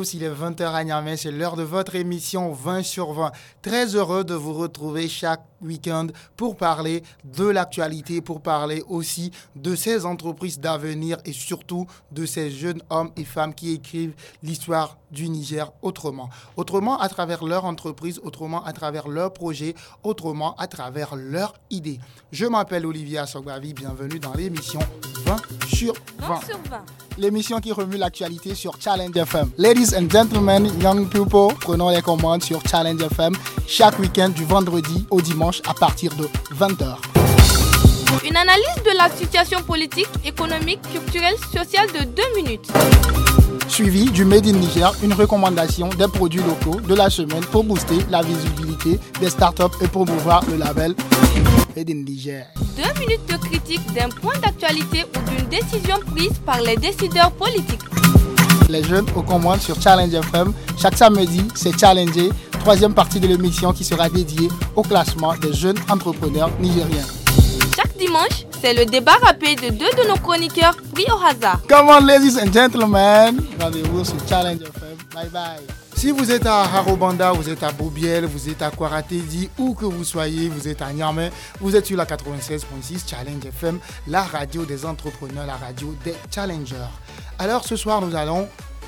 Il 0.00 0.22
est 0.22 0.30
20h 0.30 0.62
à 0.62 0.84
Niamey, 0.84 1.16
c'est 1.16 1.32
l'heure 1.32 1.56
de 1.56 1.64
votre 1.64 1.96
émission 1.96 2.52
20 2.52 2.84
sur 2.84 3.12
20. 3.12 3.32
Très 3.62 3.96
heureux 3.96 4.22
de 4.22 4.34
vous 4.34 4.54
retrouver 4.54 5.08
chaque 5.08 5.42
week-end 5.62 6.08
pour 6.36 6.56
parler 6.56 7.02
de 7.24 7.44
l'actualité, 7.46 8.20
pour 8.20 8.40
parler 8.40 8.82
aussi 8.88 9.30
de 9.56 9.74
ces 9.74 10.04
entreprises 10.06 10.58
d'avenir 10.60 11.18
et 11.24 11.32
surtout 11.32 11.86
de 12.12 12.26
ces 12.26 12.50
jeunes 12.50 12.82
hommes 12.90 13.10
et 13.16 13.24
femmes 13.24 13.54
qui 13.54 13.72
écrivent 13.72 14.14
l'histoire 14.42 14.96
du 15.10 15.28
Niger 15.28 15.70
autrement. 15.82 16.28
Autrement 16.56 16.98
à 17.00 17.08
travers 17.08 17.44
leur 17.44 17.64
entreprise, 17.64 18.20
autrement 18.22 18.64
à 18.64 18.72
travers 18.72 19.08
leurs 19.08 19.32
projets, 19.32 19.74
autrement 20.02 20.54
à 20.56 20.66
travers 20.66 21.16
leurs 21.16 21.54
idées. 21.70 22.00
Je 22.32 22.46
m'appelle 22.46 22.86
Olivier 22.86 23.18
Assogbavi, 23.18 23.72
bienvenue 23.74 24.18
dans 24.18 24.34
l'émission 24.34 24.80
20 25.24 25.36
sur 25.74 25.94
20. 26.18 26.28
20 26.28 26.40
sur 26.46 26.58
20 26.70 26.84
l'émission 27.18 27.58
qui 27.60 27.72
remue 27.72 27.96
l'actualité 27.96 28.54
sur 28.54 28.80
Challenge 28.80 29.14
FM. 29.16 29.50
Ladies 29.58 29.94
and 29.96 30.08
gentlemen, 30.10 30.70
young 30.80 31.08
people, 31.08 31.54
prenons 31.60 31.90
les 31.90 32.00
commandes 32.02 32.42
sur 32.42 32.60
Challenge 32.66 33.00
FM 33.02 33.34
chaque 33.66 33.98
week-end 33.98 34.28
du 34.30 34.44
vendredi 34.44 35.04
au 35.10 35.20
dimanche 35.20 35.47
à 35.66 35.72
partir 35.74 36.12
de 36.16 36.28
20h. 36.54 36.96
Une 38.28 38.36
analyse 38.36 38.82
de 38.84 38.96
la 38.96 39.08
situation 39.10 39.60
politique, 39.62 40.08
économique, 40.24 40.80
culturelle, 40.92 41.36
sociale 41.52 41.86
de 41.88 42.04
2 42.04 42.22
minutes. 42.36 42.68
Suivi 43.66 44.10
du 44.10 44.24
Made 44.24 44.46
in 44.46 44.52
Niger, 44.52 44.92
une 45.02 45.12
recommandation 45.14 45.88
des 45.88 46.08
produits 46.08 46.42
locaux 46.42 46.80
de 46.80 46.94
la 46.94 47.08
semaine 47.08 47.44
pour 47.46 47.64
booster 47.64 47.98
la 48.10 48.22
visibilité 48.22 48.98
des 49.20 49.30
startups 49.30 49.76
et 49.80 49.88
promouvoir 49.88 50.42
le 50.50 50.56
label 50.56 50.94
Made 51.76 51.90
in 51.90 52.02
Niger. 52.04 52.46
Deux 52.76 53.00
minutes 53.00 53.26
de 53.28 53.36
critique 53.38 53.92
d'un 53.94 54.08
point 54.10 54.38
d'actualité 54.42 55.04
ou 55.16 55.30
d'une 55.30 55.48
décision 55.48 55.96
prise 56.14 56.38
par 56.44 56.60
les 56.60 56.76
décideurs 56.76 57.32
politiques. 57.32 57.80
Les 58.68 58.82
jeunes 58.84 59.06
aux 59.16 59.22
commandes 59.22 59.60
sur 59.60 59.80
Challenge 59.80 60.12
FM. 60.12 60.52
Chaque 60.76 60.96
samedi, 60.96 61.42
c'est 61.54 61.78
Challenger, 61.78 62.30
troisième 62.60 62.92
partie 62.94 63.18
de 63.18 63.26
l'émission 63.26 63.72
qui 63.72 63.84
sera 63.84 64.08
dédiée 64.08 64.48
au 64.76 64.82
classement 64.82 65.34
des 65.36 65.52
jeunes 65.52 65.78
entrepreneurs 65.90 66.50
nigériens. 66.60 67.06
Chaque 67.74 67.96
dimanche, 67.96 68.44
c'est 68.60 68.74
le 68.74 68.84
débat 68.84 69.16
rapide 69.22 69.60
de 69.60 69.68
deux 69.70 69.90
de 70.02 70.08
nos 70.08 70.16
chroniqueurs 70.16 70.76
pris 70.92 71.06
au 71.10 71.16
hasard. 71.24 71.60
Come 71.68 71.88
on, 71.88 72.04
ladies 72.04 72.36
and 72.38 72.52
gentlemen. 72.52 73.40
Rendez-vous 73.60 74.04
sur 74.04 74.16
Challenge 74.28 74.60
FM. 74.60 74.96
Bye 75.14 75.28
bye. 75.32 75.87
Si 75.98 76.12
vous 76.12 76.30
êtes 76.30 76.46
à 76.46 76.60
Harobanda, 76.62 77.32
vous 77.32 77.50
êtes 77.50 77.64
à 77.64 77.72
Boubiel, 77.72 78.24
vous 78.24 78.48
êtes 78.48 78.62
à 78.62 78.70
Kwaratedi, 78.70 79.50
où 79.58 79.74
que 79.74 79.84
vous 79.84 80.04
soyez, 80.04 80.48
vous 80.48 80.68
êtes 80.68 80.80
à 80.80 80.92
Niamey, 80.92 81.32
vous 81.60 81.74
êtes 81.74 81.86
sur 81.86 81.96
la 81.96 82.04
96.6 82.04 83.10
Challenge 83.10 83.44
FM, 83.44 83.80
la 84.06 84.22
radio 84.22 84.64
des 84.64 84.86
entrepreneurs, 84.86 85.44
la 85.44 85.56
radio 85.56 85.92
des 86.04 86.14
challengers. 86.32 86.76
Alors 87.36 87.64
ce 87.64 87.74
soir, 87.74 88.00
nous 88.00 88.14
allons 88.14 88.46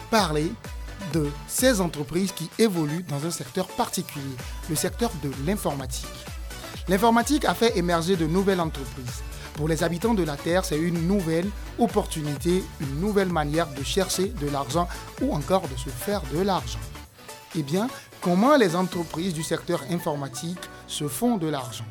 parler 0.09 0.53
de 1.13 1.27
ces 1.49 1.81
entreprises 1.81 2.31
qui 2.31 2.49
évoluent 2.61 3.03
dans 3.03 3.27
un 3.27 3.33
secteur 3.33 3.67
particulier, 3.67 4.37
le 4.69 4.77
secteur 4.77 5.11
de 5.21 5.33
l'informatique. 5.45 6.07
L'informatique 6.87 7.45
a 7.45 7.55
fait 7.55 7.77
émerger 7.77 8.15
de 8.15 8.29
nouvelles 8.29 8.61
entreprises. 8.61 9.25
Pour 9.55 9.67
les 9.67 9.83
habitants 9.83 10.15
de 10.15 10.23
la 10.23 10.37
Terre, 10.37 10.65
c'est 10.65 10.79
une 10.79 11.09
nouvelle 11.09 11.49
opportunité, 11.77 12.63
une 12.81 13.01
nouvelle 13.01 13.31
manière 13.31 13.67
de 13.67 13.83
chercher 13.83 14.27
de 14.29 14.49
l'argent 14.49 14.87
ou 15.21 15.35
encore 15.35 15.63
de 15.63 15.77
se 15.77 15.89
faire 15.91 16.23
de 16.33 16.41
l'argent. 16.43 16.79
Eh 17.57 17.65
bien, 17.65 17.89
comment 18.21 18.57
les 18.57 18.77
entreprises 18.77 19.35
du 19.35 19.43
secteur 19.43 19.83
informatique 19.91 20.61
se 20.87 21.09
font 21.09 21.37
de 21.37 21.49
l'argent? 21.49 21.85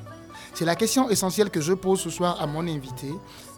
C'est 0.54 0.64
la 0.64 0.76
question 0.76 1.10
essentielle 1.10 1.50
que 1.50 1.60
je 1.60 1.74
pose 1.74 2.00
ce 2.00 2.10
soir 2.10 2.42
à 2.42 2.48
mon 2.48 2.66
invité. 2.66 3.12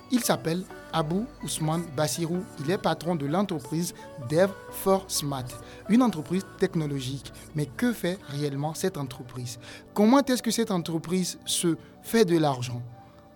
Il 0.09 0.23
s'appelle 0.23 0.63
Abou 0.91 1.27
Ousmane 1.43 1.85
Bassirou. 1.95 2.43
Il 2.59 2.71
est 2.71 2.79
patron 2.79 3.15
de 3.15 3.27
l'entreprise 3.27 3.93
Dev 4.29 4.49
for 4.71 5.05
Smart, 5.07 5.45
une 5.89 6.01
entreprise 6.01 6.43
technologique. 6.57 7.31
Mais 7.55 7.67
que 7.67 7.93
fait 7.93 8.17
réellement 8.29 8.73
cette 8.73 8.97
entreprise? 8.97 9.59
Comment 9.93 10.23
est-ce 10.25 10.41
que 10.41 10.51
cette 10.51 10.71
entreprise 10.71 11.37
se 11.45 11.77
fait 12.01 12.25
de 12.25 12.37
l'argent? 12.37 12.81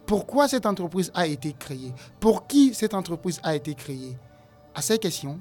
Pourquoi 0.08 0.48
cette 0.48 0.66
entreprise 0.66 1.12
a 1.14 1.28
été 1.28 1.54
créée? 1.54 1.94
Pour 2.20 2.48
qui 2.48 2.74
cette 2.74 2.96
entreprise 2.96 3.40
a 3.44 3.56
été 3.56 3.76
créée? 3.76 4.18
À 4.74 4.82
ces 4.82 4.98
questions, 4.98 5.40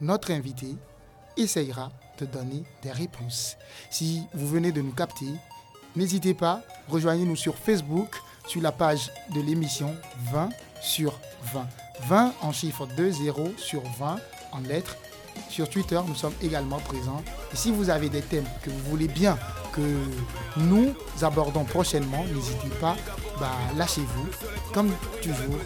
notre 0.00 0.30
invité 0.30 0.76
essayera 1.36 1.90
de 2.18 2.26
donner 2.26 2.62
des 2.82 2.92
réponses. 2.92 3.56
Si 3.90 4.22
vous 4.34 4.46
venez 4.46 4.72
de 4.72 4.82
nous 4.82 4.92
capter, 4.92 5.26
n'hésitez 5.96 6.34
pas, 6.34 6.62
rejoignez-nous 6.88 7.36
sur 7.36 7.56
Facebook, 7.56 8.16
sur 8.46 8.60
la 8.60 8.72
page 8.72 9.10
de 9.34 9.40
l'émission 9.40 9.94
20 10.32 10.50
sur 10.80 11.18
20. 11.54 11.66
20 12.08 12.34
en 12.42 12.52
chiffre 12.52 12.86
2, 12.96 13.10
0 13.10 13.52
sur 13.56 13.82
20 13.98 14.16
en 14.52 14.58
lettres. 14.60 14.96
Sur 15.48 15.68
Twitter, 15.68 15.98
nous 16.06 16.14
sommes 16.14 16.34
également 16.42 16.78
présents. 16.78 17.22
Et 17.52 17.56
si 17.56 17.70
vous 17.70 17.88
avez 17.88 18.08
des 18.08 18.20
thèmes 18.20 18.46
que 18.62 18.70
vous 18.70 18.90
voulez 18.90 19.08
bien 19.08 19.38
que 19.72 19.80
nous 20.58 20.94
abordons 21.22 21.64
prochainement, 21.64 22.24
n'hésitez 22.34 22.68
pas, 22.80 22.96
bah, 23.40 23.56
lâchez-vous. 23.76 24.26
Comme 24.74 24.90
toujours, 25.22 25.58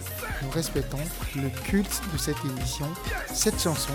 nous 0.43 0.49
respectons 0.51 0.99
le 1.35 1.49
culte 1.65 2.01
de 2.13 2.17
cette 2.17 2.43
émission. 2.45 2.87
Cette 3.33 3.61
chanson 3.61 3.93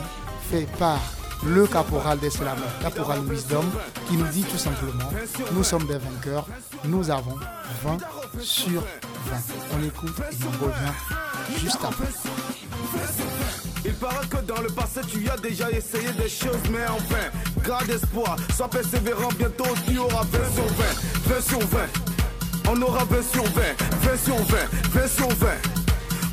fait 0.51 0.67
par 0.79 1.01
le 1.47 1.67
caporal 1.67 2.19
des 2.19 2.31
Slameurs, 2.31 2.79
caporal 2.81 3.21
Wisdom, 3.29 3.65
qui 4.09 4.17
nous 4.17 4.27
dit 4.29 4.45
tout 4.45 4.59
simplement, 4.59 5.11
nous 5.53 5.65
sommes 5.65 5.87
des 5.87 5.99
vainqueurs, 5.99 6.47
nous 6.85 7.11
avons 7.11 7.37
20 7.85 7.99
sur 8.41 8.81
20. 8.81 8.87
On 9.77 9.85
écoute 9.85 10.15
et 10.31 10.37
on 10.45 10.65
revient 10.65 11.61
juste 11.61 11.79
après. 11.83 12.13
Il 13.85 13.95
paraît 13.95 14.27
que 14.29 14.37
dans 14.47 14.61
le 14.61 14.69
passé 14.69 15.01
tu 15.09 15.29
as 15.29 15.37
déjà 15.37 15.71
essayé 15.71 16.13
des 16.13 16.29
choses 16.29 16.63
mais 16.71 16.87
enfin 16.89 17.31
Garde 17.67 17.91
espoir, 17.91 18.37
sois 18.55 18.69
persévérant 18.69 19.29
bientôt 19.37 19.65
tu 19.87 19.99
auras 19.99 20.23
20 20.23 20.55
sur 20.55 20.67
20 20.67 20.85
20 21.35 21.41
sur 21.41 21.59
20 21.69 21.79
On 22.71 22.83
aura 22.83 23.05
20 23.05 23.23
sur 23.23 23.45
20 23.45 23.51
20 24.03 24.17
sur 24.25 24.37
20 24.37 24.57
20 24.93 25.09
sur 25.09 25.29
20 25.29 25.82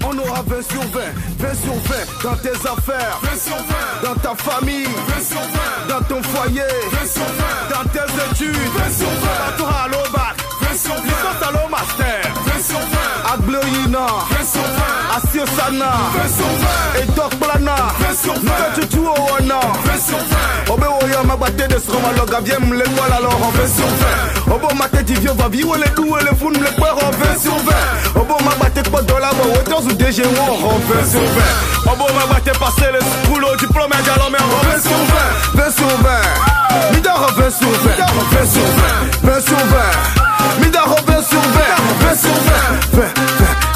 on 0.10 0.18
aura 0.18 0.42
20 0.42 0.62
sur 0.62 0.82
20, 0.82 1.00
20 1.38 1.54
sur 1.56 1.74
20 1.74 2.24
dans 2.24 2.36
tes 2.38 2.50
affaires, 2.50 3.20
20 3.22 3.38
sur 3.38 3.56
20 3.56 3.64
dans 4.04 4.16
ta 4.16 4.36
famille, 4.36 4.86
20 4.86 5.24
sur 5.24 5.40
20 5.40 5.88
dans 5.88 6.06
ton 6.06 6.24
foyer, 6.24 6.62
20 6.92 7.08
sur 7.08 7.22
20 7.22 7.84
dans 7.84 7.90
tes 7.90 8.32
études, 8.32 8.56
20 8.56 8.90
sur 8.92 9.10
20 9.10 9.58
dans 9.58 9.64
ton 9.64 9.70
halo 9.70 9.98
bac, 10.12 10.36
20 10.62 10.78
sur 10.78 10.96
20 10.96 11.02
dans 11.02 11.60
ton 11.60 11.70
master, 11.70 12.22
20 12.46 12.64
sur 12.64 12.80
20 12.80 13.34
Agloyina, 13.34 14.08
20 14.32 14.46
sur 14.46 14.62
20 14.62 14.99
Asio 15.10 15.44
Sana, 15.58 15.92
20 16.14 16.30
sur 16.38 16.46
20 16.46 17.02
et 17.02 17.06
Doc 17.16 17.34
Blana, 17.40 17.76
20 18.00 18.16
sur 18.16 18.34
20 18.34 18.40
Nous 18.78 18.86
tu 18.86 19.00
au 19.00 19.34
wana, 19.34 19.60
20 19.86 19.98
sur 19.98 20.18
20 20.18 20.74
Obe 20.74 20.86
Oya 21.04 21.24
Magbate 21.24 21.68
de 21.68 21.80
Stroma 21.80 22.12
Loga, 22.16 22.40
viens 22.44 22.60
me 22.60 22.76
l'école 22.76 23.12
alors 23.12 23.34
en 23.44 23.50
20 23.50 23.68
sur 23.68 23.88
20 24.48 24.54
Obo 24.54 24.68
Mate 24.76 25.04
Divio 25.06 25.34
va 25.34 25.46
coups 25.46 26.22
et 26.22 26.24
les 26.24 26.38
fous, 26.38 26.50
me 26.50 26.64
l'école 26.64 26.94
en 26.94 27.12
20 27.12 27.40
sur 27.42 27.58
20 27.58 28.22
Obo 28.22 28.36
Magbate 28.46 28.90
pas 28.90 29.02
de 29.02 29.14
la 29.14 29.30
hauteur 29.32 29.84
ou 29.84 29.94
DG 29.94 30.24
en 30.26 30.78
20 30.78 31.06
sur 31.06 31.22
20 31.22 31.92
Obo 31.92 32.06
Magbate 32.14 32.58
passer 32.60 32.92
le 32.94 33.00
school 33.00 33.44
au 33.46 33.56
diplôme 33.56 33.90
dialogue 34.04 34.32
mais 34.32 34.38
en 34.40 34.70
20 34.70 34.82
sur 34.82 34.92
20 35.56 35.64
20 35.64 35.72
sur 35.72 35.88
20 35.88 36.96
Midaro 36.96 37.28
20 37.36 37.50
sur 37.50 37.70
20 37.70 37.76
20 38.32 38.46
sur 38.46 38.62
20 39.24 39.34
20 39.34 39.42
sur 39.42 39.58
20 39.58 40.66
Midaro 40.66 40.96
20 41.08 41.24
sur 41.24 41.42
20 41.42 42.08
20 42.08 42.16
sur 42.16 42.30
20 42.94 43.02
20 43.02 43.02
20 43.02 43.69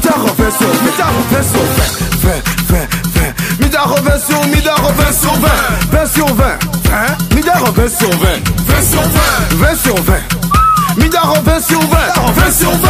20 0.00 0.10
Midaro 0.10 0.26
20 0.34 0.50
sur 0.50 0.68
Midaro 0.82 1.20
20 1.30 1.42
sur 1.42 1.60
20 1.60 1.90
20 2.22 2.42
20 2.68 2.88
20 3.14 3.60
Midaro 3.60 3.96
20 3.96 4.18
sur 4.18 4.46
Midaro 4.46 4.92
20 4.92 5.12
sur 5.12 5.34
20 5.34 5.48
20 5.92 6.06
sur 6.06 6.26
20 6.26 6.34
20 6.84 7.36
Midaro 7.36 7.66
20 7.72 7.88
sur 7.88 8.10
20 8.10 8.16
20 8.66 8.82
sur 8.82 9.02
20 9.02 9.10
20 9.56 9.76
sur 9.76 9.94
20 9.96 10.14
Midaro 10.96 11.34
20 11.42 11.60
sur 11.60 11.80
20 11.80 11.86
20 12.34 12.50
sur 12.50 12.70
20 12.70 12.88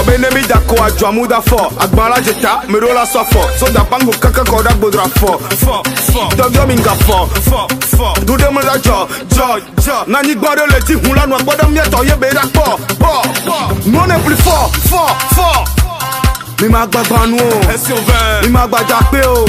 Obenemi 0.00 0.42
dako 0.46 0.84
adwa 0.84 1.12
muda 1.12 1.40
fo 1.42 1.72
Agbala 1.80 2.20
jeta, 2.22 2.60
merola 2.68 3.06
so 3.06 3.24
fo 3.24 3.40
So 3.58 3.66
da 3.72 3.84
bango 3.84 4.12
kaka 4.12 4.44
koda 4.44 4.70
bodra 4.74 5.04
fo 5.18 5.38
Fo, 5.38 5.82
fo 6.12 6.28
Dogyo 6.36 6.66
minga 6.66 6.94
fo 7.06 7.26
Fo, 7.50 7.68
fo 7.96 8.14
Dude 8.24 8.48
mu 8.52 8.60
da 8.62 8.76
jo, 8.78 9.08
jo, 9.34 9.58
jo 9.84 9.92
Nani 10.06 10.34
gbọ́dọ̀ 10.34 10.66
le 10.72 10.80
ti 10.86 10.92
hun 10.94 11.18
Pọ̀, 12.58 12.76
pọ̀ 12.97 12.97
mi 16.60 16.68
máa 16.68 16.86
gba 16.86 17.02
gbanu 17.04 17.36
o 17.36 17.60
mi 18.42 18.48
máa 18.48 18.66
gbajà 18.66 18.98
pé 19.10 19.20
o 19.26 19.44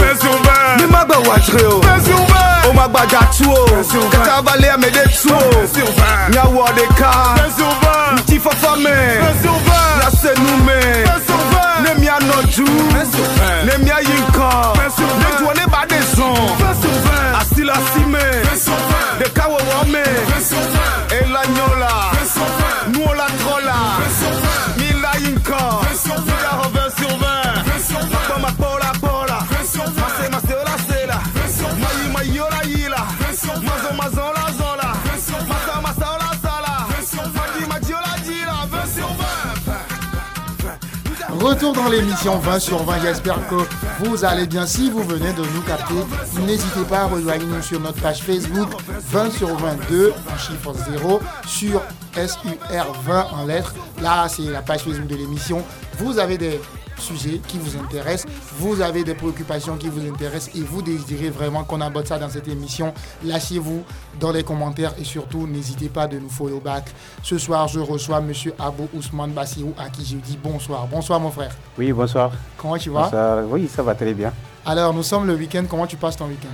mi 0.80 0.86
máa 0.92 1.04
gbà 1.06 1.18
wàjúre 1.28 1.66
o 1.66 1.82
o 2.70 2.74
máa 2.74 2.88
gbajà 2.88 3.20
tú 3.38 3.50
o 3.52 3.66
kẹta 4.12 4.42
balẹ̀ 4.46 4.72
àmẹ́dẹ́ 4.76 5.08
tú 5.22 5.30
o 5.34 5.66
yàwó 6.36 6.60
ọ̀dẹ̀ká 6.70 7.10
ntí 8.18 8.38
fọ́fọ́ 8.44 8.74
mẹ́ 8.84 9.02
yasẹ̀nu 10.02 10.52
mẹ́ 10.68 10.84
nẹ́mi 11.84 12.08
ànàjú 12.18 12.66
nẹ́mi 13.68 13.90
àyínkan 13.98 14.62
lẹ́tù 15.22 15.44
wọlé 15.48 15.66
bá 15.74 15.82
dé 15.90 16.00
sàn 16.16 16.38
àsìlásí 17.42 18.02
mẹ́ 18.14 18.28
dẹ̀káwọ̀ 19.20 19.60
wọ́ 19.70 19.82
mẹ́. 19.94 20.08
Retour 41.39 41.71
dans 41.71 41.88
l'émission 41.88 42.38
20 42.38 42.59
sur 42.59 42.83
20. 42.83 43.00
J'espère 43.01 43.47
que 43.47 43.56
vous 44.03 44.25
allez 44.25 44.45
bien. 44.45 44.65
Si 44.65 44.89
vous 44.89 45.03
venez 45.03 45.31
de 45.31 45.41
nous 45.41 45.62
capter, 45.62 45.94
n'hésitez 46.45 46.83
pas 46.89 47.00
à 47.00 47.06
rejoindre 47.06 47.45
nous 47.45 47.62
sur 47.62 47.80
notre 47.80 48.01
page 48.01 48.21
Facebook 48.21 48.68
20 48.89 49.31
sur 49.31 49.56
22 49.56 50.12
en 50.12 50.38
chiffre 50.38 50.74
0 50.91 51.21
sur 51.47 51.81
SUR 52.15 52.94
20 53.06 53.27
en 53.31 53.45
lettres. 53.45 53.74
Là, 54.01 54.27
c'est 54.27 54.44
la 54.44 54.62
page 54.62 54.81
Facebook 54.81 55.07
de 55.07 55.15
l'émission. 55.15 55.63
Vous 55.97 56.19
avez 56.19 56.38
des 56.38 56.59
sujet 57.00 57.40
qui 57.48 57.57
vous 57.57 57.78
intéresse, 57.78 58.25
vous 58.57 58.81
avez 58.81 59.04
des 59.04 59.16
préoccupations 59.16 59.78
qui 59.78 59.90
vous 59.90 60.07
intéressent 60.07 60.56
et 60.56 60.62
vous 60.62 60.81
désirez 60.81 61.30
vraiment 61.30 61.63
qu'on 61.63 61.81
aborde 61.81 62.07
ça 62.07 62.19
dans 62.19 62.30
cette 62.30 62.48
émission, 62.48 62.94
lâchez-vous 63.24 63.84
dans 64.19 64.31
les 64.31 64.44
commentaires 64.44 64.94
et 65.00 65.04
surtout 65.04 65.48
n'hésitez 65.48 65.90
pas 65.90 66.07
de 66.07 66.19
nous 66.19 66.30
follow 66.30 66.60
back. 66.60 66.86
Ce 67.24 67.38
soir, 67.38 67.68
je 67.68 67.80
reçois 67.80 68.19
M. 68.19 68.34
Abou 68.60 68.88
Ousmane 68.94 69.31
Bassirou 69.31 69.74
à 69.78 69.90
qui 69.90 70.06
je 70.06 70.18
dis 70.18 70.38
bonsoir. 70.42 70.88
Bonsoir 70.88 71.19
mon 71.19 71.31
frère. 71.31 71.56
Oui, 71.78 71.92
bonsoir. 71.92 72.31
Comment 72.57 72.78
tu 72.78 72.90
vas? 72.90 73.44
Oui, 73.50 73.68
ça 73.68 73.81
va 73.84 73.96
très 73.96 74.13
bien. 74.13 74.34
Alors, 74.66 74.94
nous 74.94 75.04
sommes 75.04 75.25
le 75.25 75.36
week-end. 75.36 75.66
Comment 75.69 75.88
tu 75.88 75.96
passes 75.96 76.18
ton 76.18 76.28
week-end? 76.28 76.48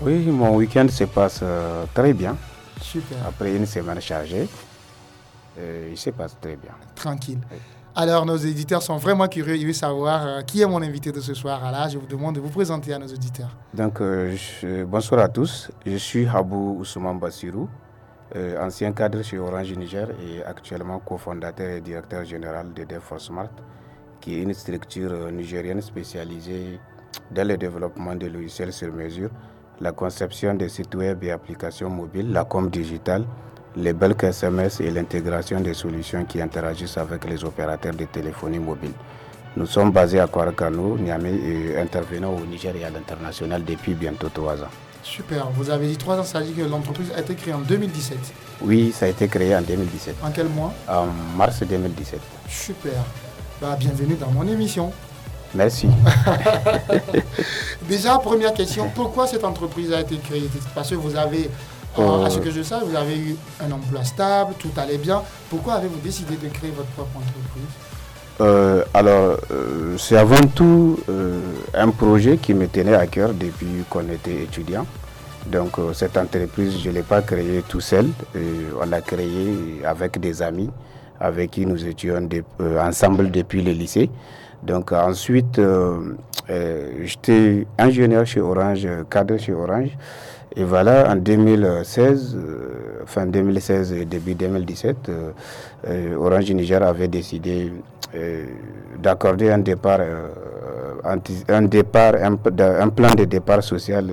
Oui, 0.00 0.24
mon 0.26 0.56
week-end 0.56 0.86
se 0.88 1.04
passe 1.04 1.40
euh, 1.42 1.84
très 1.94 2.12
bien. 2.12 2.36
Super. 2.80 3.18
Après 3.28 3.54
une 3.54 3.66
semaine 3.66 4.00
chargée, 4.00 4.48
euh, 5.58 5.88
il 5.92 5.98
se 5.98 6.10
passe 6.10 6.36
très 6.40 6.56
bien. 6.56 6.72
Tranquille. 6.96 7.38
Alors, 7.94 8.24
nos 8.24 8.36
éditeurs 8.38 8.82
sont 8.82 8.96
vraiment 8.96 9.28
curieux. 9.28 9.54
Ils 9.56 9.66
veulent 9.66 9.74
savoir 9.74 10.26
euh, 10.26 10.40
qui 10.40 10.62
est 10.62 10.66
mon 10.66 10.80
invité 10.80 11.12
de 11.12 11.20
ce 11.20 11.34
soir. 11.34 11.62
Alors, 11.62 11.90
je 11.90 11.98
vous 11.98 12.06
demande 12.06 12.34
de 12.36 12.40
vous 12.40 12.48
présenter 12.48 12.94
à 12.94 12.98
nos 12.98 13.06
auditeurs. 13.06 13.54
Donc, 13.74 14.00
euh, 14.00 14.34
bonsoir 14.86 15.20
à 15.20 15.28
tous. 15.28 15.70
Je 15.84 15.96
suis 15.96 16.26
Habou 16.26 16.78
Ousmane 16.80 17.18
Bassirou, 17.18 17.68
euh, 18.34 18.64
ancien 18.66 18.92
cadre 18.92 19.20
chez 19.22 19.38
Orange 19.38 19.74
Niger 19.76 20.08
et 20.26 20.42
actuellement 20.42 21.00
cofondateur 21.00 21.68
et 21.68 21.80
directeur 21.82 22.24
général 22.24 22.72
de 22.72 22.84
DevForce 22.84 23.24
Smart, 23.26 23.50
qui 24.22 24.36
est 24.38 24.42
une 24.42 24.54
structure 24.54 25.30
nigérienne 25.30 25.82
spécialisée 25.82 26.80
dans 27.30 27.46
le 27.46 27.58
développement 27.58 28.14
de 28.14 28.26
logiciels 28.26 28.72
sur 28.72 28.90
mesure, 28.90 29.28
la 29.82 29.92
conception 29.92 30.54
des 30.54 30.70
sites 30.70 30.94
web 30.94 31.22
et 31.24 31.30
applications 31.30 31.90
mobiles, 31.90 32.32
la 32.32 32.44
com 32.46 32.70
digitale 32.70 33.26
les 33.76 33.92
bulk 33.92 34.24
SMS 34.24 34.80
et 34.80 34.90
l'intégration 34.90 35.60
des 35.60 35.74
solutions 35.74 36.24
qui 36.24 36.40
interagissent 36.40 36.98
avec 36.98 37.24
les 37.28 37.42
opérateurs 37.44 37.94
de 37.94 38.04
téléphonie 38.04 38.58
mobile. 38.58 38.92
Nous 39.56 39.66
sommes 39.66 39.90
basés 39.90 40.20
à 40.20 40.26
Kwarakano, 40.26 40.96
Niamey 40.98 41.34
et 41.34 41.78
intervenons 41.78 42.36
au 42.36 42.44
Niger 42.46 42.74
et 42.76 42.84
à 42.84 42.90
l'international 42.90 43.64
depuis 43.64 43.94
bientôt 43.94 44.28
trois 44.32 44.54
ans. 44.62 44.70
Super, 45.02 45.48
vous 45.50 45.68
avez 45.68 45.88
dit 45.88 45.96
trois 45.96 46.18
ans, 46.18 46.24
ça 46.24 46.40
dit 46.40 46.52
que 46.52 46.62
l'entreprise 46.62 47.10
a 47.16 47.20
été 47.20 47.34
créée 47.34 47.52
en 47.54 47.58
2017 47.60 48.18
Oui, 48.62 48.92
ça 48.94 49.06
a 49.06 49.08
été 49.08 49.26
créé 49.28 49.54
en 49.54 49.60
2017. 49.62 50.16
En 50.22 50.30
quel 50.30 50.48
mois? 50.48 50.72
En 50.88 51.06
mars 51.36 51.62
2017. 51.62 52.20
Super, 52.48 52.92
bah, 53.60 53.76
bienvenue 53.78 54.14
dans 54.14 54.30
mon 54.30 54.46
émission. 54.46 54.92
Merci. 55.54 55.88
Déjà, 57.88 58.16
première 58.18 58.54
question, 58.54 58.90
pourquoi 58.94 59.26
cette 59.26 59.44
entreprise 59.44 59.92
a 59.92 60.00
été 60.00 60.16
créée? 60.18 60.48
Parce 60.74 60.90
que 60.90 60.94
vous 60.94 61.16
avez 61.16 61.50
à 61.98 62.30
ce 62.30 62.38
que 62.38 62.50
je 62.50 62.62
sais, 62.62 62.74
vous 62.84 62.96
avez 62.96 63.16
eu 63.16 63.36
un 63.60 63.70
emploi 63.72 64.04
stable, 64.04 64.54
tout 64.58 64.70
allait 64.76 64.98
bien. 64.98 65.22
Pourquoi 65.50 65.74
avez-vous 65.74 66.00
décidé 66.00 66.36
de 66.36 66.48
créer 66.48 66.70
votre 66.70 66.88
propre 66.90 67.16
entreprise 67.16 67.92
euh, 68.40 68.82
alors, 68.94 69.36
euh, 69.50 69.96
c'est 69.98 70.16
avant 70.16 70.40
tout 70.54 70.98
euh, 71.08 71.38
un 71.74 71.90
projet 71.90 72.38
qui 72.38 72.54
me 72.54 72.66
tenait 72.66 72.94
à 72.94 73.06
cœur 73.06 73.34
depuis 73.34 73.84
qu'on 73.88 74.08
était 74.08 74.44
étudiant. 74.44 74.86
Donc, 75.46 75.76
cette 75.92 76.16
entreprise, 76.16 76.78
je 76.82 76.88
ne 76.88 76.94
l'ai 76.94 77.02
pas 77.02 77.20
créée 77.20 77.62
tout 77.68 77.80
seul. 77.80 78.06
on 78.80 78.86
l'a 78.86 79.00
créée 79.00 79.82
avec 79.84 80.20
des 80.20 80.40
amis 80.40 80.70
avec 81.20 81.52
qui 81.52 81.66
nous 81.66 81.84
étions 81.86 82.28
ensemble 82.80 83.30
depuis 83.30 83.62
le 83.62 83.72
lycée. 83.72 84.08
Donc, 84.62 84.92
ensuite, 84.92 85.60
j'étais 86.48 87.66
ingénieur 87.76 88.24
chez 88.24 88.40
Orange, 88.40 88.86
cadre 89.10 89.36
chez 89.36 89.52
Orange. 89.52 89.90
Et 90.54 90.64
voilà, 90.64 91.10
en 91.10 91.16
2016, 91.16 92.36
euh, 92.36 93.02
fin 93.06 93.26
2016 93.26 93.92
et 93.92 94.04
début 94.04 94.34
2017, 94.34 95.08
euh, 95.08 95.30
euh, 95.88 96.14
Orange 96.16 96.50
Niger 96.52 96.82
avait 96.82 97.08
décidé 97.08 97.72
d'accorder 99.02 99.50
un 99.50 99.56
départ, 99.60 100.00
un, 101.02 101.16
plan 102.90 103.14
de 103.14 103.24
départ 103.24 103.62
social 103.62 104.10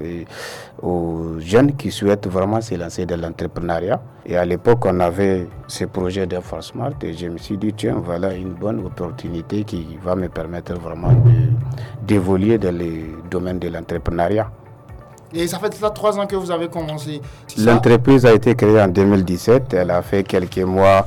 aux 0.82 1.34
jeunes 1.40 1.74
qui 1.76 1.92
souhaitent 1.92 2.28
vraiment 2.28 2.62
se 2.62 2.76
lancer 2.76 3.06
dans 3.06 3.20
l'entrepreneuriat. 3.20 4.02
Et 4.26 4.38
à 4.38 4.46
l'époque, 4.46 4.86
on 4.86 5.02
avait 5.02 5.48
ce 5.68 5.84
projet 5.84 6.26
d'Infosmart 6.28 6.94
et 7.04 7.12
je 7.12 7.28
me 7.28 7.38
suis 7.38 7.58
dit, 7.58 7.74
tiens, 7.74 8.02
voilà 8.02 8.34
une 8.34 8.54
bonne 8.54 8.80
opportunité 8.86 9.66
qui 9.66 9.98
va 10.02 10.16
me 10.16 10.30
permettre 10.30 10.76
vraiment 10.76 11.12
d'évoluer 12.08 12.58
dans 12.58 12.74
les 12.74 13.04
domaines 13.30 13.60
de 13.60 13.68
l'entrepreneuriat. 13.68 14.50
Et 15.34 15.48
ça 15.48 15.60
fait 15.60 15.80
là 15.80 15.90
trois 15.92 16.18
ans 16.18 16.26
que 16.26 16.36
vous 16.36 16.50
avez 16.52 16.68
commencé. 16.68 17.22
L'entreprise 17.58 18.26
a 18.26 18.34
été 18.34 18.56
créée 18.56 18.82
en 18.82 18.88
2017. 18.88 19.74
Elle 19.74 19.92
a 19.92 20.02
fait 20.02 20.24
quelques 20.24 20.58
mois 20.60 21.06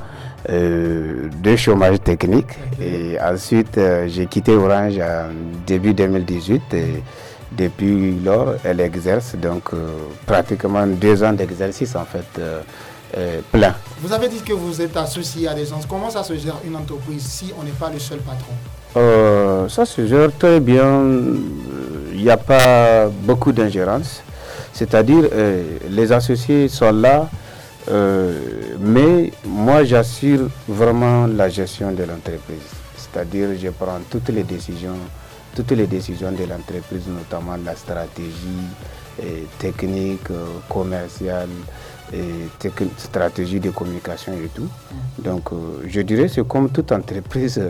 euh, 0.48 1.28
de 1.42 1.56
chômage 1.56 2.00
technique. 2.00 2.58
Et 2.80 3.16
ensuite, 3.20 3.78
euh, 3.78 4.06
j'ai 4.08 4.26
quitté 4.26 4.52
Orange 4.54 4.98
en 4.98 5.30
début 5.66 5.92
2018. 5.94 6.74
Et 6.74 7.02
depuis 7.52 8.18
lors, 8.20 8.54
elle 8.64 8.80
exerce 8.80 9.34
donc 9.34 9.74
euh, 9.74 9.88
pratiquement 10.26 10.86
deux 10.86 11.22
ans 11.22 11.32
d'exercice 11.32 11.94
en 11.96 12.04
fait. 12.04 12.40
plein. 13.52 13.74
Vous 14.00 14.10
avez 14.10 14.26
dit 14.28 14.40
que 14.40 14.54
vous 14.54 14.80
êtes 14.80 14.96
associé 14.96 15.46
à 15.46 15.52
des 15.54 15.66
gens. 15.66 15.80
Comment 15.86 16.08
ça 16.08 16.22
se 16.22 16.34
gère 16.34 16.58
une 16.64 16.76
entreprise 16.76 17.22
si 17.22 17.52
on 17.60 17.62
n'est 17.62 17.70
pas 17.78 17.90
le 17.90 17.98
seul 17.98 18.20
patron? 18.20 18.54
Ça 18.94 19.84
se 19.86 20.06
gère 20.06 20.30
très 20.38 20.60
bien 20.60 21.02
il 22.22 22.26
n'y 22.26 22.30
a 22.30 22.36
pas 22.36 23.08
beaucoup 23.08 23.50
d'ingérence. 23.50 24.22
C'est-à-dire, 24.72 25.24
euh, 25.32 25.78
les 25.90 26.12
associés 26.12 26.68
sont 26.68 26.92
là, 26.92 27.28
euh, 27.90 28.38
mais 28.78 29.32
moi 29.44 29.82
j'assure 29.82 30.48
vraiment 30.68 31.26
la 31.26 31.48
gestion 31.48 31.90
de 31.90 32.04
l'entreprise. 32.04 32.68
C'est-à-dire, 32.96 33.48
je 33.60 33.70
prends 33.70 33.98
toutes 34.08 34.28
les 34.28 34.44
décisions, 34.44 34.96
toutes 35.56 35.72
les 35.72 35.88
décisions 35.88 36.30
de 36.30 36.44
l'entreprise, 36.44 37.08
notamment 37.08 37.56
la 37.64 37.74
stratégie 37.74 38.68
euh, 39.20 39.42
technique, 39.58 40.28
commerciale, 40.68 41.48
et 42.12 42.70
stratégie 42.98 43.60
de 43.60 43.70
communication 43.70 44.32
et 44.34 44.48
tout. 44.48 44.68
Donc, 45.18 45.52
euh, 45.52 45.82
je 45.86 46.00
dirais 46.02 46.28
c'est 46.28 46.46
comme 46.46 46.70
toute 46.70 46.92
entreprise 46.92 47.60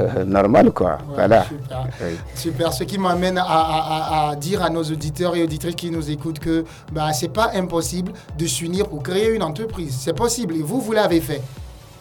euh, 0.00 0.24
normale, 0.26 0.70
quoi. 0.72 0.98
voilà. 1.14 1.46
Super. 2.34 2.72
Ce 2.72 2.84
qui 2.84 2.98
m'amène 2.98 3.38
à, 3.38 4.34
dire 4.40 4.62
à 4.62 4.70
nos 4.70 4.82
auditeurs 4.82 5.36
et 5.36 5.42
auditrices 5.42 5.74
qui 5.74 5.90
nous 5.90 6.10
écoutent 6.10 6.38
que 6.38 6.64
bah, 6.92 7.12
c'est 7.12 7.32
pas 7.32 7.50
impossible 7.54 8.12
de 8.38 8.46
s'unir 8.46 8.88
pour 8.88 9.02
créer 9.02 9.34
une 9.34 9.42
entreprise. 9.42 9.96
C'est 9.98 10.14
possible 10.14 10.56
et 10.56 10.62
vous, 10.62 10.80
vous 10.80 10.92
l'avez 10.92 11.20
fait 11.20 11.42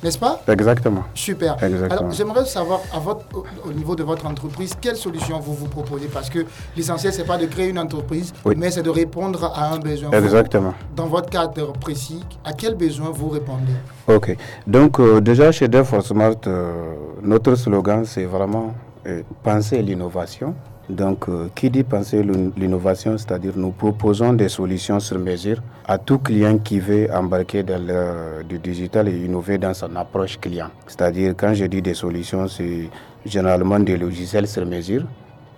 n'est-ce 0.04 0.18
pas 0.18 0.42
Exactement. 0.48 1.04
Super. 1.14 1.58
Alors, 1.62 2.12
j'aimerais 2.12 2.46
savoir, 2.46 2.82
à 2.94 3.00
votre, 3.00 3.26
au, 3.66 3.74
niveau 3.74 3.96
de 3.96 4.04
votre 4.04 4.26
entreprise, 4.26 4.74
quelles 4.80 4.96
solutions 4.96 5.40
vous 5.40 5.54
vous 5.54 5.68
proposez? 5.68 6.08
Parce 6.08 6.30
que 6.30 6.46
l'essentiel, 6.76 7.14
ce 7.14 7.20
n'est 7.20 7.28
pas 7.28 7.38
de 7.38 7.46
créer 7.46 7.70
une 7.70 7.80
entreprise, 7.80 8.34
mais 8.56 8.72
c'est 8.72 8.84
de 8.84 8.90
répondre 8.90 9.52
à 9.56 9.74
un 9.74 9.80
besoin. 9.80 10.12
Exactement. 10.12 10.74
dans 10.96 11.08
votre 11.08 11.30
cadre 11.30 11.74
précis, 11.74 12.24
à 12.44 12.54
quel 12.54 12.76
besoin 12.76 13.10
vous 13.12 13.30
répondez? 13.30 13.74
Ok. 14.08 14.36
Donc, 14.66 15.00
euh, 15.00 15.22
déjà, 15.22 15.52
chez 15.52 15.68
DevForce 15.68 16.08
Smart, 16.08 16.36
euh, 16.48 16.94
notre 17.22 17.56
slogan, 17.56 18.04
c'est 18.06 18.26
vraiment 18.26 18.74
euh, 19.06 19.22
penser 19.44 19.82
l'innovation 19.82 20.54
donc, 20.90 21.28
euh, 21.28 21.50
qui 21.54 21.70
dit 21.70 21.84
penser 21.84 22.24
l'innovation, 22.56 23.18
c'est-à-dire 23.18 23.54
nous 23.58 23.72
proposons 23.72 24.34
des 24.34 24.48
solutions 24.48 25.00
sur 25.00 25.20
mesure 25.20 25.58
à 25.86 25.98
tout 25.98 26.20
client 26.20 26.58
qui 26.60 26.80
veut 26.80 27.10
embarquer 27.14 27.64
dans 27.64 27.82
le 27.82 28.44
du 28.44 28.58
digital 28.60 29.10
et 29.10 29.18
innover 29.18 29.58
dans 29.58 29.74
son 29.74 29.94
approche 29.98 30.40
client. 30.40 30.70
C'est-à-dire, 30.88 31.34
quand 31.36 31.54
je 31.54 31.66
dis 31.66 31.82
des 31.82 31.94
solutions, 31.94 32.48
c'est 32.48 32.90
généralement 33.26 33.80
des 33.80 33.98
logiciels 33.98 34.48
sur 34.48 34.66
mesure, 34.66 35.04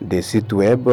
des 0.01 0.23
sites 0.23 0.51
web, 0.51 0.89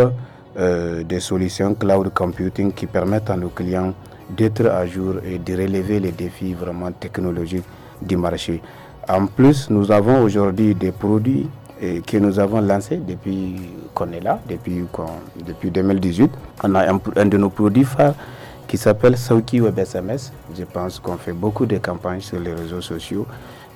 euh, 0.58 1.02
des 1.02 1.20
solutions 1.20 1.74
cloud 1.74 2.10
computing 2.12 2.72
qui 2.72 2.86
permettent 2.86 3.30
à 3.30 3.36
nos 3.36 3.48
clients 3.48 3.94
d'être 4.36 4.66
à 4.66 4.86
jour 4.86 5.14
et 5.24 5.38
de 5.38 5.52
relever 5.54 6.00
les 6.00 6.12
défis 6.12 6.52
vraiment 6.52 6.92
technologiques 6.92 7.64
du 8.02 8.16
marché. 8.16 8.60
En 9.08 9.26
plus, 9.26 9.70
nous 9.70 9.90
avons 9.92 10.22
aujourd'hui 10.22 10.74
des 10.74 10.92
produits 10.92 11.48
que 11.80 12.16
nous 12.16 12.38
avons 12.38 12.60
lancés 12.60 12.96
depuis 12.96 13.56
qu'on 13.94 14.10
est 14.12 14.20
là, 14.20 14.40
depuis, 14.48 14.84
depuis 15.46 15.70
2018. 15.70 16.30
On 16.64 16.74
a 16.74 16.92
un, 16.92 17.26
de 17.26 17.36
nos 17.36 17.50
produits 17.50 17.84
phares 17.84 18.14
qui 18.66 18.78
s'appelle 18.78 19.16
Sauki 19.16 19.60
Web 19.60 19.78
SMS. 19.78 20.32
Je 20.56 20.64
pense 20.64 20.98
qu'on 20.98 21.16
fait 21.16 21.32
beaucoup 21.32 21.66
de 21.66 21.78
campagnes 21.78 22.20
sur 22.20 22.40
les 22.40 22.52
réseaux 22.52 22.80
sociaux 22.80 23.26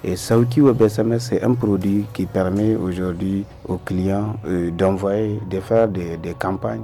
Et 0.02 0.16
Sauki 0.16 0.62
Web 0.62 0.80
SMS, 0.80 1.26
c'est 1.28 1.42
un 1.42 1.52
produit 1.52 2.06
qui 2.14 2.24
permet 2.24 2.74
aujourd'hui 2.74 3.44
aux 3.68 3.76
clients 3.76 4.34
euh, 4.46 4.70
d'envoyer, 4.70 5.38
de 5.50 5.60
faire 5.60 5.88
des, 5.88 6.18
campagnes 6.38 6.80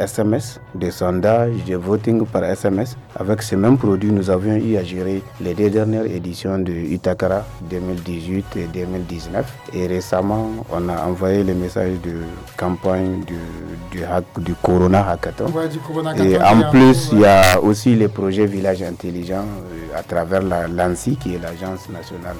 SMS, 0.00 0.58
euh, 0.74 0.78
des 0.78 0.90
sondages, 0.90 1.54
des 1.64 1.76
voting 1.76 2.26
par 2.26 2.42
SMS. 2.42 2.96
Avec 3.18 3.42
ce 3.42 3.54
même 3.54 3.78
produit, 3.78 4.10
nous 4.10 4.28
avions 4.30 4.56
eu 4.56 4.76
à 4.76 4.82
gérer 4.82 5.22
les 5.40 5.54
deux 5.54 5.70
dernières 5.70 6.06
éditions 6.06 6.58
de 6.58 6.72
Itakara 6.72 7.44
2018 7.70 8.44
et 8.56 8.64
2019. 8.74 9.46
Et 9.72 9.86
récemment, 9.86 10.50
on 10.72 10.88
a 10.88 11.06
envoyé 11.06 11.44
le 11.44 11.54
message 11.54 11.92
de 12.02 12.16
campagne 12.56 13.20
du, 13.24 13.36
du, 13.92 14.02
du 14.42 14.54
Corona 14.56 15.08
Hackathon. 15.10 15.46
et 16.18 16.36
en 16.42 16.68
plus, 16.72 17.10
il 17.12 17.20
y 17.20 17.26
a 17.26 17.60
aussi 17.60 17.94
les 17.94 18.08
projets 18.08 18.46
Village 18.46 18.82
Intelligent 18.82 19.44
euh, 19.44 19.98
à 19.98 20.02
travers 20.02 20.42
la 20.42 20.66
l'ANSI, 20.66 21.16
qui 21.16 21.34
est 21.34 21.38
l'Agence 21.38 21.88
nationale 21.90 22.36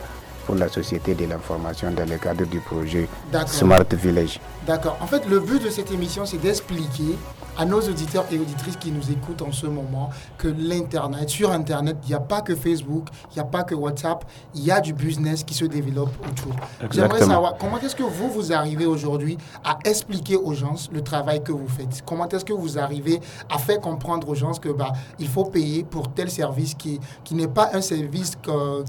pour 0.47 0.55
la 0.55 0.69
société 0.69 1.15
de 1.15 1.27
l'information 1.27 1.91
dans 1.91 2.09
le 2.09 2.17
cadre 2.17 2.47
du 2.47 2.61
projet 2.61 3.09
Smart 3.47 3.85
Village. 3.93 4.41
D'accord. 4.67 4.97
En 5.01 5.07
fait, 5.07 5.27
le 5.29 5.41
but 5.41 5.63
de 5.63 5.71
cette 5.71 5.91
émission, 5.91 6.25
c'est 6.25 6.39
d'expliquer 6.39 7.19
à 7.59 7.65
nos 7.65 7.81
auditeurs 7.81 8.25
et 8.31 8.39
auditrices 8.39 8.77
qui 8.77 8.91
nous 8.91 9.11
écoutent 9.11 9.43
en 9.43 9.53
ce 9.53 9.67
moment 9.67 10.11
que 10.39 10.49
l'Internet, 10.49 11.29
sur 11.29 11.51
Internet, 11.51 11.97
il 12.05 12.09
n'y 12.09 12.15
a 12.15 12.21
pas 12.21 12.41
que 12.43 12.55
Facebook, 12.55 13.09
il 13.31 13.35
n'y 13.35 13.41
a 13.41 13.45
pas 13.45 13.65
que 13.65 13.75
WhatsApp, 13.75 14.25
il 14.55 14.65
y 14.65 14.71
a 14.71 14.81
du 14.81 14.93
business 14.93 15.45
qui 15.45 15.55
se 15.55 15.65
développe 15.65 16.11
autour. 16.21 16.55
J'aimerais 16.91 17.21
savoir 17.23 17.57
comment 17.59 17.79
est-ce 17.79 17.97
que 17.97 18.03
vous, 18.03 18.29
vous 18.31 18.53
arrivez 18.53 18.87
aujourd'hui 18.87 19.39
à 19.65 19.79
expliquer 19.85 20.37
aux 20.37 20.55
gens 20.55 20.75
le 20.93 21.03
travail 21.03 21.43
que 21.43 21.53
vous 21.53 21.69
faites? 21.69 22.03
Comment 22.05 22.29
est-ce 22.29 22.45
que 22.45 22.53
vous 22.53 22.79
arrivez 22.79 23.21
à 23.51 23.59
faire 23.59 23.81
comprendre 23.81 24.29
aux 24.29 24.35
gens 24.35 24.53
que 24.53 24.69
bah, 24.69 24.93
il 25.19 25.29
faut 25.29 25.45
payer 25.45 25.85
pour 25.85 26.13
tel 26.13 26.31
service 26.31 26.75
qui, 26.75 27.01
qui 27.25 27.35
n'est 27.35 27.49
pas 27.49 27.71
un 27.73 27.81
service 27.81 28.33
que, 28.43 28.85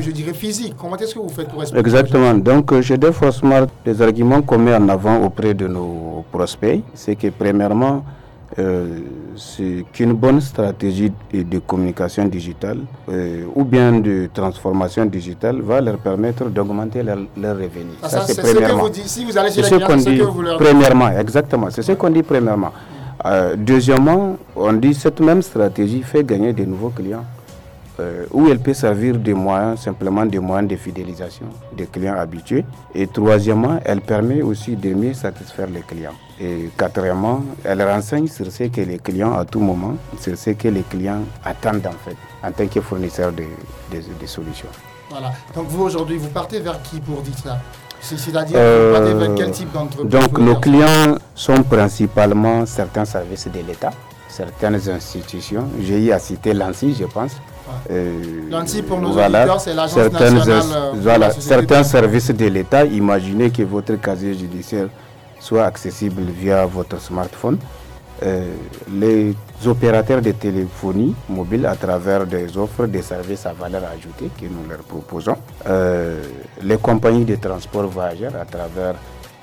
je 0.00 0.10
dirais 0.10 0.34
physique? 0.34 0.74
Comment 0.76 0.96
est-ce 0.96 1.14
que 1.14 1.20
vous 1.20 1.28
faites 1.28 1.48
pour 1.48 1.62
expliquer 1.62 1.80
Exactement. 1.86 2.34
Donc, 2.34 2.80
chez 2.80 2.98
Smart, 3.32 3.66
les 3.84 4.02
arguments 4.02 4.42
qu'on 4.42 4.58
met 4.58 4.74
en 4.74 4.88
avant 4.88 5.22
auprès 5.22 5.54
de 5.54 5.66
nos 5.66 6.24
prospects, 6.30 6.82
c'est 6.94 7.16
que 7.16 7.28
premièrement, 7.28 8.04
euh, 8.58 8.98
c'est 9.36 9.84
qu'une 9.92 10.12
bonne 10.12 10.40
stratégie 10.40 11.10
de, 11.32 11.58
communication 11.60 12.26
digitale 12.26 12.80
euh, 13.08 13.44
ou 13.54 13.64
bien 13.64 13.92
de 14.00 14.28
transformation 14.32 15.06
digitale 15.06 15.60
va 15.62 15.80
leur 15.80 15.96
permettre 15.98 16.44
d'augmenter 16.50 17.02
leurs 17.02 17.18
leur 17.36 17.56
revenus. 17.56 17.96
Ah, 18.02 18.08
ça, 18.10 18.20
c'est 18.26 18.42
premièrement. 18.42 18.84
Ce 18.86 18.90
que 18.90 19.00
vous 19.02 19.08
si 19.08 19.24
vous 19.24 19.38
allez 19.38 19.50
chez 19.50 19.62
ce 19.62 19.74
qu'on 19.76 19.96
dit 19.96 20.20
premièrement, 20.58 21.08
exactement. 21.18 21.70
C'est 21.70 21.82
ce 21.82 21.92
qu'on 21.92 22.10
dit 22.10 22.22
premièrement. 22.22 22.72
Euh, 23.24 23.54
deuxièmement, 23.56 24.36
on 24.56 24.72
dit 24.74 24.94
cette 24.94 25.20
même 25.20 25.40
stratégie 25.42 26.02
fait 26.02 26.24
gagner 26.24 26.52
de 26.52 26.64
nouveaux 26.64 26.90
clients. 26.90 27.24
Euh, 28.02 28.26
où 28.32 28.48
elle 28.48 28.58
peut 28.58 28.74
servir 28.74 29.16
de 29.18 29.32
moyens, 29.32 29.80
simplement 29.80 30.26
des 30.26 30.38
moyens 30.40 30.68
de 30.68 30.76
fidélisation 30.76 31.46
des 31.76 31.86
clients 31.86 32.16
habitués. 32.18 32.64
Et 32.94 33.06
troisièmement, 33.06 33.78
elle 33.84 34.00
permet 34.00 34.42
aussi 34.42 34.74
de 34.74 34.92
mieux 34.92 35.14
satisfaire 35.14 35.68
les 35.68 35.82
clients. 35.82 36.14
Et 36.40 36.70
quatrièmement, 36.76 37.42
elle 37.64 37.82
renseigne 37.82 38.26
sur 38.26 38.50
ce 38.50 38.64
que 38.64 38.80
les 38.80 38.98
clients 38.98 39.34
à 39.38 39.44
tout 39.44 39.60
moment, 39.60 39.94
sur 40.18 40.36
ce 40.36 40.50
que 40.50 40.68
les 40.68 40.82
clients 40.82 41.22
attendent 41.44 41.86
en 41.86 41.98
fait, 42.04 42.16
en 42.42 42.50
tant 42.50 42.66
que 42.66 42.80
fournisseur 42.80 43.30
de, 43.32 43.44
solutions. 44.26 44.68
Voilà. 45.10 45.30
Donc 45.54 45.68
vous 45.68 45.84
aujourd'hui, 45.84 46.16
vous 46.16 46.28
partez 46.30 46.58
vers 46.58 46.82
qui 46.82 46.98
pour 47.00 47.20
dire 47.22 47.38
ça? 47.38 47.58
C'est-à-dire, 48.00 48.56
euh, 48.58 49.34
quel 49.36 49.52
type 49.52 49.72
d'entreprise 49.72 50.10
Donc, 50.10 50.36
nos 50.38 50.56
clients 50.56 51.14
sont 51.36 51.62
principalement 51.62 52.66
certains 52.66 53.04
services 53.04 53.46
de 53.46 53.60
l'État, 53.60 53.92
certaines 54.28 54.88
institutions. 54.90 55.68
J'ai 55.80 56.06
eu 56.06 56.10
à 56.10 56.18
citer 56.18 56.52
l'ANSI, 56.52 56.96
je 56.98 57.04
pense, 57.04 57.36
euh, 57.90 58.82
pour 58.86 59.00
nos 59.00 59.12
voilà, 59.12 59.58
c'est 59.58 59.74
l'agence 59.74 60.12
nationale. 60.12 60.62
Euh, 60.72 60.92
voilà, 60.96 61.30
certains 61.30 61.82
services 61.82 62.30
de 62.30 62.46
l'État, 62.46 62.84
imaginez 62.84 63.50
que 63.50 63.62
votre 63.62 63.94
casier 63.96 64.34
judiciaire 64.34 64.88
soit 65.40 65.64
accessible 65.64 66.22
via 66.38 66.66
votre 66.66 67.00
smartphone. 67.00 67.58
Euh, 68.22 68.52
les 68.92 69.34
opérateurs 69.66 70.22
de 70.22 70.30
téléphonie 70.30 71.14
mobile 71.28 71.66
à 71.66 71.74
travers 71.74 72.24
des 72.24 72.56
offres 72.56 72.86
de 72.86 73.00
services 73.00 73.46
à 73.46 73.52
valeur 73.52 73.82
ajoutée 73.84 74.30
que 74.40 74.44
nous 74.46 74.68
leur 74.68 74.80
proposons. 74.80 75.36
les 76.62 76.76
compagnies 76.76 77.24
de 77.24 77.34
transport 77.36 77.86
voyageurs 77.88 78.36
à 78.40 78.44
travers 78.44 78.94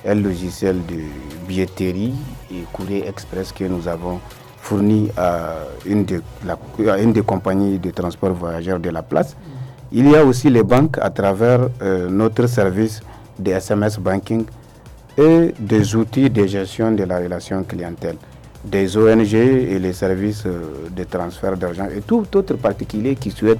un 0.06 0.16
logiciel 0.16 0.78
de 0.86 1.02
billetterie 1.46 2.14
et 2.52 2.64
courrier 2.72 3.06
express 3.08 3.52
que 3.52 3.66
nous 3.66 3.86
avons 3.88 4.22
fourni 4.62 5.10
à 5.18 5.56
une, 5.86 6.04
des, 6.06 7.22
compagnies 7.22 7.80
de 7.80 7.92
transport 7.92 8.32
voyageurs 8.34 8.80
de 8.80 8.89
la 8.89 9.01
place. 9.04 9.36
Il 9.92 10.10
y 10.10 10.16
a 10.16 10.24
aussi 10.24 10.50
les 10.50 10.63
banques 10.63 10.98
à 11.01 11.10
travers 11.10 11.62
euh, 11.82 12.10
notre 12.10 12.46
service 12.48 13.01
de 13.39 13.51
SMS 13.51 13.98
banking 13.98 14.46
et 15.18 15.54
des 15.60 15.96
outils 15.96 16.30
de 16.30 16.46
gestion 16.46 16.92
de 16.92 17.04
la 17.04 17.18
relation 17.20 17.63
clientèle, 17.63 18.18
des 18.63 18.96
ONG 18.96 19.34
et 19.34 19.80
les 19.80 19.94
services 19.94 20.44
euh, 20.46 20.88
de 20.96 21.04
transfert 21.04 21.58
d'argent 21.58 21.88
et 21.96 22.01
tout 22.01 22.25
autre 22.36 22.56
particulier 22.56 23.16
qui 23.16 23.32
souhaite 23.32 23.60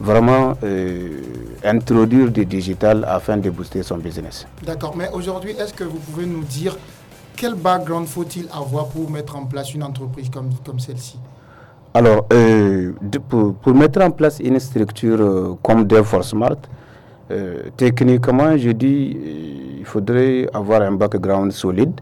vraiment 0.00 0.54
euh, 0.62 1.20
introduire 1.64 2.30
du 2.30 2.44
digital 2.44 3.04
afin 3.08 3.36
de 3.36 3.50
booster 3.50 3.82
son 3.82 3.98
business. 3.98 4.46
D'accord, 4.64 4.94
mais 4.96 5.08
aujourd'hui, 5.12 5.52
est-ce 5.52 5.72
que 5.74 5.84
vous 5.84 5.98
pouvez 5.98 6.26
nous 6.26 6.44
dire 6.44 6.76
quel 7.36 7.54
background 7.54 8.06
faut-il 8.06 8.48
avoir 8.52 8.88
pour 8.88 9.10
mettre 9.10 9.36
en 9.36 9.44
place 9.44 9.74
une 9.74 9.82
entreprise 9.82 10.30
comme, 10.30 10.48
comme 10.64 10.80
celle-ci? 10.80 11.18
Alors, 11.94 12.26
euh, 12.32 12.92
pour, 13.28 13.74
mettre 13.74 14.02
en 14.02 14.10
place 14.10 14.40
une 14.40 14.58
structure 14.58 15.20
euh, 15.20 15.54
comme 15.62 15.84
DevForce 15.86 16.28
Smart, 16.30 16.56
euh, 17.30 17.62
techniquement, 17.76 18.56
je 18.56 18.70
dis 18.70 19.16
il 19.78 19.84
faudrait 19.84 20.46
avoir 20.52 20.82
un 20.82 20.92
background 20.92 21.52
solide 21.52 22.00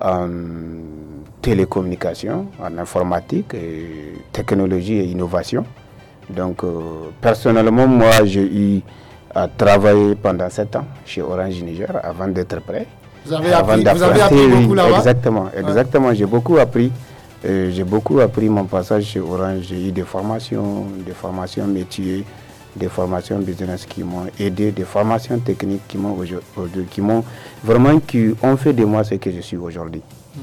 en 0.00 0.28
télécommunication, 1.42 2.46
en 2.62 2.78
informatique, 2.78 3.54
technologie 4.32 4.94
et 4.98 5.04
innovation. 5.06 5.64
Donc, 6.28 6.62
personnellement, 7.20 7.86
moi, 7.86 8.24
j'ai 8.24 8.42
eu 8.44 8.82
à 9.34 9.48
travailler 9.48 10.14
pendant 10.14 10.48
sept 10.50 10.76
ans 10.76 10.84
chez 11.04 11.22
Orange 11.22 11.62
Niger 11.62 11.90
avant 12.02 12.28
d'être 12.28 12.60
prêt. 12.60 12.86
Vous 13.26 13.32
avez 13.34 13.52
appris, 13.52 13.82
beaucoup 14.48 14.74
là-bas 14.74 14.98
Exactement, 14.98 15.46
exactement. 15.56 16.14
J'ai 16.14 16.26
beaucoup 16.26 16.58
appris. 16.58 16.92
Euh, 17.44 17.70
j'ai 17.72 17.84
beaucoup 17.84 18.20
appris 18.20 18.48
mon 18.48 18.64
passage 18.64 19.04
chez 19.04 19.20
Orange. 19.20 19.64
J'ai 19.68 19.88
eu 19.88 19.92
des 19.92 20.02
formations, 20.02 20.86
des 21.04 21.12
formations 21.12 21.66
métiers, 21.66 22.24
des 22.74 22.88
formations 22.88 23.38
business 23.38 23.84
qui 23.86 24.02
m'ont 24.04 24.26
aidé, 24.38 24.72
des 24.72 24.84
formations 24.84 25.38
techniques 25.38 25.86
qui 25.88 25.98
m'ont 25.98 26.16
qui 26.90 27.00
m'ont 27.00 27.24
vraiment 27.62 27.98
qui 28.00 28.34
ont 28.42 28.56
fait 28.56 28.72
de 28.72 28.84
moi 28.84 29.04
ce 29.04 29.14
que 29.16 29.30
je 29.30 29.40
suis 29.40 29.56
aujourd'hui. 29.56 30.02
Mhm. 30.34 30.42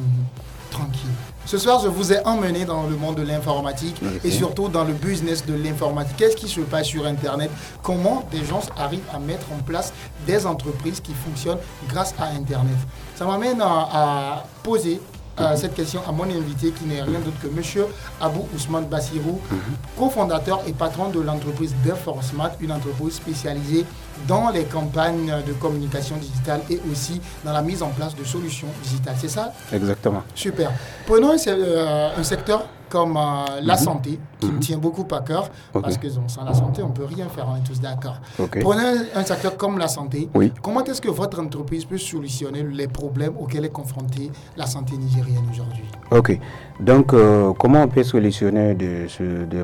Tranquille. 0.72 1.33
Ce 1.46 1.58
soir, 1.58 1.82
je 1.84 1.90
vous 1.90 2.14
ai 2.14 2.26
emmené 2.26 2.64
dans 2.64 2.84
le 2.88 2.96
monde 2.96 3.16
de 3.16 3.22
l'informatique 3.22 4.02
et 4.24 4.32
surtout 4.32 4.70
dans 4.70 4.86
le 4.86 4.94
business 4.94 5.46
de 5.46 5.54
l'informatique. 5.54 6.16
Qu'est-ce 6.18 6.38
qui 6.38 6.48
se 6.48 6.62
passe 6.62 6.88
sur 6.88 7.06
Internet? 7.06 7.52
Comment 7.82 8.24
des 8.32 8.46
gens 8.46 8.62
arrivent 8.78 9.04
à 9.14 9.20
mettre 9.20 9.48
en 9.52 9.62
place 9.62 9.92
des 10.26 10.46
entreprises 10.46 11.02
qui 11.02 11.14
fonctionnent 11.14 11.60
grâce 11.90 12.16
à 12.18 12.28
Internet? 12.28 12.78
Ça 13.16 13.26
m'amène 13.26 13.62
à, 13.62 14.46
poser 14.64 15.02
euh, 15.40 15.56
cette 15.58 15.76
question 15.76 16.02
à 16.08 16.12
mon 16.12 16.24
invité 16.26 16.72
qui 16.72 16.86
n'est 16.86 17.02
rien 17.02 17.20
d'autre 17.20 17.40
que 17.42 17.48
M. 17.48 17.86
Abou 18.22 18.48
Ousmane 18.56 18.86
Bassirou, 18.86 19.42
mhm. 19.52 19.60
cofondateur 19.98 20.62
et 20.68 20.72
patron 20.72 21.10
de 21.10 21.20
l'entreprise 21.20 21.74
Deforcemat, 21.86 22.54
une 22.62 22.72
entreprise 22.72 23.16
spécialisée 23.16 23.86
dans 24.28 24.50
les 24.50 24.64
campagnes 24.64 25.34
de 25.46 25.54
communication 25.54 26.16
digitale 26.18 26.62
et 26.70 26.80
aussi 26.92 27.22
dans 27.44 27.54
la 27.54 27.62
mise 27.62 27.82
en 27.82 27.90
place 27.90 28.16
de 28.16 28.24
solutions 28.24 28.68
digitales. 28.84 29.16
C'est 29.20 29.30
ça? 29.30 29.54
Exactement. 29.72 30.24
Super. 30.36 30.72
Prenons 31.06 31.32
un 31.32 31.38
euh, 31.48 32.24
secteur 32.24 32.68
comme 32.94 33.18
euh, 33.18 33.60
la 33.64 33.74
mhm. 33.74 33.80
santé, 33.80 34.20
qui 34.40 34.46
me 34.46 34.52
mhm. 34.54 34.60
tient 34.60 34.78
beaucoup 34.78 35.08
à 35.16 35.22
cœur, 35.22 35.50
parce 35.74 35.98
que 35.98 36.08
sans 36.10 36.44
la 36.46 36.54
santé, 36.54 36.84
on 36.84 36.90
ne 36.90 36.94
peut 36.94 37.06
rien 37.06 37.28
faire, 37.28 37.48
on 37.52 37.56
est 37.58 37.68
tous 37.68 37.82
d'accord. 37.82 38.18
Prenez 38.62 38.84
un 39.16 39.24
secteur 39.24 39.58
comme 39.58 39.80
la 39.80 39.88
santé. 39.88 40.30
Comment 40.62 40.84
est-ce 40.84 41.02
que 41.02 41.10
votre 41.10 41.40
entreprise 41.42 41.86
peut 41.86 41.98
solutionner 41.98 42.62
les 42.62 42.88
problèmes 42.88 43.34
auxquels 43.40 43.66
est 43.66 43.70
confrontée 43.82 44.30
la 44.56 44.68
santé 44.68 44.96
nigérienne 44.96 45.44
aujourd'hui? 45.52 45.86
Ok. 46.12 46.40
Donc, 46.80 47.14
euh, 47.14 47.52
comment 47.58 47.82
on 47.82 47.88
peut 47.88 48.04
solutionner 48.04 48.76
des, 48.76 49.08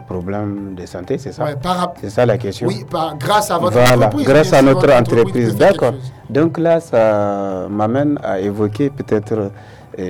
problèmes 0.08 0.74
de 0.74 0.86
santé, 0.88 1.20
c'est 1.20 1.32
ça? 1.32 1.46
C'est 2.02 2.10
ça 2.10 2.26
la 2.26 2.38
question 2.40 2.66
Oui, 2.68 2.84
grâce 3.20 3.52
à 3.52 3.60
votre 3.60 3.78
entreprise. 3.78 4.26
Grâce 4.28 4.54
à 4.54 4.62
notre 4.64 4.92
entreprise, 4.92 5.56
d'accord. 5.56 5.94
Donc 6.32 6.58
là, 6.58 6.80
ça 6.80 7.68
m'amène 7.70 8.18
à 8.24 8.40
évoquer 8.40 8.90
peut-être 8.90 9.52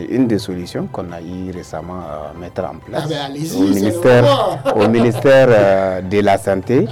une 0.09 0.27
des 0.27 0.39
solutions 0.39 0.87
qu'on 0.91 1.11
a 1.11 1.21
eu 1.21 1.51
récemment 1.53 1.99
à 1.99 2.33
mettre 2.39 2.63
en 2.63 2.75
place 2.77 3.03
ah 3.05 3.07
ben, 3.09 3.57
au 3.57 3.63
ministère, 3.67 4.75
au 4.75 4.87
ministère 4.87 5.47
euh, 5.49 6.01
de 6.01 6.19
la 6.19 6.37
Santé, 6.37 6.85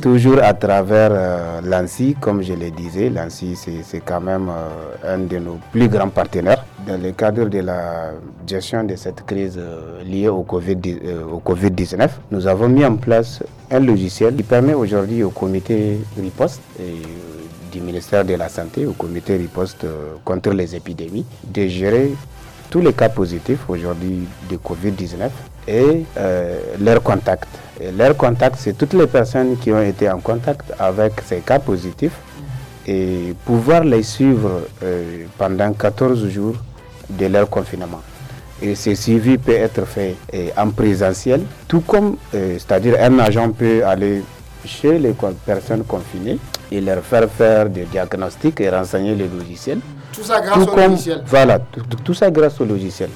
toujours 0.00 0.38
à 0.42 0.54
travers 0.54 1.10
euh, 1.12 1.60
l'ANSI, 1.64 2.16
comme 2.20 2.42
je 2.42 2.54
le 2.54 2.70
disais. 2.70 3.10
L'ANSI, 3.10 3.56
c'est 3.56 4.00
quand 4.04 4.20
même 4.20 4.48
euh, 4.48 5.14
un 5.14 5.18
de 5.18 5.38
nos 5.38 5.58
plus 5.70 5.88
grands 5.88 6.08
partenaires. 6.08 6.64
Dans 6.86 7.00
le 7.00 7.12
cadre 7.12 7.44
de 7.48 7.60
la 7.60 8.10
gestion 8.46 8.82
de 8.82 8.96
cette 8.96 9.24
crise 9.24 9.60
liée 10.04 10.26
au 10.28 10.42
Covid-19, 10.42 10.98
au 11.32 11.38
COVID 11.38 11.70
nous 12.32 12.46
avons 12.48 12.68
mis 12.68 12.84
en 12.84 12.96
place 12.96 13.40
un 13.70 13.78
logiciel 13.78 14.34
qui 14.34 14.42
permet 14.42 14.74
aujourd'hui 14.74 15.22
au 15.22 15.30
comité 15.30 16.00
riposte 16.20 16.60
et 16.80 16.96
du 17.72 17.80
ministère 17.80 18.24
de 18.24 18.34
la 18.34 18.48
Santé, 18.48 18.86
au 18.86 18.92
comité 18.92 19.36
riposte 19.36 19.84
euh, 19.84 20.14
contre 20.24 20.50
les 20.50 20.76
épidémies, 20.76 21.24
de 21.44 21.66
gérer 21.66 22.12
tous 22.70 22.80
les 22.80 22.92
cas 22.92 23.08
positifs 23.08 23.68
aujourd'hui 23.68 24.20
de 24.50 24.56
Covid-19 24.56 25.28
et 25.68 26.04
euh, 26.18 26.58
leurs 26.80 27.02
contacts. 27.02 27.48
Leurs 27.96 28.16
contacts, 28.16 28.56
c'est 28.58 28.74
toutes 28.76 28.92
les 28.92 29.06
personnes 29.06 29.56
qui 29.58 29.72
ont 29.72 29.82
été 29.82 30.08
en 30.08 30.20
contact 30.20 30.72
avec 30.78 31.14
ces 31.26 31.38
cas 31.38 31.58
positifs 31.58 32.16
et 32.86 33.34
pouvoir 33.44 33.82
les 33.84 34.02
suivre 34.02 34.62
euh, 34.82 35.24
pendant 35.38 35.72
14 35.72 36.28
jours 36.28 36.54
de 37.10 37.26
leur 37.26 37.48
confinement. 37.48 38.00
Et 38.60 38.74
ce 38.76 38.94
suivi 38.94 39.38
peut 39.38 39.52
être 39.52 39.84
fait 39.84 40.14
en 40.56 40.70
présentiel, 40.70 41.42
tout 41.66 41.80
comme, 41.80 42.16
c'est-à-dire 42.32 42.94
un 43.00 43.18
agent 43.18 43.50
peut 43.50 43.84
aller 43.84 44.22
chez 44.64 44.98
les 44.98 45.14
personnes 45.44 45.84
confinées 45.84 46.38
et 46.70 46.80
leur 46.80 47.02
faire 47.02 47.28
faire 47.30 47.68
des 47.68 47.84
diagnostics 47.84 48.60
et 48.60 48.70
renseigner 48.70 49.14
les 49.14 49.28
logiciels. 49.28 49.80
Tout 50.12 50.22
ça 50.22 50.40
grâce 50.40 50.66
au 50.66 50.76
logiciel. 50.76 51.22
Voilà, 51.26 51.58
tout, 52.04 52.14
ça 52.14 52.30
grâce 52.30 52.60
au 52.60 52.64
logiciel. 52.64 53.10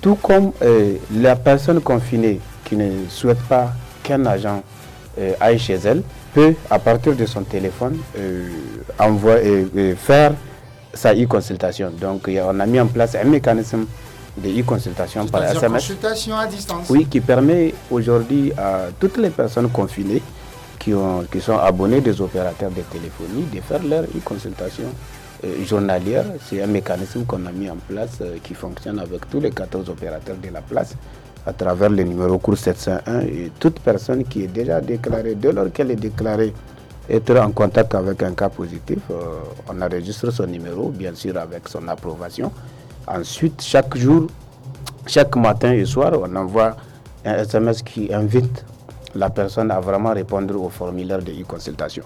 Tout 0.00 0.16
comme 0.16 0.52
euh, 0.62 0.94
la 1.14 1.36
personne 1.36 1.80
confinée 1.80 2.40
qui 2.64 2.76
ne 2.76 3.08
souhaite 3.08 3.42
pas 3.48 3.72
qu'un 4.02 4.24
agent 4.26 4.62
euh, 5.18 5.32
aille 5.40 5.58
chez 5.58 5.74
elle 5.74 6.02
peut, 6.34 6.54
à 6.70 6.78
partir 6.78 7.14
de 7.14 7.26
son 7.26 7.42
téléphone, 7.42 7.98
euh, 8.18 8.48
envoyer, 8.98 9.94
faire 9.96 10.32
sa 10.92 11.14
e-consultation. 11.14 11.90
Donc, 11.90 12.28
on 12.28 12.60
a 12.60 12.66
mis 12.66 12.80
en 12.80 12.86
place 12.86 13.14
un 13.14 13.24
mécanisme 13.24 13.86
de 14.36 14.60
e-consultation 14.60 15.26
par 15.26 15.44
SMS. 15.44 15.82
Consultation 15.82 16.36
à 16.36 16.46
distance. 16.46 16.86
Oui, 16.90 17.06
qui 17.06 17.20
permet 17.20 17.74
aujourd'hui 17.90 18.52
à 18.56 18.86
toutes 18.98 19.16
les 19.16 19.30
personnes 19.30 19.68
confinées 19.68 20.22
qui, 20.88 20.94
ont, 20.94 21.24
qui 21.30 21.40
sont 21.40 21.58
abonnés 21.58 22.00
des 22.00 22.18
opérateurs 22.20 22.70
de 22.70 22.80
téléphonie 22.80 23.44
de 23.54 23.60
faire 23.60 23.82
leur 23.82 24.04
e-consultation 24.04 24.84
euh, 25.44 25.62
journalière. 25.64 26.24
C'est 26.48 26.62
un 26.62 26.66
mécanisme 26.66 27.24
qu'on 27.26 27.44
a 27.44 27.52
mis 27.52 27.68
en 27.68 27.76
place 27.76 28.18
euh, 28.22 28.36
qui 28.42 28.54
fonctionne 28.54 28.98
avec 28.98 29.28
tous 29.28 29.38
les 29.40 29.50
14 29.50 29.90
opérateurs 29.90 30.36
de 30.42 30.48
la 30.50 30.62
place 30.62 30.94
à 31.46 31.52
travers 31.52 31.90
le 31.90 32.02
numéro 32.04 32.38
cours 32.38 32.56
701 32.56 33.20
et 33.20 33.52
toute 33.60 33.80
personne 33.80 34.24
qui 34.24 34.44
est 34.44 34.48
déjà 34.48 34.80
déclarée, 34.80 35.34
dès 35.34 35.52
lors 35.52 35.70
qu'elle 35.72 35.90
est 35.90 35.96
déclarée 35.96 36.54
être 37.10 37.36
en 37.36 37.50
contact 37.52 37.94
avec 37.94 38.22
un 38.22 38.32
cas 38.32 38.48
positif, 38.48 38.98
euh, 39.10 39.14
on 39.68 39.80
enregistre 39.82 40.30
son 40.30 40.46
numéro, 40.46 40.88
bien 40.88 41.14
sûr 41.14 41.36
avec 41.36 41.68
son 41.68 41.86
approbation. 41.88 42.50
Ensuite, 43.06 43.60
chaque 43.62 43.94
jour, 43.96 44.26
chaque 45.06 45.36
matin 45.36 45.72
et 45.72 45.84
soir, 45.84 46.12
on 46.14 46.34
envoie 46.34 46.76
un 47.26 47.34
SMS 47.34 47.82
qui 47.82 48.12
invite 48.12 48.64
la 49.14 49.30
personne 49.30 49.70
a 49.70 49.80
vraiment 49.80 50.12
répondre 50.12 50.60
au 50.62 50.68
formulaire 50.68 51.22
de 51.22 51.32
e-consultation. 51.32 52.02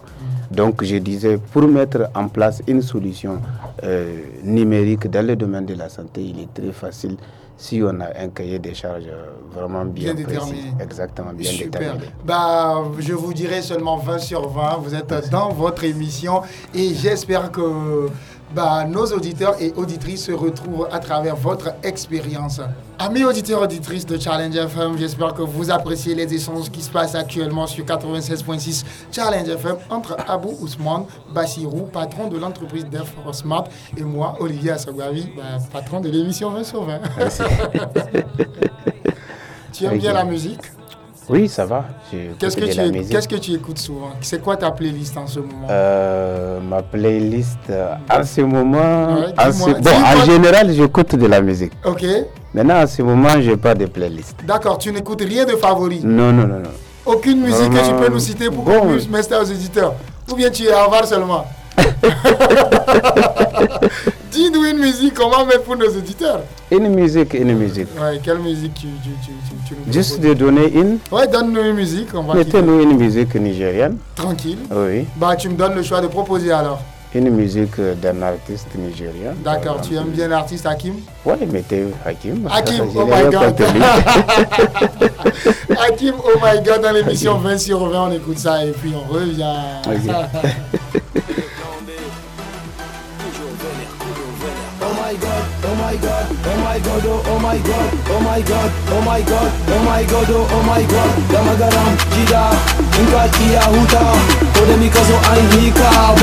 Donc 0.50 0.84
je 0.84 0.96
disais, 0.96 1.38
pour 1.38 1.62
mettre 1.68 2.08
en 2.14 2.28
place 2.28 2.62
une 2.66 2.82
solution 2.82 3.40
euh, 3.82 4.20
numérique 4.44 5.08
dans 5.10 5.26
le 5.26 5.36
domaine 5.36 5.66
de 5.66 5.74
la 5.74 5.88
santé, 5.88 6.22
il 6.22 6.40
est 6.40 6.52
très 6.54 6.72
facile 6.72 7.16
si 7.56 7.80
on 7.82 8.00
a 8.00 8.08
un 8.20 8.28
cahier 8.30 8.58
des 8.58 8.74
charges 8.74 9.04
euh, 9.08 9.30
vraiment 9.54 9.84
bien, 9.84 10.14
déterminé. 10.14 10.72
Exactement, 10.80 11.32
bien 11.32 11.52
déterminé. 11.52 12.06
Bah, 12.24 12.82
je 12.98 13.12
vous 13.12 13.32
dirais 13.32 13.62
seulement 13.62 13.98
20 13.98 14.18
sur 14.18 14.48
20. 14.48 14.78
Vous 14.82 14.94
êtes 14.94 15.30
dans 15.30 15.50
votre 15.50 15.84
émission 15.84 16.42
et 16.74 16.92
j'espère 16.94 17.52
que 17.52 18.08
bah, 18.54 18.84
nos 18.84 19.06
auditeurs 19.06 19.56
et 19.60 19.72
auditrices 19.76 20.26
se 20.26 20.32
retrouvent 20.32 20.88
à 20.90 20.98
travers 20.98 21.36
votre 21.36 21.74
expérience. 21.82 22.60
Amis 22.98 23.24
auditeurs 23.24 23.60
et 23.60 23.64
auditrices 23.64 24.06
de 24.06 24.18
Challenge 24.18 24.54
FM, 24.54 24.98
j'espère 24.98 25.34
que 25.34 25.42
vous 25.42 25.70
appréciez 25.70 26.14
les 26.14 26.32
échanges 26.32 26.70
qui 26.70 26.82
se 26.82 26.90
passent 26.90 27.14
actuellement 27.14 27.66
sur 27.66 27.84
96.6 27.84 28.84
Challenge 29.10 29.48
FM 29.48 29.76
entre 29.90 30.16
Abou 30.28 30.56
Ousmane 30.60 31.04
Bassirou, 31.34 31.86
patron 31.92 32.28
de 32.28 32.38
l'entreprise 32.38 32.86
Smart, 33.32 33.64
et 33.96 34.02
moi, 34.02 34.36
Olivier 34.40 34.72
Assagwavi, 34.72 35.28
bah, 35.36 35.58
patron 35.72 36.00
de 36.00 36.08
l'émission 36.10 36.50
20 36.50 36.64
sur 36.64 36.84
20. 36.84 37.00
tu 39.72 39.84
aimes 39.84 39.98
bien 39.98 40.12
la 40.12 40.24
musique? 40.24 40.60
Oui, 41.28 41.48
ça 41.48 41.64
va. 41.64 41.84
Qu'est-ce 42.38 42.56
que, 42.56 42.64
tu, 42.64 43.08
qu'est-ce 43.08 43.28
que 43.28 43.36
tu 43.36 43.52
écoutes 43.52 43.78
souvent? 43.78 44.10
C'est 44.20 44.42
quoi 44.42 44.56
ta 44.56 44.70
playlist 44.70 45.16
en 45.16 45.26
ce 45.26 45.40
moment? 45.40 45.68
Euh, 45.70 46.60
Ma 46.60 46.82
playlist, 46.82 47.58
euh, 47.70 47.94
en 48.10 48.24
ce 48.24 48.40
moment. 48.40 49.16
bon, 49.36 49.90
en 49.90 50.24
général, 50.24 50.72
j'écoute 50.72 51.14
de 51.16 51.26
la 51.26 51.40
musique. 51.40 51.72
Ok. 51.84 52.04
Maintenant, 52.54 52.82
en 52.82 52.86
ce 52.86 53.02
moment, 53.02 53.40
je 53.40 53.50
n'ai 53.50 53.56
pas 53.56 53.74
de 53.74 53.86
playlist. 53.86 54.36
D'accord, 54.44 54.78
tu 54.78 54.92
n'écoutes 54.92 55.22
rien 55.22 55.44
de 55.44 55.52
favori? 55.52 56.00
Non, 56.04 56.32
non, 56.32 56.46
non. 56.46 56.58
non. 56.58 56.70
Aucune 57.04 57.40
musique 57.40 57.70
que 57.70 57.88
tu 57.88 57.94
peux 57.94 58.12
nous 58.12 58.20
citer 58.20 58.50
pour 58.50 58.64
qu'on 58.64 58.92
puisse 58.92 59.08
mettre 59.08 59.40
aux 59.40 59.44
éditeurs? 59.44 59.94
Ou 60.30 60.34
bien 60.34 60.50
tu 60.50 60.64
es 60.64 60.72
à 60.72 60.88
seulement? 61.04 61.46
Dis-nous 64.32 64.64
une 64.64 64.78
musique, 64.78 65.12
comment 65.12 65.44
mettre 65.44 65.64
pour 65.64 65.76
nos 65.76 65.90
éditeurs 65.90 66.40
Une 66.70 66.88
musique, 66.88 67.34
une 67.34 67.54
musique. 67.54 67.88
Ouais, 68.00 68.18
quelle 68.24 68.38
musique 68.38 68.72
tu, 68.72 68.86
tu, 69.02 69.10
tu, 69.22 69.32
tu 69.68 69.74
nous 69.86 69.92
Juste 69.92 70.20
de 70.20 70.32
donner 70.32 70.72
une 70.72 70.96
Ouais, 71.10 71.26
donne-nous 71.28 71.60
une 71.60 71.74
musique. 71.74 72.08
Mettez-nous 72.34 72.80
une 72.80 72.96
musique 72.96 73.34
nigérienne. 73.34 73.98
Tranquille. 74.14 74.56
Oui. 74.74 75.04
Bah, 75.16 75.36
tu 75.36 75.50
me 75.50 75.54
donnes 75.54 75.74
le 75.74 75.82
choix 75.82 76.00
de 76.00 76.06
proposer 76.06 76.50
alors. 76.50 76.80
Une 77.14 77.28
musique 77.28 77.78
d'un 78.00 78.22
artiste 78.22 78.68
nigérien. 78.74 79.34
D'accord, 79.44 79.82
tu 79.82 79.96
aimes 79.96 80.08
bien 80.08 80.28
l'artiste 80.28 80.64
Hakim? 80.64 80.94
Oui, 81.26 81.34
mettez 81.52 81.84
Hakim. 82.06 82.46
Hakim, 82.50 82.86
oh 82.96 83.04
my 83.04 83.30
god. 83.30 83.60
Hakim, 85.78 86.14
oh 86.24 86.38
my 86.42 86.62
god, 86.64 86.80
dans 86.80 86.92
l'émission 86.92 87.36
20 87.36 87.58
sur 87.58 87.84
20, 87.86 88.08
on 88.08 88.12
écoute 88.12 88.38
ça 88.38 88.64
et 88.64 88.70
puis 88.70 88.94
on 88.96 89.12
revient. 89.12 89.44
god, 95.96 96.26
oh 96.46 96.56
my 96.64 96.78
god, 96.78 97.02
oh 97.04 97.38
my 97.38 97.58
god, 97.58 97.92
oh, 97.92 98.12
oh 98.12 98.20
my 98.20 98.42
god, 98.42 98.72
oh 98.88 99.00
my 99.02 99.02
god, 99.02 99.02
oh 99.02 99.02
my 99.02 99.22
god, 99.22 99.52
oh 99.68 99.82
my 99.84 100.04
god, 100.04 100.26
oh, 100.30 100.48
oh 100.50 100.62
my 100.62 100.82
god, 100.86 101.18
Damagaram, 101.32 101.96
Jida, 102.12 102.44
Ah, 105.84 106.14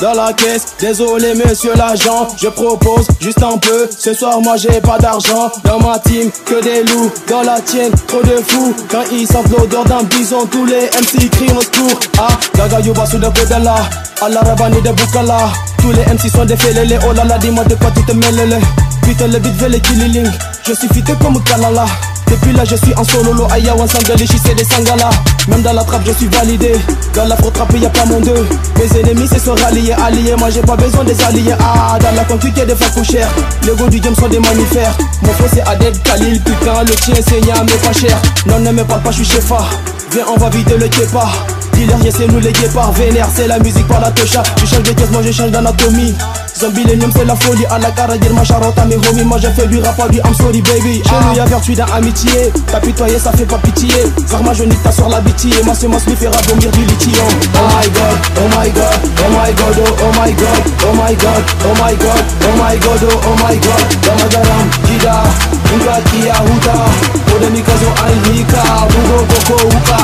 dans 0.00 0.12
la 0.14 0.32
caisse, 0.32 0.66
désolé 0.80 1.34
monsieur 1.34 1.74
l'agent, 1.76 2.28
je 2.36 2.48
propose 2.48 3.06
juste 3.20 3.42
un 3.42 3.58
peu, 3.58 3.88
ce 3.98 4.14
soir 4.14 4.40
moi 4.40 4.56
j'ai 4.56 4.80
pas 4.80 4.98
d'argent, 4.98 5.50
dans 5.64 5.78
ma 5.80 5.98
team, 5.98 6.30
que 6.46 6.62
des 6.62 6.84
loups, 6.84 7.10
dans 7.28 7.42
la 7.42 7.60
tienne, 7.60 7.92
trop 8.06 8.22
de 8.22 8.40
fous, 8.46 8.74
quand 8.90 9.02
ils 9.12 9.26
sentent 9.26 9.50
l'odeur 9.50 9.84
d'un 9.84 10.02
bison, 10.04 10.46
tous 10.50 10.64
les 10.64 10.86
MC 10.86 11.28
crient 11.30 11.52
au 11.56 11.60
secours, 11.60 12.00
ah, 12.18 12.28
Gaga 12.56 12.80
Yuba 12.80 13.06
sous 13.06 13.18
de 13.18 13.28
Kodala, 13.28 13.76
Allah 14.22 14.40
Rabani 14.40 14.80
de 14.82 14.90
Bukala, 14.92 15.38
tous 15.78 15.92
les 15.92 16.04
MC 16.04 16.28
sont 16.30 16.44
des 16.44 16.56
félélés, 16.56 16.98
oh 17.08 17.12
là 17.12 17.24
là, 17.24 17.38
dis-moi 17.38 17.64
de 17.64 17.74
quoi 17.74 17.90
tu 17.94 18.02
te 18.04 18.12
mêles. 18.12 18.58
Putain, 19.02 19.26
le 19.28 19.38
beat 19.38 19.54
veut 19.54 19.68
les 19.68 19.80
killing. 19.80 20.28
Je 20.66 20.72
suis 20.72 20.88
fité 20.88 21.12
comme 21.20 21.42
Kalala. 21.42 21.84
Depuis 22.30 22.52
là, 22.52 22.64
je 22.64 22.76
suis 22.76 22.94
en 22.96 23.02
solo, 23.02 23.32
lo 23.32 23.48
aya, 23.50 23.74
wan 23.74 23.88
sangalishi, 23.88 24.38
c'est 24.44 24.54
des 24.54 24.64
sangala. 24.64 25.10
Même 25.48 25.62
dans 25.62 25.72
la 25.72 25.82
trappe, 25.82 26.02
je 26.06 26.12
suis 26.12 26.28
validé. 26.28 26.72
Dans 27.14 27.24
la 27.24 27.36
fraude 27.36 27.52
trappe, 27.52 27.72
y 27.76 27.84
a 27.84 27.90
pas 27.90 28.04
mon 28.06 28.20
deux. 28.20 28.46
Mes 28.78 29.00
ennemis, 29.00 29.28
c'est 29.28 29.40
se 29.40 29.50
rallier, 29.50 29.92
alliés. 29.92 30.36
Moi, 30.38 30.50
j'ai 30.50 30.62
pas 30.62 30.76
besoin 30.76 31.02
des 31.02 31.20
alliés. 31.24 31.54
Ah, 31.58 31.98
dans 32.00 32.14
la 32.14 32.24
conduite, 32.24 32.56
y'a 32.56 32.64
des 32.64 32.76
fois 32.76 33.02
cher. 33.02 33.28
Les 33.64 33.72
goûts 33.72 33.88
du 33.88 33.98
game 33.98 34.14
sont 34.14 34.28
des 34.28 34.38
mammifères. 34.38 34.96
Mon 35.22 35.32
frère, 35.32 35.50
c'est 35.52 35.62
Aded 35.62 36.00
Khalil. 36.02 36.40
Putain, 36.40 36.82
le 36.84 36.94
tien, 36.94 37.14
c'est 37.16 37.40
mais 37.40 37.72
pas 37.72 37.92
cher. 37.92 38.16
Non, 38.46 38.60
ne 38.60 38.70
me 38.70 38.84
parle 38.84 39.02
pas, 39.02 39.10
je 39.10 39.22
suis 39.22 39.24
chef. 39.24 39.52
Viens, 40.12 40.24
on 40.32 40.38
va 40.38 40.48
vider 40.50 40.76
le 40.76 40.88
kepa. 40.88 41.26
Yes, 41.80 42.14
c'est 42.16 42.26
nous 42.26 42.40
les 42.40 42.52
guépards. 42.52 42.92
Vénère, 42.92 43.28
c'est 43.34 43.46
la 43.46 43.58
musique 43.58 43.86
par 43.88 44.00
la 44.00 44.10
tocha. 44.10 44.42
Je 44.60 44.66
change 44.66 44.82
de 44.82 44.92
caisse, 44.92 45.10
moi, 45.10 45.22
je 45.24 45.32
change 45.32 45.50
d'anatomie. 45.50 46.14
Zambilenium 46.60 47.10
c'est 47.16 47.24
la 47.24 47.34
folie. 47.36 47.64
À 47.70 47.78
la 47.78 47.90
carrière 47.90 48.34
ma 48.34 48.44
charota 48.44 48.84
mes 48.84 48.96
homies. 48.96 49.24
Moi 49.24 49.38
j'ai 49.40 49.50
fait 49.50 49.66
du 49.66 49.80
rap 49.80 49.96
du 50.10 50.18
I'm 50.18 50.34
sorry 50.34 50.60
baby. 50.60 51.02
Chez 51.02 51.14
nous 51.26 51.34
y'a 51.34 51.46
vertu 51.46 51.74
d'amitié 51.74 52.52
T'as 52.66 52.80
ça 53.18 53.32
fait 53.32 53.46
pas 53.46 53.56
pitié. 53.58 53.88
Zarma 54.28 54.52
je 54.52 54.64
nique 54.64 54.82
ta 54.82 54.92
sur 54.92 55.08
la 55.08 55.20
bitié 55.20 55.50
Moi 55.64 55.74
c'est 55.78 55.88
moi 55.88 55.98
lui 56.06 56.16
fera 56.16 56.36
vomir 56.48 56.70
du 56.72 56.84
lithium. 56.84 57.26
Oh 57.54 57.58
my 57.72 57.88
god, 57.88 58.18
oh 58.36 58.48
my 58.58 58.70
god, 58.70 59.00
oh 59.24 59.30
my 59.30 59.52
god, 59.54 59.76
oh, 59.78 60.04
oh 60.04 60.12
my 60.20 60.32
god, 60.34 60.62
oh 60.84 60.94
my 60.94 61.14
god, 61.14 61.44
oh 61.64 61.74
my 61.82 61.94
god, 61.96 62.24
oh 62.44 62.56
my 62.58 62.76
god, 62.76 63.04
oh, 63.04 63.20
oh 63.24 63.36
my 63.42 63.56
god. 63.56 63.84
Damagaram, 64.04 65.59
Jida 65.70 65.90
Ngaki 65.90 66.30
Ahuta 66.30 66.72
Odemikazo 67.36 67.86
Alhika 68.04 68.62
Bugo 68.88 69.24
Boko 69.24 69.68
Uka 69.68 69.96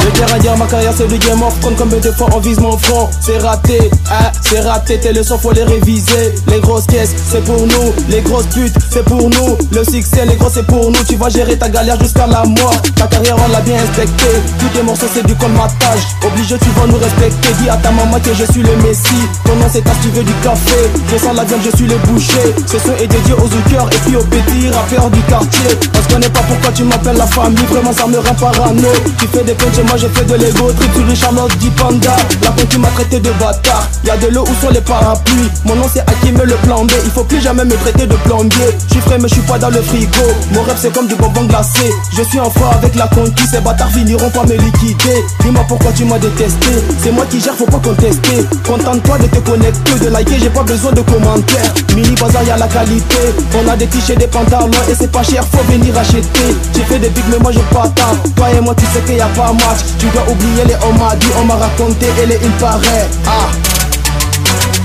Je 0.00 0.08
viens 0.16 0.34
à 0.34 0.38
dire 0.38 0.56
ma 0.56 0.66
carrière 0.66 0.92
c'est 0.96 1.08
du 1.08 1.18
game 1.18 1.42
of 1.42 1.58
Compte 1.60 1.76
combien 1.76 1.98
de 1.98 2.10
fois 2.12 2.28
on 2.34 2.38
vise 2.38 2.60
mon 2.60 2.76
front. 2.78 3.08
C'est 3.20 3.38
raté, 3.38 3.90
hein, 4.10 4.30
c'est 4.48 4.60
raté 4.60 4.98
Tes 5.00 5.12
leçons 5.12 5.38
faut 5.38 5.52
les 5.52 5.64
réviser. 5.64 6.34
Les 6.46 6.60
grosses 6.60 6.86
caisses 6.86 7.14
c'est 7.30 7.44
pour 7.44 7.60
nous. 7.60 7.92
Les 8.08 8.20
grosses 8.22 8.46
putes 8.46 8.74
c'est 8.90 9.04
pour 9.04 9.28
nous. 9.28 9.56
Le 9.72 9.84
succès 9.84 10.24
les 10.24 10.36
gros 10.36 10.50
c'est 10.52 10.66
pour 10.66 10.90
nous. 10.90 11.04
Tu 11.08 11.16
vas 11.16 11.28
gérer 11.28 11.56
ta 11.58 11.68
galère 11.68 11.98
jusqu'à 12.00 12.26
la 12.26 12.44
mort. 12.44 12.80
Ta 12.94 13.06
carrière 13.06 13.36
on 13.44 13.52
l'a 13.52 13.60
bien 13.60 13.76
inspecté 13.76 14.26
Tous 14.58 14.68
tes 14.68 14.82
morceaux 14.82 15.08
c'est 15.12 15.26
du 15.26 15.34
colmatage. 15.34 16.00
Obligé 16.24 16.56
tu 16.58 16.70
vas 16.78 16.86
nous 16.86 16.98
respecter. 16.98 17.48
Dis 17.60 17.68
à 17.68 17.76
ta 17.76 17.90
maman 17.90 18.18
que 18.20 18.32
je 18.34 18.44
suis 18.52 18.62
le 18.62 18.76
messie. 18.76 19.26
Ton 19.44 19.56
nom 19.56 19.66
c'est 19.70 19.82
tu 19.82 20.08
veux 20.10 20.22
du 20.22 20.32
café. 20.44 20.90
Je 21.10 21.18
sens 21.18 21.34
la 21.34 21.44
viande 21.44 21.60
je 21.64 21.76
suis 21.76 21.86
le 21.86 21.96
boucher. 22.06 22.54
Ce 22.66 22.78
son 22.78 22.94
est 23.02 23.08
dédié 23.08 23.34
aux 23.34 23.48
cœur 23.70 23.88
et 23.92 23.98
puis 24.06 24.16
aux 24.16 24.24
petits 24.24 24.68
rappeurs 24.70 25.07
du 25.10 25.20
quartier. 25.22 25.70
Parce 25.92 26.06
qu'on 26.06 26.18
n'est 26.18 26.28
pas 26.28 26.42
pourquoi 26.46 26.72
tu 26.72 26.84
m'appelles 26.84 27.16
la 27.16 27.26
famille. 27.26 27.64
Vraiment 27.70 27.92
ça 27.92 28.06
me 28.06 28.18
rend 28.18 28.34
parano. 28.34 28.88
Tu 29.18 29.26
fais 29.26 29.44
des 29.44 29.54
punches 29.54 29.84
moi 29.86 29.96
je 29.96 30.06
fais 30.08 30.24
de 30.24 30.34
l'ego. 30.34 30.72
Trip 30.72 30.90
sur 30.94 31.16
Charlotte 31.16 31.56
dit 31.58 31.70
panda. 31.70 32.16
La 32.42 32.50
tu 32.64 32.78
m'a 32.78 32.88
traité 32.88 33.20
de 33.20 33.30
bâtard. 33.32 33.88
Y'a 34.04 34.16
de 34.16 34.28
l'eau 34.28 34.44
où 34.44 34.64
sont 34.64 34.72
les 34.72 34.80
parapluies. 34.80 35.50
Mon 35.64 35.76
nom 35.76 35.86
c'est 35.92 36.00
Hakim 36.00 36.36
le 36.42 36.54
plan 36.66 36.84
B. 36.84 36.92
Il 37.04 37.10
faut 37.10 37.24
plus 37.24 37.40
jamais 37.40 37.64
me 37.64 37.76
traiter 37.76 38.06
de 38.06 38.14
plombier 38.16 38.76
Je 38.86 38.94
suis 38.94 39.00
frais 39.00 39.18
mais 39.18 39.28
je 39.28 39.34
suis 39.34 39.42
pas 39.42 39.58
dans 39.58 39.70
le 39.70 39.82
frigo. 39.82 40.26
Mon 40.52 40.62
rêve 40.62 40.78
c'est 40.80 40.92
comme 40.92 41.06
du 41.06 41.14
bonbon 41.14 41.44
glacé. 41.44 41.92
Je 42.16 42.22
suis 42.22 42.40
en 42.40 42.50
froid 42.50 42.70
avec 42.74 42.94
la 42.94 43.08
conquise. 43.08 43.50
Ces 43.50 43.60
bâtards 43.60 43.90
finiront 43.90 44.30
par 44.30 44.46
me 44.46 44.54
liquider. 44.54 45.24
Dis-moi 45.40 45.64
pourquoi 45.68 45.92
tu 45.92 46.04
m'as 46.04 46.18
détesté. 46.18 46.68
C'est 47.02 47.12
moi 47.12 47.26
qui 47.30 47.40
gère 47.40 47.54
faut 47.54 47.66
pas 47.66 47.80
contester. 47.82 48.46
Contente-toi 48.66 49.18
de 49.18 49.26
te 49.26 49.38
connecter 49.38 49.94
De 50.00 50.08
liker. 50.08 50.38
J'ai 50.40 50.50
pas 50.50 50.62
besoin 50.62 50.92
de 50.92 51.00
commentaires. 51.02 51.74
Mini 51.94 52.14
bazar 52.14 52.42
y'a 52.44 52.56
la 52.56 52.68
qualité. 52.68 53.34
On 53.54 53.68
a 53.68 53.76
des 53.76 53.86
t-shirts 53.86 54.18
des 54.18 54.26
pantalons 54.26 54.70
c'est 54.98 55.10
pas 55.10 55.22
cher 55.22 55.44
faut 55.44 55.62
venir 55.70 55.96
acheter. 55.96 56.56
J'ai 56.74 56.82
fait 56.82 56.98
des 56.98 57.08
pics 57.08 57.24
mais 57.30 57.38
moi 57.38 57.52
je 57.52 57.60
pas. 57.74 57.88
Tant 57.88 58.16
Toi 58.36 58.50
et 58.50 58.60
moi 58.60 58.74
tu 58.74 58.84
sais 58.86 59.00
qu'il 59.00 59.16
y 59.16 59.20
a 59.20 59.26
pas 59.26 59.52
match. 59.52 59.80
Tu 59.98 60.06
dois 60.06 60.22
oublier 60.28 60.64
les 60.66 60.76
on 60.88 60.92
m'a 60.98 61.14
dit 61.16 61.28
on 61.40 61.44
m'a 61.44 61.54
raconté 61.54 62.06
et 62.22 62.26
les 62.26 62.38
il 62.42 62.50
paraît. 62.52 63.08
Ah 63.26 63.48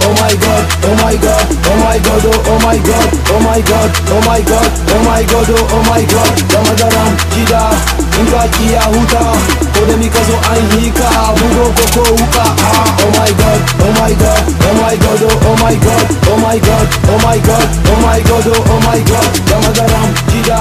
Oh 0.06 0.12
my 0.20 0.36
god, 0.36 0.64
oh 0.84 0.96
my 1.04 1.16
god, 1.16 1.46
oh 1.48 1.76
my 1.80 1.98
god, 2.00 2.24
oh, 2.28 2.50
oh 2.52 2.60
my 2.64 2.78
god, 2.84 3.08
oh 3.32 3.40
my 3.40 3.60
god, 3.64 3.90
oh 4.12 4.22
my 4.28 4.42
god, 4.44 4.68
oh 4.92 5.02
my 5.08 5.24
god, 5.24 5.48
oh, 5.50 5.74
oh 5.76 5.84
my 5.90 6.04
god, 6.12 6.34
Damadaram, 6.52 7.12
Jida, 7.32 7.64
Inga 8.20 8.44
Kia 8.56 8.82
Huta, 8.92 9.24
Kodemikazo 9.74 10.36
Aihika, 10.52 11.08
Bugo 11.40 11.66
Koko 11.78 12.04
Uka, 12.20 12.46
ah, 12.46 12.98
oh 13.00 13.12
my 13.18 13.32
god, 13.32 13.62
oh 13.80 13.92
my 14.00 14.14
god, 14.20 14.44
oh 14.68 14.74
my 14.82 14.96
god, 15.00 15.22
oh, 15.24 15.48
oh 15.48 15.56
my 15.64 15.76
god, 15.80 16.06
oh 16.28 16.38
my 16.38 16.58
god, 16.60 16.88
oh 17.08 17.18
my 17.24 17.38
god, 17.40 17.68
oh 17.88 17.98
my 18.04 18.20
god, 18.28 18.48
oh, 18.48 18.72
oh 18.72 18.80
my 18.88 19.00
god, 19.08 19.30
Damadaram, 19.48 20.10
Jida, 20.30 20.60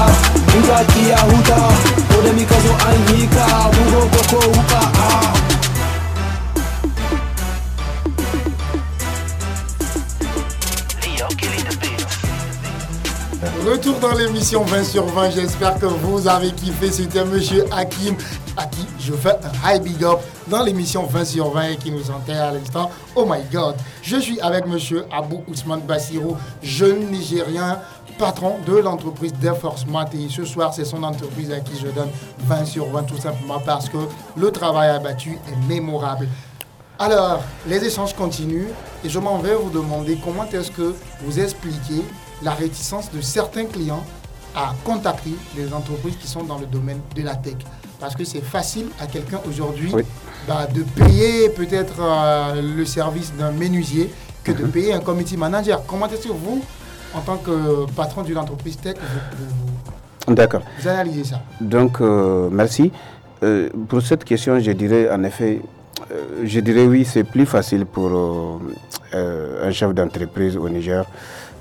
Inga 0.54 0.78
Kia 0.94 1.18
Huta, 1.28 1.58
Kodemikazo 2.14 2.72
Aihika, 2.88 3.44
Bugo 3.74 4.02
Koko 4.14 4.38
Uka, 4.54 4.82
ah. 4.96 5.21
Retour 13.64 14.00
dans 14.00 14.14
l'émission 14.14 14.64
20 14.64 14.82
sur 14.82 15.04
20. 15.06 15.30
J'espère 15.30 15.78
que 15.78 15.86
vous 15.86 16.26
avez 16.26 16.50
kiffé. 16.50 16.90
C'était 16.90 17.24
Monsieur 17.24 17.64
Hakim, 17.70 18.16
à 18.56 18.66
qui 18.66 18.84
je 18.98 19.12
fais 19.12 19.36
un 19.36 19.52
high 19.76 19.80
big 19.80 20.02
up 20.02 20.18
dans 20.48 20.64
l'émission 20.64 21.04
20 21.06 21.24
sur 21.24 21.50
20 21.50 21.68
et 21.68 21.76
qui 21.76 21.92
nous 21.92 22.10
enterre 22.10 22.46
à 22.46 22.50
l'instant. 22.50 22.90
Oh 23.14 23.24
my 23.24 23.40
God. 23.52 23.76
Je 24.02 24.16
suis 24.16 24.40
avec 24.40 24.66
Monsieur 24.66 25.04
Abou 25.12 25.44
Ousmane 25.46 25.82
Bassiro, 25.82 26.36
jeune 26.60 27.06
Nigérien, 27.12 27.78
patron 28.18 28.56
de 28.66 28.76
l'entreprise 28.78 29.32
d'Enforcement. 29.34 30.06
Et 30.12 30.28
ce 30.28 30.44
soir, 30.44 30.74
c'est 30.74 30.84
son 30.84 31.04
entreprise 31.04 31.52
à 31.52 31.60
qui 31.60 31.78
je 31.78 31.86
donne 31.86 32.10
20 32.40 32.64
sur 32.64 32.86
20 32.86 33.04
tout 33.04 33.18
simplement 33.18 33.60
parce 33.64 33.88
que 33.88 33.98
le 34.36 34.50
travail 34.50 34.90
abattu 34.90 35.38
est 35.48 35.68
mémorable. 35.68 36.26
Alors, 36.98 37.40
les 37.68 37.84
échanges 37.84 38.14
continuent 38.14 38.70
et 39.04 39.08
je 39.08 39.20
m'en 39.20 39.38
vais 39.38 39.54
vous 39.54 39.70
demander 39.70 40.18
comment 40.22 40.46
est-ce 40.52 40.72
que 40.72 40.96
vous 41.24 41.38
expliquez 41.38 42.02
la 42.44 42.52
réticence 42.52 43.10
de 43.12 43.20
certains 43.20 43.64
clients 43.66 44.04
à 44.54 44.74
contacter 44.84 45.34
les 45.56 45.72
entreprises 45.72 46.16
qui 46.16 46.26
sont 46.28 46.44
dans 46.44 46.58
le 46.58 46.66
domaine 46.66 47.00
de 47.16 47.22
la 47.22 47.34
tech. 47.36 47.54
Parce 47.98 48.14
que 48.14 48.24
c'est 48.24 48.42
facile 48.42 48.86
à 49.00 49.06
quelqu'un 49.06 49.40
aujourd'hui 49.48 49.92
bah, 50.48 50.66
de 50.66 50.82
payer 50.82 51.48
peut-être 51.50 51.94
euh, 52.00 52.60
le 52.76 52.84
service 52.84 53.32
d'un 53.38 53.52
menuisier 53.52 54.10
que 54.44 54.52
de 54.52 54.64
mhm. 54.64 54.70
payer 54.70 54.92
un 54.92 55.00
committee 55.00 55.36
manager. 55.36 55.82
Comment 55.86 56.08
est-ce 56.08 56.26
que 56.26 56.32
vous, 56.32 56.62
en 57.14 57.20
tant 57.20 57.36
que 57.36 57.86
patron 57.94 58.22
d'une 58.22 58.38
entreprise 58.38 58.76
tech, 58.76 58.96
vous, 58.96 60.34
vous, 60.34 60.88
analysez 60.88 61.24
ça? 61.24 61.42
Donc, 61.60 62.00
euh, 62.00 62.48
merci. 62.50 62.90
Euh, 63.44 63.68
pour 63.88 64.02
cette 64.02 64.24
question, 64.24 64.58
je 64.58 64.72
dirais 64.72 65.08
en 65.10 65.22
effet, 65.24 65.60
je 66.44 66.60
dirais 66.60 66.86
oui, 66.86 67.04
c'est 67.04 67.24
plus 67.24 67.46
facile 67.46 67.86
pour 67.86 68.10
un 69.14 69.70
chef 69.70 69.94
d'entreprise 69.94 70.56
au 70.56 70.68
Niger 70.68 71.04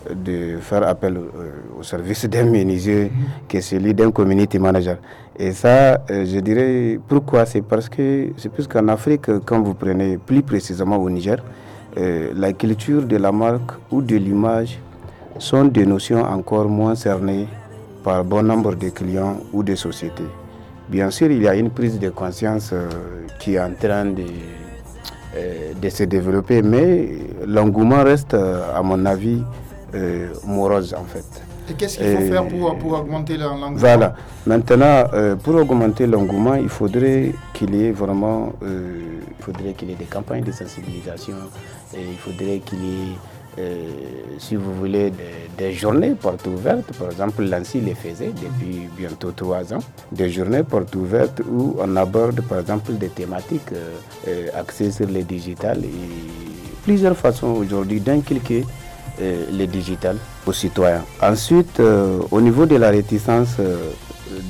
de 0.10 0.58
faire 0.60 0.88
appel 0.88 1.18
euh, 1.18 1.80
au 1.80 1.84
service 1.84 2.26
d'un 2.26 2.46
menuisier 2.46 3.12
que 3.48 3.62
celui 3.62 3.94
d'un 3.94 4.12
community 4.12 4.58
manager. 4.60 4.98
Et 5.38 5.52
ça, 5.54 6.04
euh, 6.10 6.26
je 6.26 6.40
dirais, 6.40 7.00
pourquoi? 7.08 7.46
C'est 7.46 7.62
parce 7.62 7.88
que 7.90 8.30
c'est 8.38 8.50
plus 8.50 8.68
qu'en 8.68 8.88
Afrique, 8.88 9.30
quand 9.46 9.62
vous 9.62 9.74
prenez 9.74 10.18
plus 10.18 10.42
précisément 10.42 10.98
au 10.98 11.10
Niger, 11.10 11.38
euh, 11.98 12.32
la 12.36 12.54
culture 12.54 13.04
de 13.04 13.18
la 13.18 13.32
marque 13.32 13.72
ou 13.92 14.02
de 14.02 14.16
l'image 14.16 14.80
sont 15.38 15.66
des 15.66 15.86
notions 15.86 16.24
encore 16.24 16.68
moins 16.68 16.96
cernées 16.96 17.48
par 18.04 18.24
bon 18.24 18.44
nombre 18.44 18.76
de 18.76 18.90
clients 18.90 19.38
ou 19.54 19.64
de 19.64 19.76
sociétés. 19.76 20.28
Bien 20.90 21.10
sûr, 21.12 21.30
il 21.32 21.42
y 21.44 21.48
a 21.48 21.56
une 21.56 21.70
prise 21.70 22.00
de 22.00 22.10
conscience 22.10 22.74
qui 23.40 23.54
est 23.56 23.60
en 23.60 23.72
train 23.80 24.06
de, 24.06 24.24
de 25.82 25.90
se 25.90 26.04
développer, 26.04 26.62
mais 26.62 27.10
l'engouement 27.48 28.04
reste, 28.04 28.34
à 28.34 28.82
mon 28.84 29.06
avis, 29.06 29.42
euh, 29.94 30.30
morose 30.46 30.94
en 30.94 31.04
fait. 31.04 31.26
Et 31.70 31.74
qu'est-ce 31.74 31.98
qu'il 31.98 32.16
faut 32.16 32.32
faire 32.32 32.48
pour, 32.48 32.78
pour 32.78 32.94
augmenter 32.94 33.38
l'engouement? 33.38 33.72
Voilà. 33.76 34.16
Maintenant, 34.46 35.04
euh, 35.14 35.36
pour 35.36 35.56
augmenter 35.56 36.08
l'engouement, 36.08 36.56
il 36.56 36.70
faudrait 36.70 37.34
qu'il 37.54 37.76
y 37.76 37.86
ait 37.86 37.92
vraiment 37.92 38.54
euh, 38.64 39.20
il 39.40 39.44
faudrait 39.44 39.74
qu'il 39.74 39.90
y 39.90 39.94
ait 39.94 39.96
des 39.96 40.06
campagnes 40.06 40.44
de 40.44 40.52
sensibilisation. 40.52 41.36
Et 41.94 42.00
il 42.10 42.18
faudrait 42.18 42.60
qu'il 42.60 42.84
y 42.84 43.12
ait, 43.58 43.68
si 44.40 44.56
vous 44.56 44.74
voulez, 44.74 45.12
des, 45.58 45.74
journées 45.74 46.12
portes 46.12 46.48
ouvertes. 46.48 46.94
Par 46.98 47.12
exemple, 47.12 47.44
l'ANSI 47.44 47.82
les 47.82 47.96
faisait 47.96 48.32
depuis 48.32 48.88
bientôt 48.98 49.32
trois 49.32 49.74
ans. 49.74 49.80
Des 50.12 50.30
journées 50.30 50.64
portes 50.64 50.96
ouvertes 50.96 51.42
où 51.52 51.76
on 51.80 51.96
aborde, 51.98 52.42
par 52.42 52.60
exemple, 52.60 52.94
des 52.94 53.10
thématiques 53.10 53.74
axées 54.56 54.92
sur 54.92 55.08
les 55.08 55.24
digitales 55.24 55.84
et 55.84 56.52
plusieurs 56.84 57.18
façons 57.18 57.48
aujourd'hui 57.48 58.00
d'inculquer 58.00 58.66
le 59.20 59.66
digital 59.66 60.18
aux 60.46 60.54
citoyens. 60.54 61.04
Ensuite, 61.22 61.80
euh, 61.80 62.20
au 62.32 62.42
niveau 62.42 62.66
de 62.66 62.76
la 62.78 62.90
réticence 62.90 63.58
euh, 63.60 63.78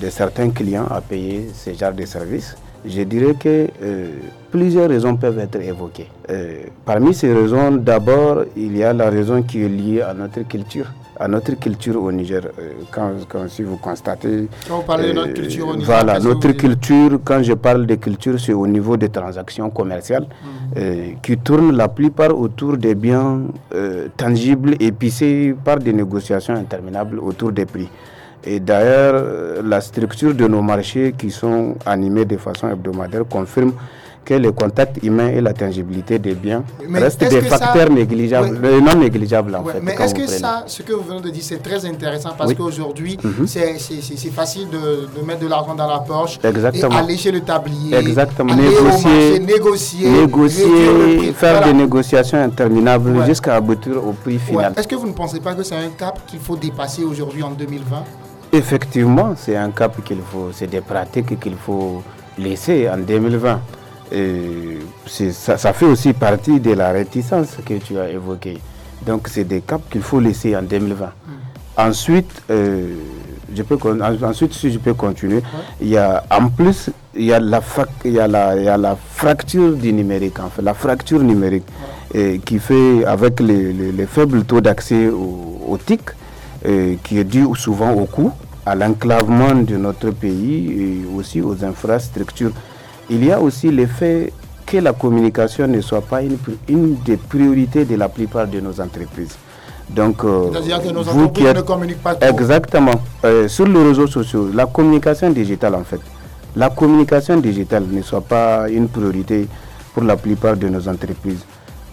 de 0.02 0.10
certains 0.10 0.50
clients 0.52 0.86
à 0.90 1.02
payer 1.02 1.50
ce 1.54 1.74
genre 1.74 1.94
de 1.94 2.06
services, 2.06 2.56
je 2.86 3.02
dirais 3.04 3.36
que 3.36 3.68
plusieurs 4.50 4.90
raisons 4.90 5.16
peuvent 5.16 5.38
être 5.38 5.62
évoquées. 5.62 6.08
parmi 6.84 7.14
ces 7.14 7.32
raisons, 7.32 7.72
d'abord, 7.74 8.44
il 8.58 8.76
y 8.76 8.84
a 8.84 8.92
la 8.92 9.12
raison 9.12 9.44
qui 9.44 9.62
est 9.62 9.70
liée 9.70 10.02
à 10.02 10.16
notre 10.16 10.42
culture 10.48 10.88
à 11.22 11.28
notre 11.28 11.54
culture 11.60 12.02
au 12.02 12.12
Niger. 12.12 12.42
Euh, 12.60 12.72
quand, 12.92 13.12
si 13.48 13.62
vous 13.62 13.78
constatez. 13.78 14.48
Quand 14.68 14.78
vous 14.78 14.82
parlez 14.84 15.10
de 15.10 15.14
notre 15.14 15.30
euh, 15.30 15.34
culture 15.34 15.68
au 15.68 15.76
Niger. 15.76 15.86
Voilà, 15.86 16.20
notre 16.20 16.52
culture, 16.54 17.20
quand 17.24 17.44
je 17.44 17.54
parle 17.54 17.86
de 17.86 17.96
culture, 17.96 18.40
c'est 18.40 18.54
au 18.54 18.66
niveau 18.66 18.98
des 18.98 19.10
transactions 19.10 19.70
commerciales 19.70 20.24
mhm. 20.24 20.78
euh, 20.78 21.06
qui 21.22 21.38
tournent 21.38 21.76
la 21.78 21.88
plupart 21.90 22.38
autour 22.38 22.76
des 22.78 22.96
biens 22.96 23.42
tangibles 24.18 24.76
épicés 24.80 25.56
par 25.64 25.78
des 25.78 25.94
négociations 25.94 26.56
interminables 26.56 27.20
autour 27.20 27.52
des 27.52 27.66
prix. 27.66 27.90
Et 28.44 28.60
d'ailleurs, 28.60 29.62
la 29.64 29.80
structure 29.82 30.34
de 30.34 30.48
nos 30.48 30.64
marchés 30.64 31.14
qui 31.16 31.30
sont 31.30 31.76
animés 31.86 32.26
de 32.26 32.38
façon 32.38 32.70
hebdomadaire 32.70 33.24
confirme 33.30 33.74
que 34.24 34.34
le 34.36 34.52
contact 34.52 35.04
humain 35.04 35.30
et 35.30 35.42
la 35.42 35.54
tangibilité 35.54 36.20
des 36.20 36.36
biens 36.36 36.64
restent 36.94 37.28
des 37.28 37.42
facteurs 37.42 37.90
négligeables, 37.90 38.60
euh, 38.64 38.80
non 38.80 38.96
négligeables 38.96 39.56
en 39.56 39.64
fait. 39.66 39.80
Mais 39.82 39.94
est-ce 39.94 40.14
que 40.14 40.28
ça, 40.28 40.64
ce 40.68 40.84
que 40.84 40.94
vous 40.94 41.04
venez 41.04 41.22
de 41.22 41.30
dire, 41.30 41.44
c'est 41.44 41.62
très 41.62 41.86
intéressant 41.86 42.32
parce 42.38 42.54
qu'aujourd'hui, 42.54 43.18
mhm. 43.24 43.48
c'est 43.48 44.30
facile 44.32 44.68
de, 44.70 45.26
mettre 45.26 45.40
de 45.42 45.48
l'argent 45.48 45.76
dans 45.76 45.88
la 45.88 46.00
poche 46.00 46.40
Exactement. 46.44 47.08
et 47.08 47.18
chez 47.18 47.32
le 47.32 47.42
tablier, 47.42 47.96
Exactement. 47.96 48.56
négocier, 48.56 49.40
négocier, 49.40 50.10
négocier 50.10 51.34
faire 51.34 51.64
des 51.66 51.74
négociations 51.74 52.38
interminables 52.42 53.26
jusqu'à 53.26 53.56
aboutir 53.56 54.06
au 54.06 54.14
prix 54.14 54.38
final. 54.38 54.74
Est-ce 54.78 54.88
que 54.88 54.96
vous 54.96 55.08
ne 55.08 55.14
pensez 55.14 55.40
pas 55.40 55.54
que 55.54 55.64
c'est 55.64 55.76
un 55.76 55.90
cap 55.98 56.20
qu'il 56.28 56.40
faut 56.40 56.56
dépasser 56.56 57.04
aujourd'hui 57.04 57.44
en 57.44 57.52
2020 57.52 58.04
Effectivement, 58.54 59.34
c'est 59.38 59.56
un 59.56 59.72
cap 59.72 60.04
qu'il 60.04 60.20
faut, 60.22 60.50
c'est 60.52 60.68
des 60.68 60.82
pratiques 60.82 61.40
qu'il 61.40 61.56
faut 61.56 62.04
laisser 62.38 62.90
en 62.90 62.98
2020 62.98 63.60
ça, 65.08 65.58
ça, 65.58 65.74
fait 65.74 65.86
aussi 65.86 66.14
partie 66.14 66.60
de 66.60 66.74
la 66.74 66.92
réticence 66.92 67.58
que 67.66 67.76
tu 67.76 67.98
as 67.98 68.10
évoquée. 68.10 68.58
Donc 69.06 69.28
c'est 69.28 69.46
des 69.46 69.62
caps 69.62 69.84
qu'il 69.90 70.02
faut 70.02 70.20
laisser 70.20 70.56
en 70.56 70.62
2020. 70.64 71.06
Hmm. 71.06 71.10
Ensuite, 71.78 72.44
euh, 72.50 72.96
je 73.56 73.64
peux 73.64 73.78
ensuite 74.24 74.54
si 74.54 74.72
je 74.72 74.80
peux 74.80 74.94
continuer, 74.94 75.42
il 75.82 75.90
y 75.90 75.98
a 75.98 76.24
en 76.30 76.50
plus 76.50 76.90
il 77.16 77.26
y 77.26 77.34
a 77.34 77.40
la 77.40 77.62
il 78.06 78.12
y 78.14 78.20
a 78.20 78.28
la, 78.28 78.56
il 78.58 78.64
y 78.64 78.68
a 78.70 78.78
la 78.78 78.96
fracture 78.96 79.74
du 79.74 79.92
numérique 79.94 80.40
en 80.40 80.50
fait, 80.50 80.62
la 80.62 80.74
fracture 80.74 81.20
numérique 81.22 81.66
et, 82.14 82.40
qui 82.40 82.60
fait 82.60 83.06
avec 83.06 83.40
les, 83.40 83.74
les, 83.74 84.06
faibles 84.06 84.44
taux 84.44 84.62
d'accès 84.62 85.08
au, 85.10 85.78
TIC 85.86 86.02
et, 86.66 87.00
qui 87.04 87.18
est 87.20 87.24
dû 87.24 87.46
souvent 87.56 87.92
au 87.94 88.06
coût, 88.06 88.32
à 88.66 88.76
l'enclavement 88.76 89.56
de 89.56 89.78
notre 89.78 90.12
pays 90.12 91.04
et 91.04 91.18
aussi 91.18 91.42
aux 91.42 91.64
infrastructures. 91.64 92.52
Il 93.12 93.26
y 93.26 93.32
a 93.34 93.42
aussi 93.42 93.70
l'effet 93.72 94.32
que 94.66 94.78
la 94.78 94.94
communication 94.94 95.68
ne 95.68 95.82
soit 95.82 96.00
pas 96.02 96.22
une, 96.22 96.38
une 96.70 96.96
des 97.04 97.18
priorités 97.18 97.84
de 97.84 97.96
la 97.96 98.08
plupart 98.08 98.48
de 98.48 98.62
nos 98.62 98.80
entreprises. 98.80 99.36
Donc, 99.90 100.24
euh, 100.24 100.50
que 100.50 100.92
nos 100.94 101.02
entreprises 101.10 101.54
ne 101.54 101.62
communiquent 101.62 102.02
pas 102.02 102.16
trop. 102.16 102.30
Exactement. 102.30 102.94
Euh, 103.26 103.50
sur 103.50 103.68
les 103.68 103.84
réseaux 103.84 104.08
sociaux, 104.08 104.50
la 104.54 104.66
communication 104.66 105.30
digitale 105.30 105.76
en 105.76 105.84
fait. 105.84 106.00
La 106.56 106.70
communication 106.70 107.36
digitale 107.42 107.84
ne 107.92 108.02
soit 108.02 108.22
pas 108.22 108.70
une 108.70 108.88
priorité 108.88 109.46
pour 109.94 110.04
la 110.04 110.16
plupart 110.16 110.56
de 110.56 110.70
nos 110.70 110.88
entreprises. 110.88 111.44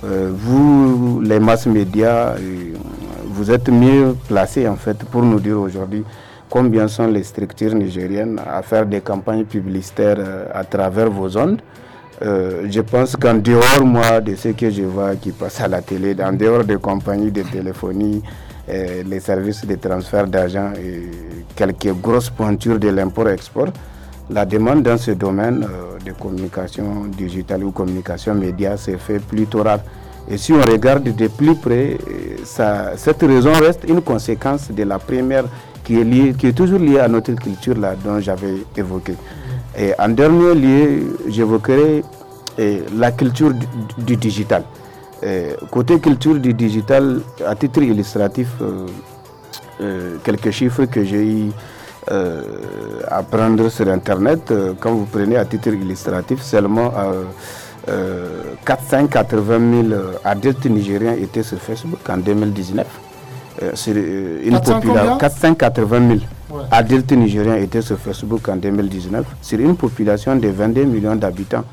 Euh, 0.05 0.31
vous, 0.33 1.21
les 1.21 1.41
masses 1.41 1.67
médias, 1.67 2.35
vous 3.27 3.51
êtes 3.51 3.69
mieux 3.69 4.15
placés 4.29 4.69
en 4.69 4.77
fait 4.77 4.99
pour 5.11 5.23
nous 5.23 5.41
dire 5.41 5.59
aujourd'hui 5.59 6.05
combien 6.49 6.89
sont 6.89 7.07
les 7.07 7.23
structures 7.25 7.75
nigériennes 7.75 8.41
à 8.47 8.63
faire 8.63 8.87
des 8.87 9.01
campagnes 9.01 9.45
publicitaires 9.45 10.19
à 10.53 10.65
travers 10.65 11.11
vos 11.11 11.37
ondes. 11.37 11.61
Euh, 12.21 12.67
je 12.69 12.81
pense 12.81 13.15
qu'en 13.17 13.35
dehors, 13.35 13.85
moi, 13.85 14.21
de 14.21 14.35
ce 14.35 14.49
que 14.49 14.71
je 14.71 14.83
vois 14.83 15.15
qui 15.15 15.31
passe 15.31 15.61
à 15.61 15.69
la 15.69 15.81
télé, 15.83 16.17
en 16.21 16.33
dehors 16.33 16.65
des 16.65 16.77
compagnies 16.77 17.31
de 17.31 17.43
téléphonie, 17.43 18.23
euh, 18.69 19.03
les 19.07 19.21
services 19.21 19.65
de 19.65 19.77
transfert 19.77 20.27
d'argent 20.27 20.73
et 20.83 21.11
quelques 21.55 21.93
grosses 22.01 22.31
pointures 22.31 22.79
de 22.79 22.89
l'import-export, 22.89 23.69
la 24.31 24.45
demande 24.45 24.83
dans 24.83 24.99
ce 24.99 25.13
domaine 25.13 25.65
euh, 25.65 25.99
de 26.05 26.13
communication 26.13 27.05
digitale 27.17 27.63
ou 27.63 27.71
communication 27.71 28.35
média 28.35 28.77
s'est 28.77 28.99
fait 28.99 29.21
plutôt 29.21 29.63
rare. 29.63 29.81
Et 30.31 30.37
si 30.37 30.53
on 30.53 30.61
regarde 30.61 31.05
de 31.05 31.29
plus 31.29 31.55
près, 31.55 31.97
cette 32.45 33.23
raison 33.23 33.53
reste 33.53 33.85
une 33.89 34.03
conséquence 34.03 34.71
de 34.71 34.83
la 34.83 34.99
première 34.99 35.45
qui 35.89 35.99
est, 35.99 36.05
liée, 36.05 36.35
qui 36.39 36.49
est 36.49 36.53
toujours 36.53 36.79
liée 36.79 36.99
à 36.99 37.09
notre 37.09 37.33
culture 37.33 37.75
là, 37.79 37.95
dont 38.05 38.21
j'avais 38.21 38.57
évoqué. 38.77 39.15
Et 39.77 39.95
en 39.99 40.11
dernier 40.11 40.55
lieu, 40.55 41.17
j'évoquerai 41.29 42.05
eh, 42.59 42.83
la 42.95 43.11
culture 43.13 43.55
du, 43.97 44.17
digital. 44.19 44.65
Eh, 45.23 45.55
côté 45.71 45.99
culture 45.99 46.35
du 46.35 46.53
digital, 46.53 47.23
à 47.47 47.55
titre 47.55 47.81
illustratif, 47.83 48.49
euh, 48.61 48.87
euh, 49.81 50.17
quelques 50.23 50.51
chiffres 50.51 50.85
que 50.85 51.03
j'ai 51.05 51.25
eu 51.25 51.51
euh, 52.11 52.43
à 53.09 53.23
prendre 53.23 53.71
sur 53.71 53.89
Internet. 53.89 54.53
quand 54.81 54.93
vous 54.93 55.07
prenez 55.07 55.39
à 55.39 55.47
titre 55.47 55.69
illustratif, 55.69 56.43
seulement 56.43 56.93
480 58.67 59.89
000 59.89 60.01
adultes 60.23 60.67
nigériens 60.67 61.15
étaient 61.15 61.43
sur 61.43 61.57
Facebook 61.59 62.01
en 62.11 62.19
2019. 62.19 63.08
C'est 63.75 63.91
une 63.93 64.61
population 64.61 65.19
480 65.19 66.09
000 66.09 66.21
adultes 66.71 67.13
nigériens 67.13 67.57
étaient 67.57 67.83
sur 67.83 67.99
Facebook 67.99 68.49
en 68.49 68.57
2019 68.57 69.25
sur 69.43 69.59
une 69.61 69.77
population 69.77 70.37
de 70.37 70.49
22 70.49 70.85
millions 70.85 71.17
d'habitants. 71.17 71.65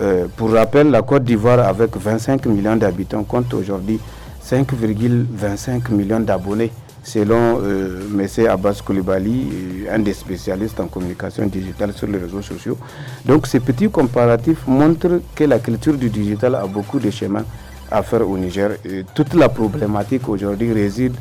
Euh, 0.00 0.26
pour 0.36 0.50
rappel, 0.52 0.90
la 0.90 1.02
Côte 1.02 1.24
d'Ivoire, 1.24 1.60
avec 1.60 1.96
25 1.96 2.46
millions 2.46 2.76
d'habitants, 2.76 3.22
compte 3.24 3.52
aujourd'hui 3.54 4.00
5,25 4.44 5.92
millions 5.92 6.18
d'abonnés, 6.20 6.72
selon 7.04 7.60
euh, 7.62 8.00
M. 8.18 8.46
Abbas 8.48 8.80
Koulibaly, 8.84 9.86
un 9.90 9.98
des 10.00 10.14
spécialistes 10.14 10.80
en 10.80 10.86
communication 10.86 11.46
digitale 11.46 11.92
sur 11.92 12.06
les 12.08 12.18
réseaux 12.18 12.42
sociaux. 12.42 12.76
Donc, 13.24 13.46
ces 13.46 13.60
petits 13.60 13.88
comparatifs 13.90 14.66
montrent 14.66 15.20
que 15.34 15.44
la 15.44 15.58
culture 15.58 15.94
du 15.94 16.08
digital 16.10 16.54
a 16.56 16.66
beaucoup 16.66 16.98
de 16.98 17.10
chemins 17.10 17.44
à 17.92 18.02
faire 18.02 18.28
au 18.28 18.36
Niger. 18.38 18.70
Et 18.84 19.04
toute 19.14 19.34
la 19.34 19.48
problématique 19.48 20.28
aujourd'hui 20.28 20.72
réside 20.72 21.14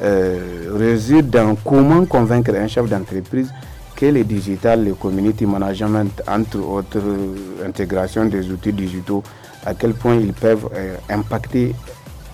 euh, 0.00 0.72
réside 0.78 1.28
dans 1.28 1.56
comment 1.56 2.04
convaincre 2.04 2.54
un 2.54 2.68
chef 2.68 2.88
d'entreprise 2.88 3.52
que 3.96 4.06
le 4.06 4.22
digital, 4.22 4.84
le 4.84 4.94
community 4.94 5.44
management, 5.44 6.22
entre 6.28 6.58
autres 6.60 6.98
euh, 6.98 7.66
intégration 7.66 8.24
des 8.26 8.48
outils 8.48 8.72
digitaux, 8.72 9.24
à 9.66 9.74
quel 9.74 9.94
point 9.94 10.14
ils 10.14 10.32
peuvent 10.32 10.68
euh, 10.76 10.94
impacter, 11.10 11.74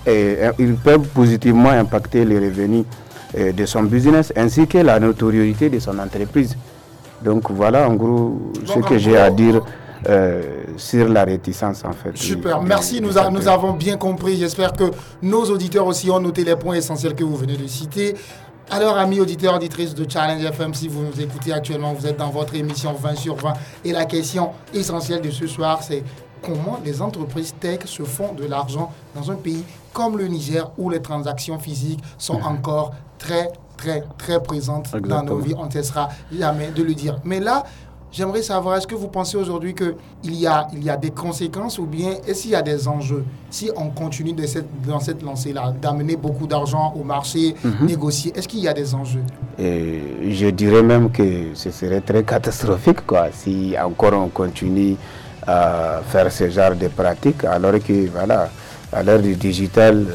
ils 0.07 0.75
peuvent 0.75 1.07
positivement 1.07 1.71
impacter 1.71 2.23
les 2.25 2.37
revenus 2.37 2.85
de 3.35 3.65
son 3.65 3.81
business 3.81 4.31
ainsi 4.35 4.67
que 4.67 4.77
la 4.77 4.99
notoriété 4.99 5.67
de 5.71 5.79
son 5.79 5.97
entreprise. 5.97 6.55
Donc 7.23 7.49
voilà 7.49 7.89
en 7.89 7.95
gros 7.95 8.39
ce 8.65 8.77
que 8.87 8.99
j'ai 8.99 9.17
à 9.17 9.31
dire. 9.31 9.63
Euh, 10.07 10.63
sur 10.77 11.07
la 11.09 11.23
réticence 11.23 11.83
en 11.85 11.91
fait. 11.93 12.15
Super, 12.15 12.61
merci, 12.61 13.01
nous, 13.01 13.09
nous 13.31 13.47
avons 13.47 13.73
bien 13.73 13.97
compris. 13.97 14.37
J'espère 14.37 14.73
que 14.73 14.85
nos 15.21 15.45
auditeurs 15.45 15.87
aussi 15.87 16.09
ont 16.11 16.19
noté 16.19 16.43
les 16.43 16.55
points 16.55 16.75
essentiels 16.75 17.15
que 17.15 17.23
vous 17.23 17.35
venez 17.35 17.57
de 17.57 17.67
citer. 17.67 18.15
Alors, 18.71 18.97
amis 18.97 19.19
auditeurs, 19.19 19.55
auditrices 19.55 19.93
de 19.93 20.09
Challenge 20.09 20.43
FM, 20.43 20.73
si 20.73 20.87
vous 20.87 21.03
nous 21.03 21.21
écoutez 21.21 21.53
actuellement, 21.53 21.93
vous 21.93 22.07
êtes 22.07 22.17
dans 22.17 22.31
votre 22.31 22.55
émission 22.55 22.93
20 22.93 23.15
sur 23.15 23.35
20. 23.35 23.53
Et 23.83 23.91
la 23.91 24.05
question 24.05 24.51
essentielle 24.73 25.21
de 25.21 25.29
ce 25.29 25.45
soir, 25.45 25.83
c'est 25.83 26.03
comment 26.41 26.79
les 26.83 27.01
entreprises 27.01 27.53
tech 27.59 27.81
se 27.85 28.03
font 28.03 28.33
de 28.33 28.45
l'argent 28.45 28.91
dans 29.15 29.29
un 29.31 29.35
pays 29.35 29.63
comme 29.93 30.17
le 30.17 30.27
Niger 30.27 30.71
où 30.77 30.89
les 30.89 31.01
transactions 31.01 31.59
physiques 31.59 32.01
sont 32.17 32.39
mhm. 32.39 32.45
encore 32.47 32.93
très, 33.19 33.49
très, 33.77 34.03
très 34.17 34.41
présentes 34.41 34.95
dans 34.97 35.23
nos 35.23 35.37
vies. 35.37 35.53
On 35.57 35.67
ne 35.67 35.71
cessera 35.71 36.09
jamais 36.31 36.69
de 36.71 36.83
le 36.83 36.93
dire. 36.95 37.19
Mais 37.23 37.39
là, 37.39 37.63
J'aimerais 38.15 38.43
savoir, 38.43 38.77
est-ce 38.77 38.87
que 38.87 38.95
vous 38.95 39.09
pensez 39.09 39.35
aujourd'hui 39.35 39.75
qu'il 39.75 40.35
y 40.35 40.47
a, 40.47 40.67
il 40.71 40.81
y 40.81 40.89
a 40.89 40.95
des 40.95 41.11
conséquences 41.11 41.77
ou 41.79 41.85
bien 41.85 42.11
est-ce 42.25 42.43
qu'il 42.43 42.51
y 42.51 42.55
a 42.55 42.61
des 42.61 42.87
enjeux 42.87 43.25
si 43.49 43.69
on 43.75 43.89
continue 43.89 44.31
de 44.31 44.45
cette, 44.45 44.67
dans 44.87 45.01
cette 45.01 45.21
lancée-là, 45.21 45.73
d'amener 45.81 46.15
beaucoup 46.15 46.47
d'argent 46.47 46.93
au 46.97 47.03
marché, 47.03 47.55
mhm. 47.61 47.85
négocier 47.85 48.31
Est-ce 48.33 48.47
qu'il 48.47 48.61
y 48.61 48.69
a 48.69 48.73
des 48.73 48.95
enjeux? 48.95 49.23
Et 49.59 50.31
Je 50.31 50.47
dirais 50.47 50.81
même 50.81 51.11
que 51.11 51.47
ce 51.55 51.71
serait 51.71 51.99
très 51.99 52.23
catastrophique 52.23 53.05
quoi, 53.05 53.27
si 53.33 53.75
encore 53.77 54.13
on 54.13 54.29
continue 54.29 54.95
à 55.45 55.99
faire 56.07 56.31
ce 56.31 56.49
genre 56.49 56.73
de 56.73 56.87
pratiques 56.87 57.43
alors 57.43 57.73
que 57.85 58.07
voilà, 58.07 58.49
à 58.93 59.03
l'heure 59.03 59.19
du 59.19 59.35
digital, 59.35 60.05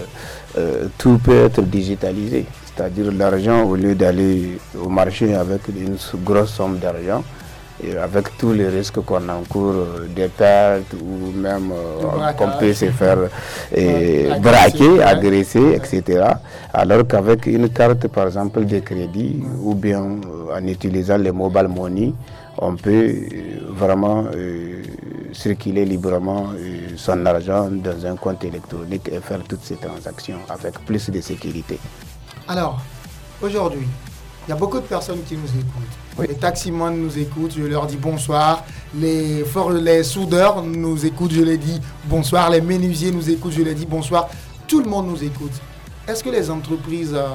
euh, 0.56 0.86
tout 0.96 1.18
peut 1.18 1.44
être 1.44 1.60
digitalisé. 1.60 2.46
C'est-à-dire 2.64 3.12
l'argent, 3.12 3.62
au 3.64 3.76
lieu 3.76 3.94
d'aller 3.94 4.58
au 4.82 4.88
marché 4.88 5.34
avec 5.34 5.68
une 5.68 5.98
grosse 6.24 6.54
somme 6.54 6.78
d'argent, 6.78 7.22
avec 8.02 8.36
tous 8.38 8.52
les 8.52 8.68
risques 8.68 9.00
qu'on 9.00 9.28
encourt, 9.28 9.74
euh, 9.74 10.06
des 10.14 10.28
pertes 10.28 10.94
ou 10.94 11.30
même 11.32 11.70
euh, 11.72 12.32
qu'on 12.32 12.50
peut 12.58 12.72
se 12.72 12.86
faire 12.90 13.18
braquer, 14.40 15.02
agresser, 15.02 15.74
etc. 15.74 16.24
Alors 16.72 17.06
qu'avec 17.06 17.46
une 17.46 17.68
carte, 17.70 18.08
par 18.08 18.26
exemple, 18.26 18.64
de 18.64 18.78
crédit 18.80 19.42
ou 19.62 19.74
bien 19.74 20.02
euh, 20.02 20.56
en 20.58 20.66
utilisant 20.66 21.18
les 21.18 21.32
mobile 21.32 21.68
money, 21.68 22.12
on 22.58 22.76
peut 22.76 23.14
vraiment 23.70 24.24
circuler 25.32 25.86
librement 25.86 26.48
son 26.96 27.24
argent 27.24 27.70
dans 27.70 28.04
un 28.04 28.16
compte 28.16 28.44
électronique 28.44 29.08
et 29.10 29.20
faire 29.20 29.40
toutes 29.48 29.62
ces 29.62 29.76
transactions 29.76 30.40
avec 30.48 30.74
plus 30.84 31.08
de 31.08 31.20
sécurité. 31.22 31.78
Alors, 32.48 32.80
aujourd'hui, 33.40 33.86
il 34.50 34.54
y 34.54 34.56
a 34.56 34.58
beaucoup 34.58 34.80
de 34.80 34.84
personnes 34.84 35.22
qui 35.28 35.36
nous 35.36 35.48
écoutent 35.48 36.00
les 36.28 36.34
taximans 36.34 36.90
nous 36.90 37.18
écoutent, 37.18 37.54
je 37.56 37.62
leur 37.62 37.86
dis 37.86 37.96
bonsoir. 37.96 38.64
Les, 38.94 39.44
les 39.80 40.02
soudeurs 40.04 40.62
nous 40.62 41.04
écoutent, 41.06 41.32
je 41.32 41.42
les 41.42 41.56
dis 41.58 41.80
bonsoir. 42.04 42.50
Les 42.50 42.60
menuisiers 42.60 43.12
nous 43.12 43.28
écoutent, 43.30 43.52
je 43.52 43.62
les 43.62 43.74
dis 43.74 43.86
bonsoir. 43.86 44.28
Tout 44.66 44.80
le 44.82 44.88
monde 44.88 45.08
nous 45.08 45.22
écoute. 45.22 45.52
Est-ce 46.08 46.22
que 46.24 46.30
les 46.30 46.50
entreprises 46.50 47.14
euh, 47.14 47.28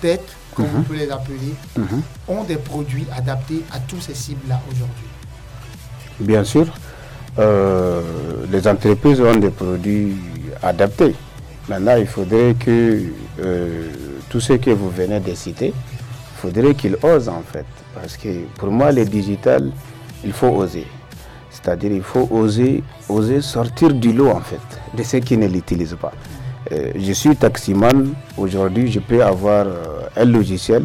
tech, 0.00 0.20
comme 0.54 0.66
on 0.74 0.78
mhm. 0.78 0.84
peut 0.84 0.94
les 0.96 1.10
appeler, 1.10 1.54
mhm. 1.76 2.02
ont 2.28 2.44
des 2.44 2.56
produits 2.56 3.06
adaptés 3.16 3.62
à 3.72 3.78
tous 3.80 4.00
ces 4.00 4.14
cibles-là 4.14 4.60
aujourd'hui? 4.70 5.06
Bien 6.20 6.44
sûr. 6.44 6.66
Euh, 7.38 8.02
les 8.50 8.66
entreprises 8.66 9.20
ont 9.20 9.36
des 9.36 9.50
produits 9.50 10.16
adaptés. 10.62 11.14
Maintenant, 11.68 11.96
il 11.96 12.06
faudrait 12.06 12.54
que 12.58 13.02
euh, 13.40 13.88
tout 14.28 14.40
ce 14.40 14.54
que 14.54 14.70
vous 14.70 14.90
venez 14.90 15.20
de 15.20 15.34
citer, 15.34 15.72
faudrait 16.38 16.74
qu'ils 16.74 16.96
osent 17.02 17.28
en 17.28 17.42
fait. 17.42 17.66
Parce 17.94 18.16
que 18.16 18.28
pour 18.58 18.70
moi, 18.70 18.92
le 18.92 19.04
digital, 19.04 19.70
il 20.24 20.32
faut 20.32 20.48
oser. 20.48 20.86
C'est-à-dire 21.50 21.92
il 21.92 22.02
faut 22.02 22.28
oser, 22.30 22.82
oser 23.08 23.40
sortir 23.40 23.92
du 23.92 24.12
lot 24.12 24.30
en 24.30 24.40
fait, 24.40 24.66
de 24.96 25.02
ceux 25.02 25.18
qui 25.18 25.36
ne 25.36 25.48
l'utilisent 25.48 25.96
pas. 26.00 26.12
Euh, 26.70 26.92
je 26.96 27.12
suis 27.12 27.34
taximan, 27.34 28.12
aujourd'hui 28.36 28.90
je 28.90 29.00
peux 29.00 29.22
avoir 29.24 29.66
euh, 29.66 30.06
un 30.16 30.24
logiciel, 30.24 30.84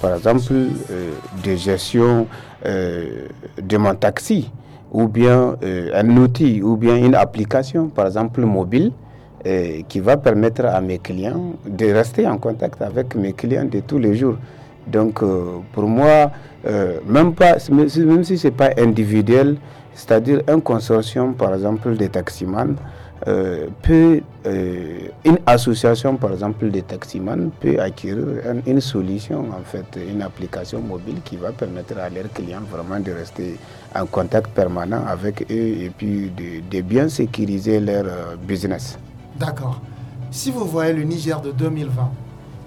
par 0.00 0.14
exemple 0.14 0.52
euh, 0.52 1.12
de 1.44 1.56
gestion 1.56 2.26
de 2.64 3.76
mon 3.76 3.94
taxi, 3.94 4.50
ou 4.90 5.06
bien 5.06 5.54
un 5.94 6.16
outil, 6.16 6.62
ou 6.62 6.76
bien 6.76 6.96
une 6.96 7.14
application, 7.14 7.86
par 7.88 8.06
exemple 8.06 8.40
mobile, 8.40 8.90
qui 9.88 10.00
va 10.00 10.16
permettre 10.16 10.64
à 10.64 10.80
mes 10.80 10.98
clients 10.98 11.52
de 11.64 11.86
rester 11.92 12.26
en 12.26 12.38
contact 12.38 12.82
avec 12.82 13.14
mes 13.14 13.32
clients 13.32 13.66
de 13.66 13.78
tous 13.80 13.98
les 13.98 14.16
jours 14.16 14.36
Donc, 14.86 15.20
pour 15.72 15.84
moi, 15.88 16.30
même, 17.06 17.34
pas, 17.34 17.56
même 17.70 18.24
si 18.24 18.38
ce 18.38 18.46
n'est 18.46 18.50
pas 18.52 18.70
individuel, 18.78 19.56
c'est-à-dire 19.94 20.42
un 20.46 20.60
consortium, 20.60 21.34
par 21.34 21.54
exemple, 21.54 21.96
des 21.96 22.08
taximans, 22.08 22.74
euh, 23.26 23.68
peut, 23.82 24.20
euh, 24.46 25.08
une 25.24 25.38
association 25.46 26.16
par 26.16 26.32
exemple 26.32 26.70
de 26.70 26.80
taximans 26.80 27.48
peut 27.58 27.80
acquérir 27.80 28.26
une, 28.66 28.80
solution, 28.82 29.40
en 29.58 29.64
fait, 29.64 29.98
une 30.08 30.20
application 30.20 30.82
mobile 30.82 31.16
qui 31.24 31.36
va 31.36 31.50
permettre 31.50 31.98
à 31.98 32.10
leurs 32.10 32.30
clients 32.30 32.60
vraiment 32.70 33.00
de 33.00 33.10
rester 33.12 33.56
en 33.94 34.04
contact 34.04 34.50
permanent 34.50 35.02
avec 35.08 35.42
eux 35.50 35.54
et 35.54 35.90
puis 35.96 36.30
de, 36.70 36.80
bien 36.82 37.08
sécuriser 37.08 37.80
leur 37.80 38.04
euh, 38.04 38.36
business. 38.46 38.98
D'accord. 39.40 39.80
Si 40.30 40.50
vous 40.50 40.66
voyez 40.66 40.92
le 40.92 41.02
Niger 41.04 41.40
de 41.40 41.52
2020 41.52 42.10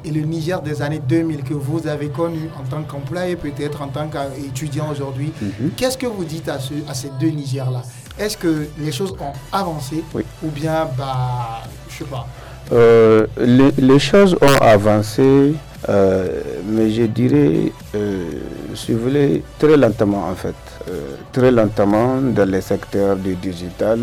et 0.06 0.12
le 0.12 0.22
Niger 0.22 0.62
des 0.62 0.82
années 0.82 1.02
2000 1.08 1.44
que 1.44 1.54
vous 1.54 1.88
avez 1.88 2.10
connu 2.10 2.50
en 2.60 2.64
tant 2.70 2.84
qu'employé, 2.84 3.36
peut-être 3.36 3.82
en 3.82 3.88
tant 3.88 4.08
qu'étudiant 4.08 4.90
aujourd'hui, 4.92 5.32
mhm. 5.42 5.72
qu'est-ce 5.76 5.98
que 5.98 6.08
vous 6.08 6.24
dites 6.26 6.48
à, 6.50 6.58
à 6.88 6.94
ces 6.94 7.10
deux 7.20 7.30
Nigers-là 7.30 7.84
est-ce 8.20 8.36
que 8.36 8.68
les 8.78 8.92
choses 8.92 9.14
ont 9.22 9.32
avancé 9.56 10.04
ou 10.14 10.50
bien, 10.50 10.88
bah, 10.98 11.64
je 11.90 12.00
sais 12.00 12.04
pas? 12.04 12.28
Euh, 12.74 13.26
les, 13.38 13.98
choses 14.00 14.36
ont 14.42 14.58
avancé, 14.62 15.54
euh, 15.88 16.42
mais 16.68 16.92
je 16.92 17.04
dirais, 17.04 17.72
euh, 17.96 18.26
si 18.76 18.92
vous 18.92 19.04
voulez, 19.04 19.42
très 19.58 19.78
lentement 19.78 20.28
en 20.30 20.36
fait. 20.36 20.56
très 21.32 21.52
lentement 21.52 22.18
dans 22.22 22.50
les 22.50 22.62
secteurs 22.62 23.16
du 23.16 23.36
digital, 23.36 24.00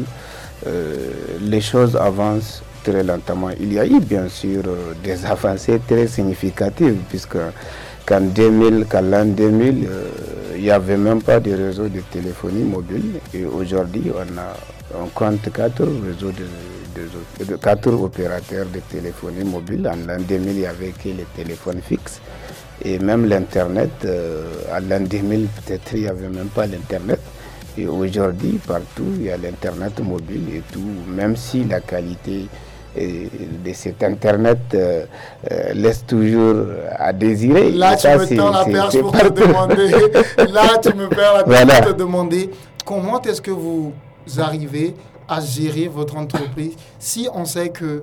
les 1.42 1.60
choses 1.60 1.94
avancent 1.96 2.62
très 2.86 3.02
lentement. 3.02 3.50
Il 3.58 3.72
y 3.72 3.78
a 3.80 3.84
eu 3.86 3.98
bien 4.00 4.28
sûr 4.28 4.62
des 5.02 5.26
avancées 5.26 5.80
très 5.86 6.06
significatives, 6.06 6.96
puisque 7.08 7.38
qu'en 8.06 8.20
2000, 8.20 8.86
qu'en 8.88 9.02
l'an 9.02 9.24
2000, 9.26 9.88
il 10.56 10.62
n'y 10.62 10.70
avait 10.70 10.96
même 10.96 11.20
pas 11.20 11.40
de 11.40 11.52
réseau 11.52 11.88
de 11.88 12.00
téléphonie 12.10 12.62
mobile. 12.62 13.20
Et 13.34 13.44
aujourd'hui, 13.44 14.12
on, 14.14 14.38
a, 14.38 14.56
on 15.02 15.08
compte 15.08 15.52
quatre 15.52 15.82
réseaux 15.82 16.30
de, 16.32 17.56
quatre 17.60 17.92
opérateurs 17.92 18.66
de 18.72 18.80
téléphonie 18.88 19.44
mobile. 19.44 19.88
En 19.92 19.96
l'an 20.06 20.20
2000, 20.20 20.48
il 20.48 20.58
n'y 20.60 20.66
avait 20.66 20.90
que 20.90 21.08
les 21.08 21.26
téléphones 21.36 21.80
fixes. 21.82 22.20
Et 22.84 22.98
même 23.00 23.26
l'Internet, 23.26 23.90
euh, 24.04 24.44
en 24.72 24.80
l'an 24.88 25.00
2000, 25.00 25.48
peut-être 25.66 25.94
il 25.94 26.02
n'y 26.02 26.08
avait 26.08 26.28
même 26.28 26.48
pas 26.48 26.66
l'Internet. 26.66 27.20
Et 27.78 27.86
aujourd'hui, 27.86 28.58
partout, 28.66 29.12
il 29.18 29.24
y 29.24 29.30
a 29.30 29.36
l'Internet 29.36 30.00
mobile 30.00 30.44
et 30.54 30.62
tout, 30.72 30.80
même 31.08 31.36
si 31.36 31.64
la 31.64 31.80
qualité 31.80 32.46
de 32.96 33.72
cet 33.72 34.02
Internet 34.02 34.58
euh, 34.74 35.04
euh, 35.50 35.72
laisse 35.74 36.04
toujours 36.06 36.66
à 36.98 37.12
désirer. 37.12 37.70
Là, 37.72 37.96
tu 37.96 38.06
me 38.08 38.36
tends 38.36 38.50
la 38.50 38.64
perche 38.64 38.98
pour 39.00 39.12
te 39.12 39.28
demander. 39.28 39.88
Là, 40.52 40.78
tu 40.82 40.94
me 40.94 41.08
perds 41.08 41.44
la 41.46 41.64
perche 41.64 41.80
pour 41.82 41.92
te 41.92 41.98
demander 41.98 42.50
comment 42.84 43.20
est-ce 43.22 43.42
que 43.42 43.50
vous 43.50 43.92
arrivez 44.38 44.94
à 45.28 45.40
gérer 45.40 45.88
votre 45.88 46.16
entreprise 46.16 46.74
si 46.98 47.28
on 47.34 47.44
sait 47.44 47.70
que 47.70 48.02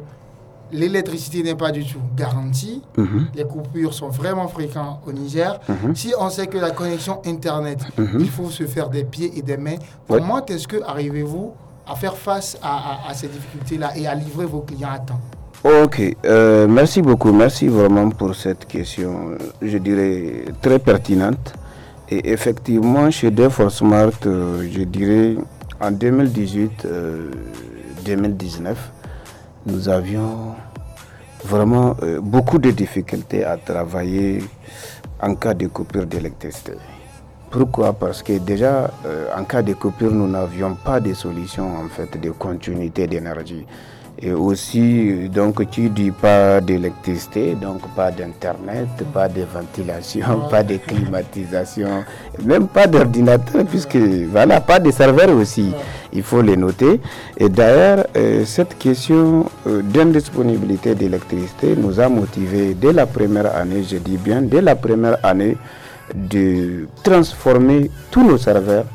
l'électricité 0.73 1.43
n'est 1.43 1.55
pas 1.55 1.71
du 1.71 1.85
tout 1.85 1.99
garantie, 2.17 2.81
mhm. 2.97 3.27
les 3.35 3.43
coupures 3.45 3.93
sont 3.93 4.09
vraiment 4.09 4.47
fréquentes 4.47 4.99
au 5.05 5.11
Niger, 5.13 5.59
mhm. 5.69 5.95
si 5.95 6.13
on 6.19 6.29
sait 6.29 6.47
que 6.47 6.57
la 6.57 6.71
connexion 6.71 7.21
Internet, 7.25 7.79
mhm. 7.97 8.17
il 8.19 8.29
faut 8.29 8.49
se 8.49 8.65
faire 8.65 8.89
des 8.89 9.03
pieds 9.03 9.31
et 9.37 9.41
des 9.41 9.57
mains, 9.57 9.75
comment 10.07 10.43
est-ce 10.45 10.67
que 10.67 10.81
arrivez-vous 10.83 11.53
à 11.87 11.95
faire 11.95 12.15
face 12.15 12.57
à, 12.61 13.13
ces 13.13 13.27
difficultés-là 13.27 13.97
et 13.97 14.07
à 14.07 14.15
livrer 14.15 14.45
vos 14.45 14.61
clients 14.61 14.91
à 14.93 14.99
temps 14.99 15.19
Ok, 15.63 16.01
euh, 16.25 16.67
merci 16.67 17.01
beaucoup. 17.01 17.31
Merci 17.31 17.69
vraiment 17.69 18.09
pour 18.09 18.35
cette 18.35 18.65
question, 18.65 19.37
je 19.61 19.77
dirais, 19.77 20.45
très 20.61 20.77
pertinente. 20.77 21.53
Et 22.09 22.31
effectivement, 22.31 23.09
chez 23.11 23.31
Deforce 23.31 23.75
Smart, 23.77 24.11
euh, 24.25 24.67
je 24.69 24.81
dirais, 24.83 25.37
en 25.79 25.91
2018-2019, 25.91 26.67
euh, 26.85 27.31
nous 29.65 29.87
avions 29.87 30.53
vraiment 31.45 31.95
beaucoup 32.21 32.57
de 32.57 32.71
difficultés 32.71 33.45
à 33.45 33.55
travailler 33.55 34.43
en 35.21 35.35
cas 35.35 35.53
de 35.53 35.67
coupure 35.67 36.05
d'électricité. 36.05 36.73
Pourquoi? 37.53 37.93
Parce 37.93 38.23
que 38.23 38.39
déjà, 38.39 38.89
euh, 39.05 39.27
en 39.37 39.43
cas 39.43 39.61
de 39.61 39.73
coupure, 39.73 40.09
nous 40.11 40.27
n'avions 40.27 40.73
pas 40.73 40.99
de 40.99 41.13
solution 41.13 41.65
en 41.65 41.87
fait 41.87 42.19
de 42.19 42.31
continuité 42.31 43.05
d'énergie. 43.05 43.63
Et 44.19 44.31
aussi, 44.31 45.29
donc, 45.29 45.69
tu 45.69 45.89
dis 45.89 46.09
pas 46.09 46.59
d'électricité, 46.61 47.53
donc 47.53 47.81
pas 47.95 48.09
d'internet, 48.09 48.87
pas 49.13 49.27
de 49.29 49.43
ventilation, 49.43 50.47
pas 50.49 50.63
de 50.63 50.77
climatisation, 50.77 52.03
même 52.43 52.67
pas 52.67 52.87
d'ordinateur, 52.87 53.65
puisque 53.65 53.97
voilà, 53.97 54.59
pas 54.59 54.79
de 54.79 54.89
serveur 54.89 55.29
aussi. 55.35 55.73
Il 56.11 56.23
faut 56.23 56.41
les 56.41 56.57
noter. 56.57 56.99
Et 57.37 57.49
d'ailleurs, 57.49 58.07
euh, 58.17 58.45
cette 58.45 58.79
question 58.79 59.45
euh, 59.67 59.83
d'indisponibilité 59.83 60.95
d'électricité 60.95 61.75
nous 61.77 61.99
a 61.99 62.09
motivés 62.09 62.73
dès 62.73 62.93
la 62.93 63.05
première 63.05 63.55
année, 63.55 63.83
je 63.83 63.97
dis 63.97 64.17
bien, 64.17 64.41
dès 64.41 64.61
la 64.61 64.75
première 64.75 65.17
année 65.23 65.55
de 66.13 66.87
transformer 67.03 67.89
tous 68.11 68.23
nos 68.23 68.37
serveurs 68.37 68.85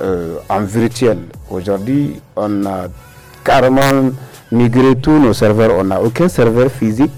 euh, 0.00 0.36
en 0.48 0.60
virtuel. 0.62 1.18
Aujourd'hui, 1.50 2.20
on 2.36 2.66
a 2.66 2.86
carrément 3.44 4.10
migré 4.50 4.96
tous 4.96 5.18
nos 5.18 5.32
serveurs. 5.32 5.72
On 5.78 5.84
n'a 5.84 6.00
aucun 6.00 6.28
serveur 6.28 6.70
physique 6.70 7.12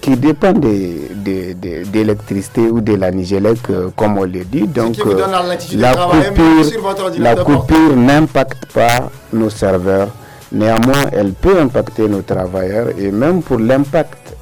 qui 0.00 0.16
dépend 0.16 0.52
de, 0.52 1.82
d'électricité 1.90 2.62
ou 2.62 2.80
de 2.80 2.94
la 2.94 3.10
Nigélec, 3.10 3.58
euh, 3.70 3.90
comme 3.96 4.16
on 4.18 4.24
le 4.24 4.44
dit. 4.44 4.66
Donc, 4.66 4.96
euh, 5.04 5.26
la, 5.74 5.94
coupure, 5.94 7.18
la 7.18 7.36
coupure 7.36 7.96
n'impacte 7.96 8.66
pas 8.72 9.10
nos 9.32 9.50
serveurs. 9.50 10.08
Néanmoins, 10.52 11.04
elle 11.12 11.32
peut 11.32 11.60
impacter 11.60 12.08
nos 12.08 12.22
travailleurs 12.22 12.88
et 12.98 13.10
même 13.10 13.42
pour 13.42 13.58
l'impact 13.58 14.36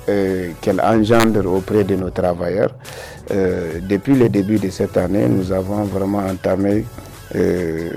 qu'elle 0.63 0.81
engendre 0.81 1.45
auprès 1.53 1.85
de 1.85 1.95
nos 1.95 2.09
travailleurs, 2.09 2.71
euh, 3.31 3.79
depuis 3.83 4.15
le 4.15 4.29
début 4.29 4.59
de 4.59 4.71
cette 4.71 4.97
année, 4.97 5.27
nous 5.29 5.53
avons 5.53 5.85
vraiment 5.85 6.21
entamé, 6.27 6.85
euh, 7.35 7.91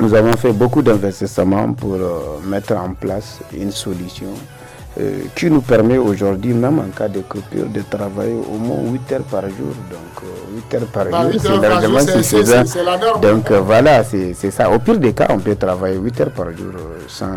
nous 0.00 0.14
avons 0.14 0.32
fait 0.36 0.52
beaucoup 0.52 0.82
d'investissements 0.82 1.72
pour 1.72 1.94
euh, 1.94 2.18
mettre 2.46 2.72
en 2.74 2.94
place 2.94 3.40
une 3.56 3.70
solution 3.70 4.28
qui 5.36 5.48
nous 5.48 5.60
permet 5.60 5.96
aujourd'hui, 5.96 6.52
même 6.52 6.80
en 6.80 6.90
cas 6.94 7.08
de 7.08 7.20
coupure, 7.20 7.66
de 7.66 7.80
travailler 7.88 8.34
au 8.34 8.58
moins 8.58 8.92
8 8.92 9.12
heures 9.12 9.22
par 9.22 9.42
jour. 9.42 9.72
Donc 9.88 10.28
8 10.68 10.74
heures 10.74 10.88
par 10.88 11.06
bah, 11.06 11.30
jour, 11.30 11.40
c'est 11.40 11.56
largement 11.56 12.00
suffisant. 12.00 12.64
Donc 13.22 13.52
voilà, 13.52 14.02
c'est 14.02 14.34
ça. 14.50 14.68
Au 14.68 14.80
pire 14.80 14.98
des 14.98 15.12
cas, 15.14 15.28
on 15.30 15.38
peut 15.38 15.54
travailler 15.54 15.96
8 15.96 16.20
heures 16.20 16.30
par 16.32 16.46
jour 16.50 16.72
sans 17.06 17.28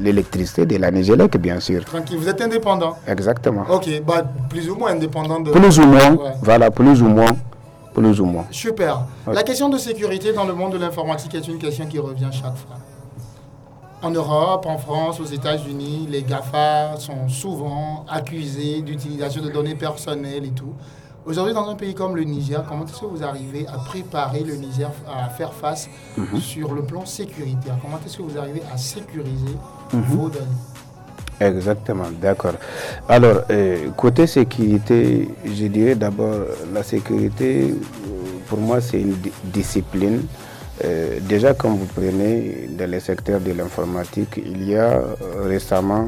l'électricité 0.00 0.66
de 0.66 0.76
la 0.76 0.90
Nigélec, 0.90 1.36
bien 1.36 1.60
sûr. 1.60 1.84
Tranquille, 1.84 2.16
vous 2.18 2.28
êtes 2.28 2.40
indépendant 2.40 2.96
Exactement. 3.06 3.64
Ok, 3.70 3.88
bah, 4.06 4.24
plus 4.48 4.68
ou 4.70 4.74
moins 4.76 4.92
indépendant 4.92 5.40
de... 5.40 5.50
Plus 5.50 5.78
ou 5.78 5.86
moins, 5.86 6.16
voilà, 6.42 6.70
plus 6.70 7.02
ou 7.02 7.06
moins. 7.08 7.30
Plus 7.94 8.20
ou 8.20 8.24
moins. 8.24 8.44
Super. 8.50 9.02
La 9.26 9.42
question 9.42 9.68
de 9.68 9.76
sécurité 9.76 10.32
dans 10.32 10.44
le 10.44 10.54
monde 10.54 10.72
de 10.72 10.78
l'informatique 10.78 11.34
est 11.34 11.46
une 11.48 11.58
question 11.58 11.86
qui 11.86 11.98
revient 11.98 12.28
chaque 12.32 12.56
fois. 12.56 12.76
En 14.02 14.10
Europe, 14.10 14.64
en 14.66 14.78
France, 14.78 15.20
aux 15.20 15.26
États-Unis, 15.26 16.06
les 16.08 16.22
GAFA 16.22 16.96
sont 16.98 17.28
souvent 17.28 18.06
accusés 18.08 18.80
d'utilisation 18.80 19.42
de 19.42 19.50
données 19.50 19.74
personnelles 19.74 20.44
et 20.46 20.52
tout. 20.52 20.72
Aujourd'hui, 21.26 21.52
dans 21.52 21.68
un 21.68 21.74
pays 21.74 21.94
comme 21.94 22.16
le 22.16 22.24
Niger, 22.24 22.64
comment 22.66 22.86
est-ce 22.86 22.98
que 23.00 23.04
vous 23.06 23.22
arrivez 23.22 23.66
à 23.66 23.76
préparer 23.76 24.42
le 24.42 24.54
Niger 24.54 24.90
à 25.06 25.28
faire 25.28 25.52
face 25.52 25.90
mhm. 26.16 26.40
sur 26.40 26.72
le 26.72 26.82
plan 26.82 27.04
sécuritaire? 27.04 27.76
Comment 27.82 27.98
est-ce 28.06 28.16
que 28.16 28.22
vous 28.22 28.38
arrivez 28.38 28.62
à 28.72 28.78
sécuriser 28.78 29.54
mhm. 29.92 30.30
Exactement, 31.40 32.08
d'accord. 32.20 32.54
Alors, 33.08 33.42
euh, 33.50 33.88
côté 33.96 34.26
sécurité, 34.26 35.28
je 35.46 35.66
dirais 35.68 35.94
d'abord, 35.94 36.34
la 36.74 36.82
sécurité, 36.82 37.74
pour 38.46 38.58
moi, 38.58 38.80
c'est 38.82 39.00
une 39.00 39.16
discipline. 39.44 40.22
Euh, 40.84 41.18
déjà, 41.20 41.54
quand 41.54 41.70
vous 41.70 41.86
prenez 41.86 42.68
dans 42.78 42.90
le 42.90 43.00
secteur 43.00 43.40
de 43.40 43.52
l'informatique, 43.52 44.38
il 44.44 44.68
y 44.68 44.76
a 44.76 44.98
euh, 44.98 45.14
récemment 45.44 46.06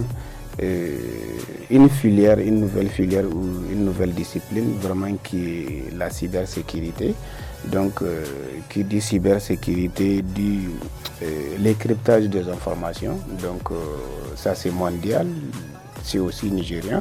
une 0.61 1.89
filière, 1.89 2.39
une 2.39 2.61
nouvelle 2.61 2.89
filière 2.89 3.25
ou 3.25 3.73
une 3.73 3.85
nouvelle 3.85 4.13
discipline 4.13 4.77
vraiment 4.81 5.15
qui 5.23 5.39
est 5.47 5.97
la 5.97 6.11
cybersécurité. 6.11 7.15
Donc, 7.65 8.03
euh, 8.03 8.25
qui 8.69 8.83
dit 8.85 9.01
cybersécurité 9.01 10.23
dit 10.23 10.63
euh, 11.23 11.57
l'écryptage 11.61 12.25
des 12.25 12.49
informations. 12.49 13.19
Donc, 13.41 13.71
euh, 13.71 13.75
ça 14.35 14.55
c'est 14.55 14.71
mondial, 14.71 15.27
c'est 16.03 16.19
aussi 16.19 16.51
nigérien. 16.51 17.01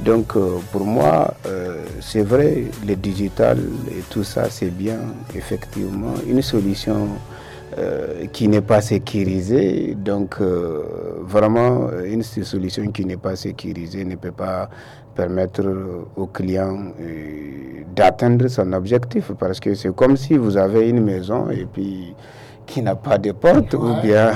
Donc, 0.00 0.32
pour 0.72 0.84
moi, 0.84 1.34
c'est 2.00 2.22
vrai, 2.22 2.64
le 2.86 2.96
digital 2.96 3.58
et 3.90 4.00
tout 4.10 4.24
ça, 4.24 4.50
c'est 4.50 4.70
bien, 4.70 4.98
effectivement, 5.36 6.14
une 6.26 6.42
solution 6.42 7.08
euh, 7.78 8.26
qui 8.32 8.48
n'est 8.48 8.62
pas 8.62 8.80
sécurisé. 8.80 9.94
Donc, 9.94 10.36
euh, 10.40 10.82
vraiment, 11.22 11.88
une 12.04 12.22
solution 12.22 12.90
qui 12.90 13.04
n'est 13.04 13.16
pas 13.16 13.36
sécurisée 13.36 14.04
ne 14.04 14.16
peut 14.16 14.32
pas 14.32 14.68
permettre 15.14 15.62
au 16.16 16.26
client 16.26 16.92
d'atteindre 17.94 18.48
son 18.48 18.72
objectif. 18.72 19.32
Parce 19.38 19.60
que 19.60 19.74
c'est 19.74 19.94
comme 19.94 20.16
si 20.16 20.36
vous 20.36 20.56
avez 20.56 20.88
une 20.88 21.02
maison 21.02 21.50
et 21.50 21.66
puis 21.66 22.14
qui 22.70 22.82
n'a 22.82 22.94
pas 22.94 23.18
de 23.18 23.32
porte, 23.32 23.74
ou 23.74 23.94
bien, 24.00 24.30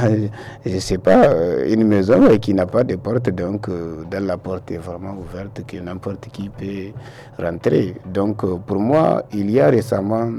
je 0.66 0.74
ne 0.74 0.80
sais 0.80 0.98
pas, 0.98 1.26
euh, 1.28 1.72
une 1.72 1.84
maison 1.84 2.36
qui 2.38 2.52
n'a 2.52 2.66
pas 2.66 2.82
de 2.82 2.96
porte, 2.96 3.30
donc 3.30 3.68
euh, 3.68 4.02
dans 4.10 4.24
la 4.26 4.36
porte 4.36 4.72
est 4.72 4.78
vraiment 4.78 5.14
ouverte, 5.16 5.62
que 5.66 5.76
n'importe 5.76 6.28
qui 6.32 6.48
peut 6.48 6.92
rentrer. 7.42 7.94
Donc 8.04 8.42
euh, 8.42 8.56
pour 8.66 8.78
moi, 8.80 9.22
il 9.32 9.50
y 9.52 9.60
a 9.60 9.68
récemment 9.70 10.30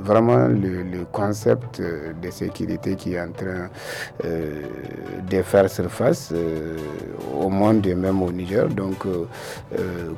vraiment 0.00 0.48
le, 0.48 0.82
concept 1.12 1.80
de 1.80 2.30
sécurité 2.30 2.94
qui 2.96 3.14
est 3.14 3.20
en 3.20 3.32
train 3.32 3.68
de 4.24 5.42
faire 5.42 5.68
surface 5.68 6.32
au 7.40 7.48
monde 7.48 7.86
et 7.86 7.94
même 7.94 8.22
au 8.22 8.32
Niger. 8.32 8.68
Donc, 8.68 9.04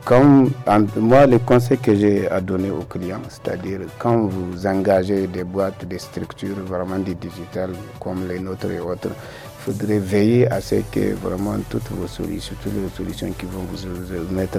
comme 0.04 0.50
moi, 0.96 1.26
le 1.26 1.38
conseil 1.38 1.78
que 1.78 1.94
j'ai 1.94 2.28
à 2.30 2.40
donner 2.40 2.70
aux 2.70 2.84
clients, 2.84 3.22
c'est-à-dire 3.28 3.80
quand 3.98 4.26
vous 4.26 4.66
engagez 4.66 5.26
des 5.26 5.44
boîtes, 5.44 5.84
des 5.86 5.98
structures 5.98 6.56
vraiment 6.66 6.93
du 6.98 7.14
digital 7.14 7.70
comme 8.00 8.26
les 8.28 8.38
nôtres 8.38 8.70
et 8.70 8.80
autres, 8.80 9.08
il 9.10 9.72
faudrait 9.72 9.98
veiller 9.98 10.50
à 10.50 10.60
ce 10.60 10.76
que 10.90 11.14
vraiment 11.14 11.56
toutes 11.68 11.90
vos 11.90 12.06
solutions, 12.06 12.54
toutes 12.62 12.74
les 12.74 12.94
solutions 12.94 13.30
qui 13.38 13.46
vont 13.46 13.62
vous, 13.70 14.34
mettre 14.34 14.58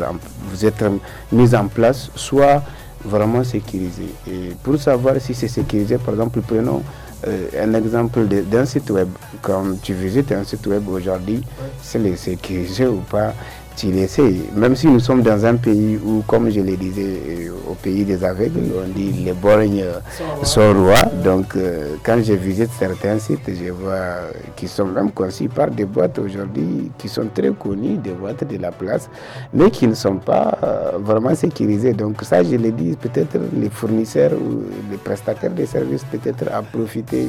vous 0.49 0.65
être 0.65 0.91
mises 1.31 1.53
en 1.55 1.67
place 1.67 2.09
soient 2.15 2.63
vraiment 3.03 3.43
sécurisées. 3.43 4.13
Et 4.27 4.51
pour 4.63 4.77
savoir 4.79 5.15
si 5.19 5.33
c'est 5.33 5.47
sécurisé, 5.47 5.97
par 5.97 6.15
exemple, 6.15 6.41
prenons 6.41 6.81
euh, 7.27 7.47
un 7.59 7.73
exemple 7.73 8.25
d'un 8.25 8.65
site 8.65 8.89
web. 8.89 9.09
Quand 9.41 9.81
tu 9.81 9.93
visites 9.93 10.31
un 10.31 10.43
site 10.43 10.65
web 10.67 10.87
aujourd'hui, 10.89 11.41
c'est 11.81 12.15
sécurisé 12.15 12.87
ou 12.87 12.97
pas? 13.09 13.33
Tu 13.75 13.87
Même 14.55 14.75
si 14.75 14.87
nous 14.87 14.99
sommes 14.99 15.21
dans 15.21 15.45
un 15.45 15.55
pays 15.55 15.97
où, 15.97 16.23
comme 16.25 16.49
je 16.49 16.61
le 16.61 16.77
disais, 16.77 17.19
euh, 17.27 17.49
au 17.69 17.73
pays 17.73 18.05
des 18.05 18.23
aveugles, 18.23 18.61
on 18.83 18.87
dit 18.87 19.11
les 19.25 19.33
borgnes 19.33 19.83
sont 20.43 20.73
rois. 20.73 21.03
Donc, 21.23 21.55
euh, 21.55 21.95
quand 22.03 22.21
je 22.23 22.33
visite 22.33 22.69
certains 22.79 23.19
sites, 23.19 23.47
je 23.47 23.71
vois 23.71 24.31
qu'ils 24.55 24.69
sont 24.69 24.85
même 24.85 25.11
conçus 25.11 25.49
par 25.49 25.69
des 25.69 25.85
boîtes 25.85 26.19
aujourd'hui 26.19 26.91
qui 26.97 27.09
sont 27.09 27.27
très 27.33 27.51
connues, 27.51 27.97
des 27.97 28.11
boîtes 28.13 28.47
de 28.47 28.57
la 28.57 28.71
place, 28.71 29.09
mais 29.53 29.69
qui 29.69 29.87
ne 29.87 29.93
sont 29.95 30.17
pas 30.17 30.57
euh, 30.63 30.91
vraiment 30.99 31.35
sécurisées. 31.35 31.93
Donc, 31.93 32.21
ça, 32.23 32.43
je 32.43 32.55
le 32.55 32.71
dis, 32.71 32.95
peut-être 32.95 33.37
les 33.57 33.69
fournisseurs 33.69 34.33
ou 34.33 34.63
les 34.89 34.97
prestataires 34.97 35.51
de 35.53 35.65
services, 35.65 36.03
peut-être 36.05 36.45
à 36.53 36.61
profiter 36.61 37.27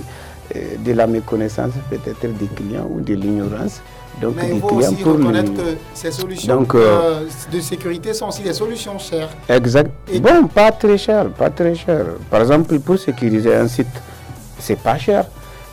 de 0.55 0.92
la 0.92 1.09
méconnaissance, 1.09 1.72
peut-être 1.90 2.32
des 2.38 2.47
clients 2.47 2.88
ou 2.88 3.01
de 3.01 3.14
l'ignorance 3.14 3.82
donc, 4.21 4.35
Mais 4.37 4.51
il 4.55 4.61
faut 4.61 4.77
aussi 4.77 5.03
reconnaître 5.05 5.53
que 5.53 5.77
ces 5.93 6.11
solutions 6.11 6.67
euh, 6.75 6.79
euh, 6.79 7.25
de 7.53 7.61
sécurité 7.61 8.14
sont 8.14 8.29
aussi 8.29 8.43
des 8.43 8.55
solutions 8.55 8.99
chères. 8.99 9.29
Exact. 9.49 9.91
bon, 10.21 10.47
pas 10.47 10.73
très 10.73 10.97
cher, 10.97 11.29
pas 11.31 11.51
très 11.51 11.75
cher. 11.75 12.07
Par 12.31 12.41
exemple, 12.41 12.79
pour 12.81 12.99
sécuriser 12.99 13.55
un 13.55 13.69
site, 13.69 13.87
c'est 14.59 14.79
pas 14.79 14.97
cher. 14.99 15.27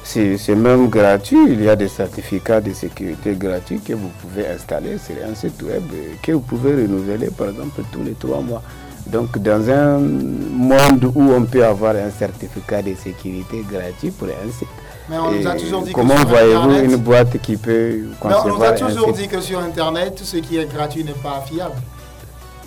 C'est 0.04 0.56
même 0.56 0.90
gratuit. 0.90 1.38
Il 1.48 1.64
y 1.64 1.70
a 1.70 1.78
des 1.78 1.88
certificats 1.88 2.60
de 2.60 2.74
sécurité 2.74 3.36
gratuits 3.36 3.80
que 3.80 3.94
vous 3.94 4.12
pouvez 4.22 4.46
installer 4.48 4.98
sur 4.98 5.16
un 5.26 5.34
site 5.34 5.62
web 5.62 5.84
que 6.22 6.34
vous 6.34 6.42
pouvez 6.42 6.74
renouveler, 6.74 7.30
par 7.30 7.48
exemple, 7.48 7.82
tous 7.94 8.04
les 8.04 8.14
trois 8.14 8.42
mois. 8.42 8.62
Donc, 9.08 9.38
dans 9.38 9.70
un 9.70 10.00
monde 10.00 11.06
où 11.16 11.32
on 11.32 11.44
peut 11.44 11.66
avoir 11.66 11.96
un 11.96 12.10
certificat 12.10 12.82
de 12.82 12.96
sécurité 12.96 13.64
gratuit 13.70 14.12
pour 14.12 14.28
un 14.28 14.52
site, 14.52 14.68
mais 15.14 15.20
on 15.20 15.32
nous 15.32 15.48
a 15.48 15.56
toujours 15.56 15.82
dit 15.84 15.92
comment 15.92 16.16
voyez-vous 16.28 16.86
une 16.86 16.96
boîte 16.98 17.40
qui 17.42 17.56
peut 17.56 18.00
concevoir 18.20 18.56
On 18.56 18.58
nous 18.58 18.64
a 18.64 18.72
toujours 18.72 19.14
dit 19.14 19.28
que 19.28 19.40
sur 19.40 19.60
Internet, 19.60 20.16
tout 20.16 20.24
ce 20.24 20.38
qui 20.38 20.58
est 20.58 20.66
gratuit 20.66 21.04
n'est 21.04 21.12
pas 21.12 21.44
fiable. 21.48 21.76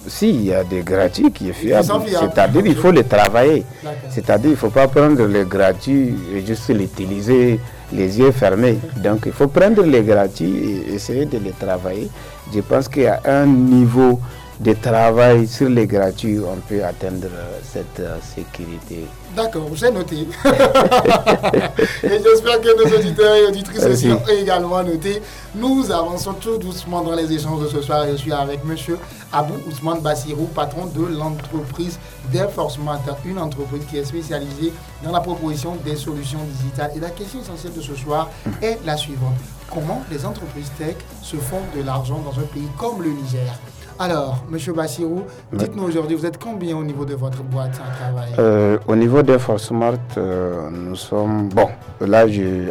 Si, 0.07 0.31
il 0.31 0.45
y 0.45 0.55
a 0.55 0.63
des 0.63 0.83
gratuits 0.83 1.33
qui 1.33 1.49
sont 1.49 1.53
fiables. 1.53 1.89
C'est-à-dire 2.21 2.63
qu'il 2.63 2.77
faut 2.77 2.93
les 2.93 3.03
travailler. 3.03 3.65
C'est-à-dire 4.11 4.43
qu'il 4.43 4.51
ne 4.51 4.57
faut 4.57 4.71
pas 4.71 4.87
prendre 4.87 5.25
les 5.25 5.45
gratuits 5.45 6.15
et 6.33 6.47
juste 6.47 6.69
l'utiliser 6.69 7.59
les 7.93 8.19
yeux 8.19 8.31
fermés. 8.31 8.79
Donc 8.99 9.25
il 9.27 9.33
faut 9.33 9.49
prendre 9.49 9.83
les 9.83 10.03
gratuits 10.03 10.85
et 10.89 10.95
essayer 10.95 11.27
de 11.27 11.39
les 11.39 11.51
travailler. 11.51 12.09
Je 12.55 12.61
pense 12.61 12.87
qu'il 12.89 13.03
y 13.03 13.07
a 13.07 13.21
un 13.25 13.47
niveau 13.47 14.21
de 14.61 14.73
travail 14.73 15.47
sur 15.47 15.69
les 15.69 15.87
gratuits, 15.87 16.39
on 16.41 16.57
peut 16.69 16.83
atteindre 16.85 17.29
cette 17.63 18.01
euh, 18.01 18.17
sécurité. 18.35 19.05
D'accord, 19.37 19.69
j'ai 19.75 19.91
noté. 19.91 20.17
et 20.47 22.09
j'espère 22.23 22.61
que 22.63 22.75
nos 22.77 22.97
auditeurs 22.97 23.35
et 23.35 23.45
auditrices 23.47 23.85
aussi 23.85 24.11
ont 24.11 24.23
également 24.29 24.83
noté. 24.83 25.21
Nous 25.55 25.91
avançons 25.91 26.33
tout 26.33 26.57
doucement 26.57 27.03
dans 27.03 27.15
les 27.15 27.31
échanges 27.31 27.63
de 27.65 27.69
ce 27.69 27.83
soir. 27.83 28.07
Je 28.11 28.17
suis 28.17 28.33
avec 28.33 28.61
M. 28.67 28.97
Abou 29.33 29.55
Ousmane 29.69 30.01
Bassirou, 30.01 30.47
patron 30.55 30.87
de 30.87 31.05
l'entreprise 31.05 31.99
Delforcement, 32.33 32.99
une 33.27 33.39
entreprise 33.39 33.85
qui 33.91 33.99
est 33.99 34.05
spécialisée 34.07 34.73
dans 35.05 35.13
la 35.13 35.21
proposition 35.21 35.77
des 35.85 35.97
solutions 35.97 36.41
digitales. 36.59 36.93
Et 36.97 37.01
la 37.01 37.11
question 37.11 37.41
essentielle 37.41 37.75
de 37.75 37.83
ce 37.83 37.95
soir 37.95 38.31
est 38.63 38.79
la 38.87 38.97
suivante. 38.97 39.37
Comment 39.71 40.03
les 40.11 40.25
entreprises 40.25 40.71
tech 40.79 40.97
se 41.23 41.37
font 41.37 41.61
de 41.77 41.83
l'argent 41.83 42.21
dans 42.21 42.39
un 42.41 42.45
pays 42.47 42.69
comme 42.79 43.03
le 43.03 43.11
Niger? 43.11 43.53
Alors, 43.99 44.45
Monsieur 44.51 44.73
Bassirou, 44.73 45.25
dites-nous 45.53 45.83
aujourd'hui, 45.85 46.17
vous 46.17 46.27
êtes 46.27 46.39
combien 46.39 46.77
au 46.77 46.85
niveau 46.85 47.05
de 47.05 47.15
votre 47.15 47.43
boîte 47.43 47.81
à 47.81 47.95
travail 47.97 48.31
euh, 48.39 48.79
Au 48.87 48.95
niveau 48.95 49.23
de 49.23 49.39
Smart, 49.59 49.95
euh, 50.19 50.69
nous 50.71 50.97
sommes. 50.97 51.49
Bon, 51.49 51.69
là, 52.01 52.29
je, 52.29 52.71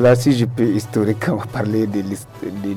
là, 0.00 0.14
si 0.16 0.32
je 0.36 0.44
peux 0.46 0.64
historiquement 0.64 1.38
parler 1.52 1.86
de 1.86 2.02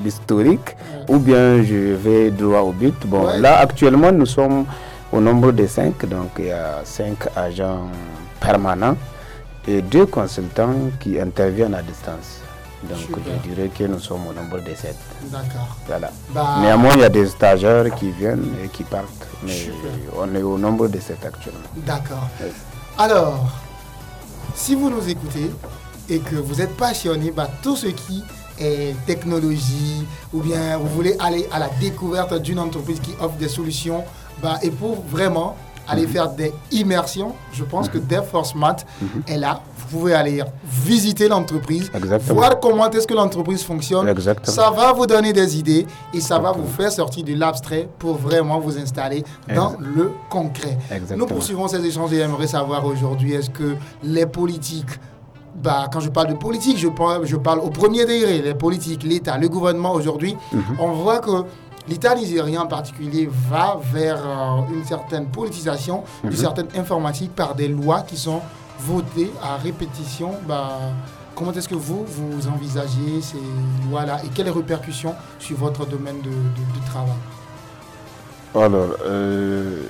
l'historique, 0.03 0.75
ou 1.09 1.17
bien 1.17 1.63
je 1.63 1.95
vais 1.95 2.29
droit 2.29 2.59
au 2.61 2.71
but. 2.71 2.95
Bon, 3.07 3.23
là, 3.39 3.57
actuellement, 3.59 4.11
nous 4.11 4.27
sommes 4.27 4.65
au 5.11 5.19
nombre 5.19 5.51
de 5.51 5.65
cinq, 5.65 6.05
donc 6.07 6.31
il 6.37 6.45
y 6.45 6.51
a 6.51 6.81
cinq 6.83 7.17
agents 7.35 7.89
permanents 8.39 8.95
et 9.67 9.81
deux 9.81 10.05
consultants 10.05 10.75
qui 10.99 11.19
interviennent 11.19 11.73
à 11.73 11.81
distance. 11.81 12.44
Donc 12.89 13.19
je 13.43 13.49
dirais 13.49 13.69
que 13.69 13.83
nous 13.85 13.99
sommes 13.99 14.27
au 14.27 14.33
nombre 14.33 14.59
de 14.59 14.73
7. 14.75 14.95
D'accord. 15.31 15.75
Voilà. 15.87 16.11
Bah, 16.29 16.57
Néanmoins, 16.61 16.93
il 16.95 17.01
y 17.01 17.03
a 17.03 17.09
des 17.09 17.27
stagiaires 17.27 17.93
qui 17.95 18.11
viennent 18.11 18.45
et 18.63 18.67
qui 18.69 18.83
partent. 18.83 19.27
Mais 19.43 19.69
on 20.17 20.33
est 20.35 20.41
au 20.41 20.57
nombre 20.57 20.87
de 20.87 20.99
7 20.99 21.25
actuellement. 21.25 21.59
D'accord. 21.77 22.27
Alors, 22.97 23.47
si 24.55 24.75
vous 24.75 24.89
nous 24.89 25.07
écoutez 25.09 25.51
et 26.09 26.19
que 26.19 26.35
vous 26.35 26.61
êtes 26.61 26.75
passionné 26.77 27.31
par 27.31 27.49
tout 27.61 27.75
ce 27.75 27.87
qui 27.87 28.23
est 28.59 28.95
technologie 29.05 30.05
ou 30.33 30.41
bien 30.41 30.77
vous 30.77 30.87
voulez 30.87 31.15
aller 31.19 31.47
à 31.51 31.59
la 31.59 31.69
découverte 31.79 32.33
d'une 32.41 32.59
entreprise 32.59 32.99
qui 33.01 33.11
offre 33.19 33.35
des 33.35 33.49
solutions 33.49 34.03
bah, 34.41 34.57
et 34.61 34.69
pour 34.71 35.01
vraiment 35.09 35.55
aller 35.87 36.03
mhm. 36.07 36.11
faire 36.13 36.29
des 36.29 36.53
immersions. 36.71 37.33
Je 37.53 37.63
pense 37.63 37.89
que 37.89 37.97
DevForce 37.97 38.55
Math 38.55 38.85
mhm. 39.01 39.23
est 39.27 39.37
là. 39.37 39.61
Vous 39.89 39.99
pouvez 39.99 40.13
aller 40.13 40.43
visiter 40.65 41.27
l'entreprise, 41.27 41.91
voir 42.27 42.59
comment 42.59 42.89
est-ce 42.89 43.07
que 43.07 43.13
l'entreprise 43.13 43.63
fonctionne. 43.63 44.13
Ça 44.43 44.71
va 44.71 44.93
vous 44.93 45.05
donner 45.05 45.33
des 45.33 45.57
idées 45.57 45.85
et 46.13 46.21
ça 46.21 46.39
va 46.39 46.51
vous 46.51 46.67
faire 46.67 46.91
sortir 46.91 47.23
de 47.23 47.33
l'abstrait 47.35 47.87
pour 47.99 48.15
vraiment 48.15 48.59
vous 48.59 48.77
installer 48.77 49.23
dans 49.53 49.75
le 49.79 50.11
concret. 50.29 50.77
Nous 51.15 51.25
poursuivons 51.25 51.67
ces 51.67 51.83
échanges 51.85 52.13
et 52.13 52.17
j'aimerais 52.17 52.47
savoir 52.47 52.85
aujourd'hui, 52.85 53.33
est-ce 53.33 53.49
que 53.49 53.75
les 54.03 54.25
politiques 54.25 54.99
bah, 55.55 55.87
quand 55.91 56.01
je 56.01 56.09
parle 56.09 56.27
de 56.27 56.33
politique, 56.33 56.77
je 56.77 56.89
parle, 56.89 57.25
je 57.25 57.37
parle 57.37 57.59
au 57.59 57.69
premier 57.69 58.05
degré, 58.05 58.41
les 58.41 58.53
politiques, 58.53 59.03
l'État, 59.03 59.37
le 59.37 59.47
gouvernement 59.47 59.93
aujourd'hui, 59.93 60.35
mhm. 60.51 60.61
on 60.79 60.91
voit 60.91 61.19
que 61.19 61.45
l'État 61.87 62.13
nigérien 62.13 62.61
en 62.63 62.67
particulier 62.67 63.29
va 63.49 63.79
vers 63.93 64.17
euh, 64.17 64.73
une 64.73 64.83
certaine 64.83 65.27
politisation, 65.27 66.03
une 66.23 66.31
mhm. 66.31 66.35
certaine 66.35 66.67
informatique 66.75 67.33
par 67.33 67.55
des 67.55 67.67
lois 67.69 68.01
qui 68.01 68.17
sont 68.17 68.41
votées 68.79 69.31
à 69.41 69.57
répétition. 69.57 70.31
Bah, 70.47 70.79
comment 71.35 71.51
est-ce 71.53 71.67
que 71.67 71.75
vous, 71.75 72.05
vous 72.05 72.47
envisagez 72.47 73.21
ces 73.21 73.37
lois-là 73.89 74.21
et 74.23 74.29
quelles 74.29 74.49
répercussions 74.49 75.15
sur 75.39 75.57
votre 75.57 75.85
domaine 75.85 76.21
de, 76.21 76.31
travail 76.89 77.15
Alors, 78.53 78.95
euh, 79.05 79.81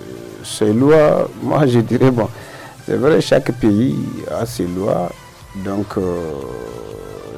ces 0.44 0.74
lois, 0.74 1.28
moi 1.42 1.66
je 1.68 1.80
dirais, 1.80 2.12
bon, 2.12 2.30
c'est 2.86 2.98
vrai, 2.98 3.20
chaque 3.22 3.52
pays 3.54 3.98
a 4.32 4.46
ses 4.46 4.68
lois. 4.68 5.10
Donc, 5.64 5.98
euh, 5.98 6.34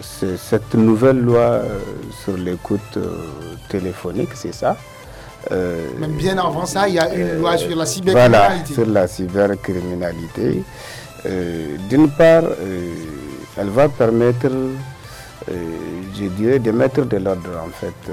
c'est 0.01 0.37
cette 0.37 0.73
nouvelle 0.73 1.19
loi 1.19 1.39
euh, 1.39 1.79
sur 2.23 2.35
l'écoute 2.35 2.97
euh, 2.97 3.15
téléphonique, 3.69 4.29
c'est 4.33 4.53
ça. 4.53 4.75
Même 5.49 6.17
bien 6.17 6.37
avant 6.37 6.65
ça, 6.65 6.89
il 6.89 6.95
y 6.95 6.99
a 6.99 7.13
une 7.13 7.39
loi 7.39 7.57
sur 7.57 7.73
la 7.73 7.85
cybercriminalité. 7.85 8.73
Voilà, 8.73 8.83
sur 8.83 8.85
la 8.85 9.07
cybercriminalité. 9.07 10.63
D'une 11.89 12.09
part, 12.09 12.43
elle 13.57 13.69
va 13.69 13.89
permettre, 13.89 14.49
je 15.47 16.25
dirais, 16.37 16.59
de 16.59 16.71
mettre 16.71 17.05
de 17.05 17.17
l'ordre 17.17 17.49
en 17.65 17.69
fait 17.69 18.11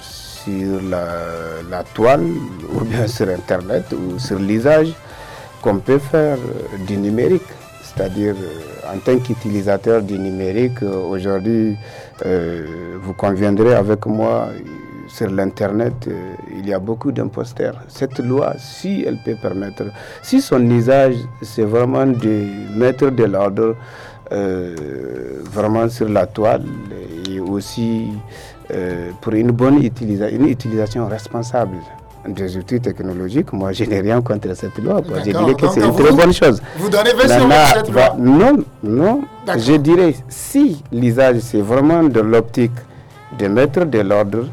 sur 0.00 0.80
la, 0.82 1.06
la, 1.70 1.82
toile 1.82 2.24
ou 2.72 2.80
bien 2.84 3.06
sur 3.06 3.28
Internet 3.28 3.84
ou 3.92 4.18
sur 4.18 4.38
l'usage 4.38 4.92
qu'on 5.62 5.78
peut 5.78 5.98
faire 5.98 6.38
du 6.86 6.96
numérique. 6.96 7.42
c'est-à-dire 7.82 8.34
en 8.92 8.98
tant 8.98 9.18
qu'utilisateur 9.18 10.02
du 10.02 10.18
numérique, 10.18 10.82
aujourd'hui, 10.82 11.76
vous 12.22 13.12
conviendrez 13.14 13.74
avec 13.74 14.06
moi, 14.06 14.48
sur 15.16 15.30
l'Internet, 15.30 16.08
il 16.58 16.68
y 16.68 16.74
a 16.74 16.78
beaucoup 16.80 17.12
d'imposteurs. 17.12 17.76
Cette 17.86 18.18
loi, 18.18 18.54
si 18.58 19.04
elle 19.06 19.18
peut 19.24 19.36
permettre, 19.40 19.84
si 20.22 20.40
son 20.40 20.60
usage, 20.70 21.14
c'est 21.42 21.62
vraiment 21.62 22.06
de 22.06 22.44
mettre 22.76 23.10
de 23.10 23.24
l'ordre 23.24 23.76
vraiment 25.52 25.88
sur 25.88 26.08
la 26.08 26.26
toile 26.26 26.64
et 27.30 27.38
aussi 27.38 28.08
pour 29.20 29.34
une 29.34 29.52
bonne 29.52 29.84
utilisation, 29.84 30.36
une 30.36 30.48
utilisation 30.48 31.06
responsable 31.06 31.76
des 32.26 32.56
outils 32.56 32.80
technologiques, 32.80 33.52
moi 33.52 33.72
je 33.72 33.84
n'ai 33.84 34.00
rien 34.00 34.20
contre 34.22 34.56
cette 34.56 34.78
loi. 34.78 35.02
Je 35.18 35.30
dirais 35.30 35.54
que 35.54 35.68
c'est 35.68 35.84
une 35.84 35.94
très 35.94 36.10
bonne 36.10 36.32
chose. 36.32 36.60
Vous 36.78 36.88
donnez 36.88 37.12
20 37.12 37.28
sur 37.28 37.48
cette 37.74 37.90
loi 37.92 38.16
Non, 38.18 38.64
non. 38.82 39.20
Je 39.58 39.74
dirais, 39.74 40.14
si 40.28 40.82
l'usage 40.90 41.38
c'est 41.40 41.60
vraiment 41.60 42.02
de 42.02 42.20
l'optique 42.20 42.72
de 43.38 43.46
mettre 43.46 43.84
de 43.84 43.98
l'ordre 44.00 44.46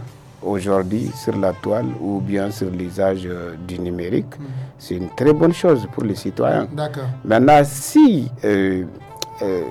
aujourd'hui 0.43 1.11
sur 1.15 1.35
la 1.37 1.53
toile 1.53 1.87
ou 1.99 2.19
bien 2.19 2.51
sur 2.51 2.69
l'usage 2.69 3.23
euh, 3.25 3.53
du 3.67 3.79
numérique, 3.79 4.37
hmm. 4.39 4.43
c'est 4.77 4.95
une 4.95 5.09
très 5.09 5.33
bonne 5.33 5.53
chose 5.53 5.87
pour 5.93 6.03
les 6.03 6.15
citoyens. 6.15 6.67
D'accord. 6.71 7.09
Maintenant, 7.25 7.61
si 7.63 8.29
euh, 8.43 8.83
euh, 9.41 9.61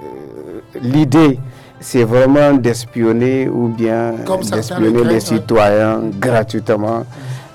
l'idée 0.81 1.39
c'est 1.81 2.05
vraiment 2.05 2.53
d'espionner 2.53 3.49
ou 3.49 3.69
bien 3.69 4.15
d'espionner 4.53 5.03
les 5.05 5.21
citoyens 5.21 6.01
gratuitement, 6.21 7.05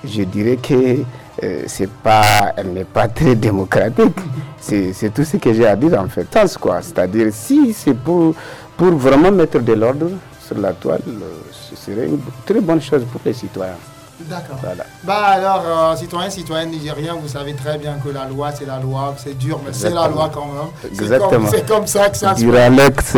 je 0.04 0.22
dirais 0.24 0.56
que 0.56 0.98
euh, 1.42 1.62
c'est 1.66 1.88
pas, 1.90 2.52
elle 2.56 2.72
n'est 2.72 2.84
pas 2.84 3.08
très 3.08 3.34
démocratique. 3.34 4.16
C'est 4.58 5.14
tout 5.14 5.22
ce 5.22 5.36
que 5.36 5.52
j'ai 5.52 5.66
à 5.66 5.76
dire 5.76 6.00
en 6.00 6.08
fait. 6.08 6.26
quoi? 6.60 6.82
C'est-à-dire, 6.82 7.28
si 7.30 7.72
c'est 7.72 7.94
pour, 7.94 8.34
pour 8.76 8.90
vraiment 8.92 9.30
mettre 9.30 9.60
de 9.60 9.72
l'ordre 9.74 10.10
sur 10.46 10.58
la 10.58 10.72
toile, 10.72 11.00
euh, 11.06 11.42
ce 11.50 11.76
serait 11.76 12.06
une 12.06 12.20
très 12.44 12.60
bonne 12.60 12.80
chose 12.80 13.04
pour 13.10 13.20
les 13.24 13.32
citoyens. 13.32 13.74
D'accord. 14.20 14.56
Bah 15.04 15.26
alors, 15.26 15.62
euh, 15.66 15.96
citoyens, 15.96 16.30
citoyennes 16.30 16.70
nigériens, 16.70 17.16
vous 17.20 17.28
savez 17.28 17.52
très 17.52 17.76
bien 17.76 17.96
que 18.02 18.08
la 18.08 18.24
loi, 18.24 18.50
c'est 18.52 18.64
la 18.64 18.78
loi, 18.78 19.14
c'est 19.18 19.36
dur, 19.36 19.60
mais 19.64 19.72
c'est 19.74 19.90
la 19.90 20.08
loi 20.08 20.30
quand 20.32 20.46
même. 20.46 20.90
Exactement. 20.90 21.48
C'est 21.50 21.68
comme, 21.68 21.86
ça 21.86 22.08
que 22.08 22.16
ça 22.16 22.34
se 22.34 22.44
passe. 22.46 23.14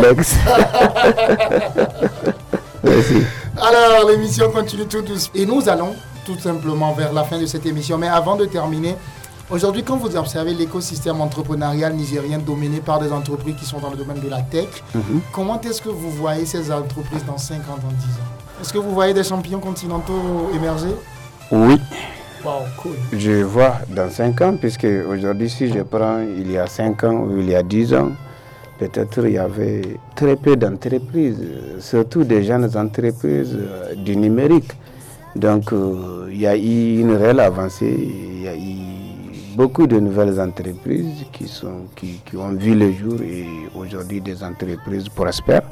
Lex. 0.00 0.34
Merci. 2.84 3.22
Alors, 3.56 4.08
l'émission 4.08 4.50
continue 4.52 4.86
tout 4.86 5.02
doucement. 5.02 5.32
Et 5.34 5.44
nous 5.44 5.68
allons 5.68 5.96
tout 6.24 6.38
simplement 6.38 6.92
vers 6.92 7.12
la 7.12 7.24
fin 7.24 7.38
de 7.38 7.46
cette 7.46 7.66
émission. 7.66 7.98
Mais 7.98 8.08
avant 8.08 8.36
de 8.36 8.44
terminer, 8.44 8.96
aujourd'hui, 9.54 9.84
quand 9.84 9.96
vous 9.96 10.16
observez 10.16 10.52
l'écosystème 10.52 11.20
entrepreneurial 11.20 11.94
nigérien 11.94 12.38
dominé 12.38 12.80
par 12.80 12.98
des 12.98 13.12
entreprises 13.12 13.54
qui 13.56 13.64
sont 13.64 13.78
dans 13.78 13.90
le 13.90 13.96
domaine 13.96 14.20
de 14.20 14.28
la 14.28 14.42
tech, 14.42 14.68
mhm. 14.94 15.20
comment 15.32 15.60
est-ce 15.60 15.80
que 15.80 15.88
vous 15.88 16.10
voyez 16.10 16.44
ces 16.44 16.72
entreprises 16.72 17.24
dans 17.24 17.38
5 17.38 17.56
ans, 17.56 17.78
dans 17.80 17.88
10 17.88 18.04
ans? 18.04 18.60
Est-ce 18.60 18.72
que 18.72 18.78
vous 18.78 18.90
voyez 18.92 19.14
des 19.14 19.24
champions 19.24 19.60
continentaux 19.60 20.50
émerger? 20.54 20.94
Oui. 21.52 21.80
Wow, 22.44 22.52
cool. 22.78 22.92
Je 23.12 23.42
vois 23.42 23.76
dans 23.88 24.10
5 24.10 24.40
ans, 24.42 24.56
puisque 24.60 24.86
aujourd'hui, 25.08 25.48
si 25.48 25.68
je 25.72 25.80
prends 25.80 26.18
il 26.20 26.50
y 26.50 26.58
a 26.58 26.66
5 26.66 27.04
ans 27.04 27.20
ou 27.24 27.38
il 27.40 27.48
y 27.48 27.54
a 27.54 27.62
10 27.62 27.94
ans, 27.94 28.10
peut-être 28.78 29.24
il 29.26 29.34
y 29.34 29.38
avait 29.38 29.98
très 30.16 30.36
peu 30.36 30.56
d'entreprises, 30.56 31.42
surtout 31.78 32.24
des 32.24 32.42
jeunes 32.42 32.70
entreprises 32.76 33.56
euh, 33.56 33.94
du 33.94 34.16
numérique. 34.16 34.72
Donc 35.36 35.72
euh, 35.72 36.28
il 36.30 36.40
y 36.40 36.46
a 36.46 36.56
eu 36.56 37.00
une 37.00 37.14
réelle 37.14 37.40
avancée, 37.40 37.96
il 37.98 38.42
y 38.42 38.48
a 38.48 38.54
eu 38.54 39.03
beaucoup 39.54 39.86
de 39.86 39.98
nouvelles 40.00 40.40
entreprises 40.40 41.24
qui, 41.32 41.46
sont, 41.48 41.86
qui, 41.94 42.20
qui 42.24 42.36
ont 42.36 42.52
vu 42.52 42.74
le 42.74 42.92
jour 42.92 43.20
et 43.22 43.46
aujourd'hui 43.74 44.20
des 44.20 44.42
entreprises 44.42 45.08
prospèrent. 45.08 45.68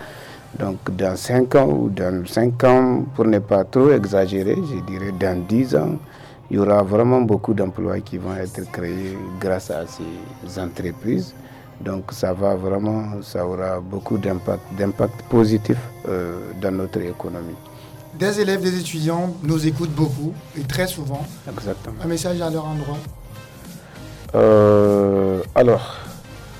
Donc 0.59 0.78
dans 0.97 1.16
5 1.16 1.55
ans 1.57 1.68
ou 1.68 1.89
dans 1.89 2.24
5 2.26 2.64
ans, 2.64 3.05
pour 3.14 3.24
ne 3.24 3.39
pas 3.39 3.64
trop 3.64 3.91
exagérer, 3.91 4.55
je 4.57 4.80
dirais 4.93 5.12
dans 5.18 5.47
10 5.47 5.76
ans, 5.76 5.97
il 6.51 6.57
y 6.57 6.59
aura 6.59 6.83
vraiment 6.83 7.22
beaucoup 7.22 7.55
d'emplois 7.55 8.01
qui 8.01 8.18
vont 8.18 8.37
être 8.37 8.70
créés 8.70 9.16
grâce 9.41 9.70
à 9.70 9.85
ces 9.87 10.61
entreprises. 10.61 11.35
Donc 11.80 12.12
ça 12.12 12.33
va 12.33 12.55
vraiment, 12.55 13.22
ça 13.22 13.47
aura 13.47 13.80
beaucoup 13.80 14.18
d'impact 14.18 15.22
positif 15.30 15.78
euh, 16.09 16.53
dans 16.61 16.70
notre 16.70 17.01
économie. 17.01 17.57
Des 18.18 18.41
élèves, 18.41 18.61
des 18.61 18.78
étudiants 18.78 19.35
nous 19.43 19.66
écoutent 19.66 19.95
beaucoup 19.95 20.35
et 20.57 20.62
très 20.62 20.87
souvent. 20.87 21.26
Exactement. 21.51 21.97
Un 22.05 22.07
message 22.07 22.41
à 22.43 22.51
leur 22.51 22.66
endroit 22.66 22.99
euh, 24.35 25.43
Alors, 25.55 25.97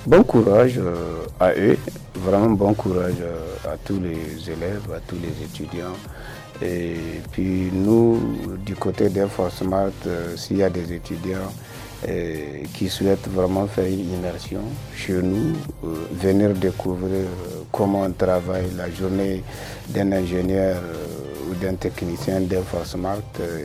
bon 0.07 0.23
courage 0.23 0.79
euh, 0.79 1.25
à 1.41 1.53
eux, 1.53 1.79
vraiment 2.14 2.51
bon 2.51 2.75
courage 2.75 3.23
à 3.64 3.77
tous 3.85 4.01
les 4.01 4.51
élèves, 4.51 4.83
à 4.95 5.01
tous 5.07 5.16
les 5.16 5.45
étudiants. 5.45 5.97
Et 6.61 6.95
puis 7.33 7.70
nous, 7.73 8.20
du 8.64 8.75
côté 8.77 9.09
d'Inforcemart, 9.09 9.91
s'il 10.37 10.59
y 10.59 10.62
a 10.62 10.70
des 10.70 10.93
étudiants, 10.93 11.51
qui 12.75 12.89
souhaitent 12.89 13.29
vraiment 13.29 13.66
faire 13.66 13.87
une 13.87 14.12
immersion 14.14 14.61
chez 14.97 15.23
nous, 15.23 15.55
euh, 15.85 15.95
venir 16.12 16.51
découvrir 16.51 17.11
euh, 17.12 17.62
comment 17.70 18.03
on 18.03 18.12
travaille 18.12 18.66
la 18.77 18.91
journée 18.91 19.43
d'un 19.89 20.11
ingénieur 20.12 20.79
euh, 20.79 21.07
d'un 21.63 21.75
technicien 21.75 22.41
d'Infosmart 22.41 23.19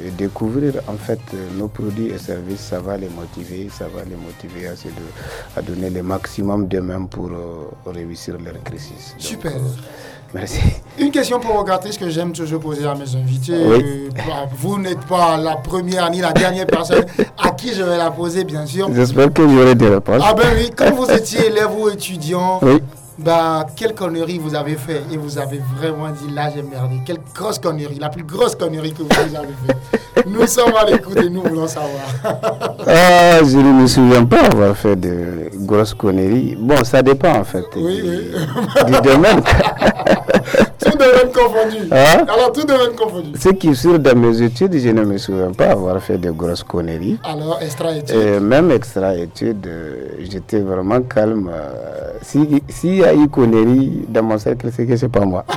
et 0.05 0.11
découvrir 0.11 0.73
en 0.87 0.97
fait 0.97 1.19
nos 1.57 1.67
produits 1.67 2.07
et 2.07 2.17
services, 2.17 2.61
ça 2.61 2.79
va 2.79 2.95
les 2.97 3.09
motiver, 3.09 3.69
ça 3.75 3.85
va 3.85 4.03
les 4.03 4.15
motiver 4.15 4.67
à, 4.67 5.59
à 5.59 5.61
donner 5.61 5.89
le 5.89 6.03
maximum 6.03 6.67
d'eux-mêmes 6.67 7.07
pour 7.07 7.29
réussir 7.85 8.37
leur 8.43 8.61
crise. 8.63 9.15
Super. 9.17 9.53
Merci. 10.33 10.59
Une 10.99 11.11
question 11.11 11.39
provocatrice 11.39 11.97
que 11.97 12.09
j'aime 12.09 12.31
toujours 12.33 12.59
poser 12.59 12.85
à 12.85 12.95
mes 12.95 13.15
invités. 13.15 14.09
Bah, 14.15 14.47
vous 14.57 14.77
n'êtes 14.79 15.05
pas 15.05 15.37
la 15.37 15.55
première 15.55 16.09
ni 16.09 16.21
la 16.21 16.33
dernière 16.33 16.67
personne 16.67 17.05
à 17.37 17.51
qui 17.51 17.73
je 17.73 17.83
vais 17.83 17.97
la 17.97 18.11
poser, 18.11 18.43
bien 18.43 18.65
sûr. 18.65 18.89
J'espère 18.93 19.31
que 19.31 19.47
j'aurai 19.47 19.75
des 19.75 19.87
réponses. 19.87 20.23
Ah 20.25 20.33
ben 20.33 20.47
oui, 20.57 20.69
quand 20.75 20.91
vous 20.93 21.09
étiez 21.09 21.47
élève 21.47 21.69
ou 21.77 21.89
étudiant, 21.89 22.59
bah, 23.19 23.65
quelle 23.75 23.95
connerie 23.95 24.37
vous 24.37 24.53
avez 24.53 24.75
fait 24.75 25.01
et 25.11 25.17
vous 25.17 25.37
avez 25.37 25.59
vraiment 25.77 26.09
dit 26.09 26.31
là 26.33 26.49
j'ai 26.53 26.61
merdé. 26.61 27.01
Quelle 27.05 27.19
grosse 27.33 27.57
connerie, 27.57 27.97
la 27.99 28.09
plus 28.09 28.23
grosse 28.23 28.55
connerie 28.55 28.93
que 28.93 29.01
vous 29.03 29.35
avez 29.35 29.47
fait. 29.65 30.23
Nous 30.27 30.45
sommes 30.45 30.75
à 30.75 30.85
l'écoute 30.85 31.17
et 31.17 31.29
nous 31.29 31.41
voulons 31.41 31.67
savoir. 31.67 32.03
ah, 32.23 33.39
je 33.43 33.57
ne 33.57 33.81
me 33.81 33.87
souviens 33.87 34.23
pas 34.25 34.41
avoir 34.41 34.75
fait 34.75 34.95
de 34.95 35.49
grosses 35.55 35.93
conneries. 35.93 36.55
Bon, 36.59 36.83
ça 36.83 37.01
dépend 37.01 37.39
en 37.39 37.43
fait 37.43 37.65
oui, 37.75 38.01
oui. 38.03 38.91
du 38.91 39.01
domaine. 39.01 39.41
tout 40.79 40.96
domaine 41.11 41.31
confondu. 41.31 41.77
Hein? 41.91 42.25
Alors, 42.27 42.51
tout 42.51 42.63
domaine 42.63 42.95
confondu. 42.95 43.31
Ce 43.39 43.49
qui 43.49 43.69
est 43.69 43.75
sûr 43.75 43.99
dans 43.99 44.15
mes 44.17 44.41
études, 44.41 44.77
je 44.77 44.89
ne 44.89 45.03
me 45.03 45.17
souviens 45.17 45.51
pas 45.51 45.71
avoir 45.71 46.01
fait 46.01 46.17
de 46.17 46.31
grosses 46.31 46.63
conneries. 46.63 47.19
Alors, 47.23 47.59
extra-études 47.61 48.41
Même 48.41 48.71
extra-études, 48.71 49.67
euh, 49.67 50.07
j'étais 50.19 50.59
vraiment 50.59 51.01
calme. 51.01 51.51
S'il 52.21 52.61
si 52.69 52.97
y 52.97 53.03
a 53.03 53.13
eu 53.13 53.27
conneries 53.27 54.05
dans 54.09 54.23
mon 54.23 54.37
cercle, 54.37 54.69
c'est 54.75 54.85
que 54.85 54.97
c'est 54.97 55.09
pas 55.09 55.25
moi. 55.25 55.45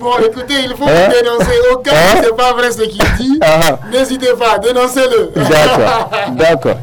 bon, 0.00 0.12
écoutez, 0.26 0.54
il 0.64 0.74
faut 0.76 0.84
hein? 0.84 1.08
dénoncer. 1.10 1.56
Au 1.72 1.76
cas 1.78 1.90
où 1.90 1.94
hein? 1.94 2.20
c'est 2.22 2.36
pas 2.36 2.52
vrai 2.52 2.70
ce 2.70 2.82
qu'il 2.82 3.04
dit, 3.18 3.38
ah. 3.42 3.78
n'hésitez 3.90 4.32
pas, 4.38 4.58
dénoncez-le. 4.58 5.30
D'accord, 5.34 6.10
d'accord. 6.36 6.78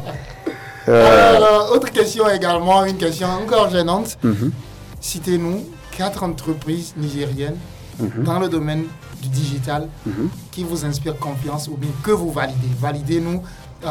Euh... 0.88 1.68
autre 1.72 1.90
question 1.90 2.28
également, 2.28 2.84
une 2.84 2.96
question 2.96 3.28
encore 3.42 3.70
gênante. 3.70 4.16
Mhm. 4.22 4.52
Citez-nous 5.00 5.64
quatre 6.00 6.22
entreprises 6.22 6.94
nigériennes 6.96 7.58
mhm. 7.98 8.24
dans 8.24 8.38
le 8.38 8.48
domaine 8.48 8.84
du 9.22 9.28
digital 9.28 9.82
mhm. 10.06 10.30
qui 10.50 10.64
vous 10.64 10.80
inspirent 10.86 11.18
confiance 11.18 11.68
ou 11.68 11.76
bien 11.76 11.90
que 12.02 12.10
vous 12.10 12.30
validez. 12.32 12.70
Validez-nous 12.80 13.42
euh, 13.84 13.88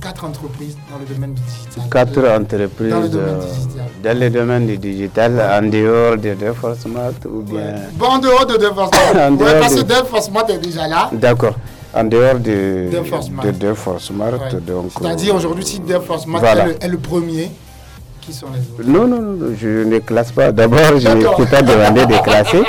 quatre 0.00 0.24
entreprises 0.24 0.76
dans 0.90 0.98
le 0.98 1.04
domaine 1.12 1.34
du 1.34 1.42
digital. 1.42 1.84
Quatre 1.90 2.22
entreprises 2.40 2.90
dans 2.90 3.00
le 3.00 3.08
domaine 3.10 3.36
du 3.40 3.46
digital, 3.58 3.86
dans 4.02 4.18
le 4.20 4.30
domaine 4.30 4.66
du 4.66 4.78
digital 4.78 5.30
en 5.58 5.66
dehors 5.68 6.16
de 6.16 6.32
DevForceMat 6.42 7.12
ou 7.26 7.42
bien. 7.42 7.74
Bon, 8.00 8.06
en 8.06 8.18
dehors 8.18 8.46
de 8.46 8.56
DevForceMat. 8.56 9.30
oui, 9.44 9.52
parce 9.60 9.74
que 9.74 9.82
DevForceMat 9.82 10.46
est 10.48 10.58
déjà 10.58 10.86
là. 10.88 11.10
D'accord. 11.12 11.56
En 11.94 12.04
dehors 12.04 12.38
de 12.38 12.88
DevForceMat. 12.90 13.42
De 13.42 14.60
donc. 14.60 14.90
C'est-à-dire 14.98 15.34
aujourd'hui, 15.34 15.64
si 15.66 15.78
DevForceMat 15.80 16.40
est, 16.40 16.84
est 16.84 16.88
le 16.88 16.98
premier, 16.98 17.50
sont 18.32 18.46
les 18.78 18.84
Non, 18.86 19.06
non, 19.06 19.20
non, 19.20 19.54
je 19.56 19.84
ne 19.84 19.98
classe 19.98 20.32
pas. 20.32 20.52
D'abord, 20.52 20.98
je 20.98 21.08
ne 21.08 21.36
peux 21.36 21.46
pas 21.46 21.62
demander 21.62 22.06
de 22.06 22.22
classer. 22.22 22.62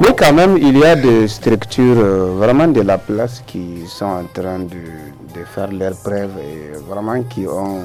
Mais 0.00 0.14
quand 0.16 0.32
même, 0.32 0.56
il 0.58 0.78
y 0.78 0.84
a 0.84 0.96
des 0.96 1.28
structures 1.28 1.98
euh, 1.98 2.34
vraiment 2.36 2.68
de 2.68 2.80
la 2.80 2.98
place 2.98 3.42
qui 3.46 3.84
sont 3.86 4.06
en 4.06 4.24
train 4.32 4.58
de, 4.58 5.44
faire 5.54 5.70
leurs 5.70 5.96
preuves 5.96 6.30
et 6.40 6.78
vraiment 6.88 7.22
qui 7.22 7.46
ont 7.46 7.82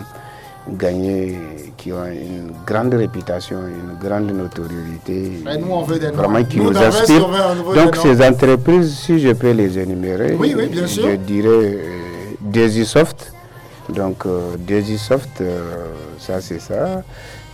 gagné, 0.70 1.38
qui 1.76 1.92
ont 1.92 2.06
une 2.06 2.52
grande 2.66 2.94
réputation, 2.94 3.58
une 3.60 3.98
grande 4.00 4.32
notoriété. 4.32 5.44
nous, 5.60 5.68
on 5.72 5.82
veut 5.84 6.00
des 6.00 6.08
vraiment 6.12 6.44
qui 6.44 6.60
nous, 6.60 6.76
inspirent. 6.78 7.28
Donc, 7.76 7.96
ces 7.98 8.26
entreprises, 8.26 8.98
si 8.98 9.20
je 9.20 9.34
peux 9.34 9.52
les 9.52 9.78
énumérer, 9.78 10.36
oui, 10.40 10.54
oui, 10.58 10.68
bien 10.68 10.88
sûr. 10.88 11.04
je 11.10 11.16
dirais 11.18 11.48
euh, 11.50 11.78
Desisoft 12.40 13.34
Donc, 13.96 14.26
euh, 14.26 14.56
Desisoft, 14.58 15.44
ça 16.18 16.42
c'est 16.42 16.60
ça. 16.60 17.04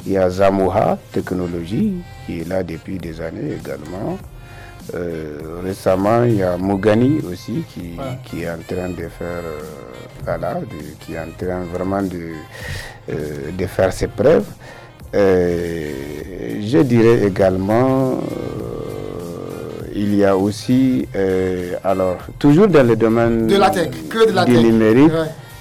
Il 0.05 0.13
y 0.13 0.17
a 0.17 0.29
Zamoha 0.29 0.97
Technologie 1.11 1.95
qui 2.25 2.41
est 2.41 2.47
là 2.47 2.63
depuis 2.63 2.97
des 2.97 3.19
années 3.21 3.53
également. 3.59 4.17
récemment, 5.63 6.23
il 6.23 6.35
y 6.37 6.43
a 6.43 6.55
Mogani 6.57 7.19
aussi 7.29 7.63
qui, 7.73 7.97
qui 8.23 8.43
est 8.43 8.49
en 8.49 8.59
train 8.65 8.89
de 8.89 9.07
faire, 9.09 9.43
voilà, 10.23 10.59
qui 11.01 11.13
est 11.15 11.19
en 11.19 11.31
train 11.37 11.63
vraiment 11.73 12.01
de, 12.01 12.31
de 13.51 13.65
faire 13.65 13.91
ses 13.91 14.07
preuves. 14.07 14.45
je 15.13 16.81
dirais 16.83 17.23
également 17.27 18.19
il 19.97 20.15
y 20.15 20.23
a 20.23 20.37
aussi, 20.37 21.07
euh, 21.15 21.73
alors, 21.83 22.17
toujours 22.37 22.67
dans 22.67 22.85
le 22.85 22.95
domaine 22.95 23.47
de 23.47 23.57
la 23.57 23.69
tech, 23.71 23.89
que 24.09 24.27
de 24.27 24.31
la 24.31 24.45
du 24.45 24.55
numérique, 24.57 25.11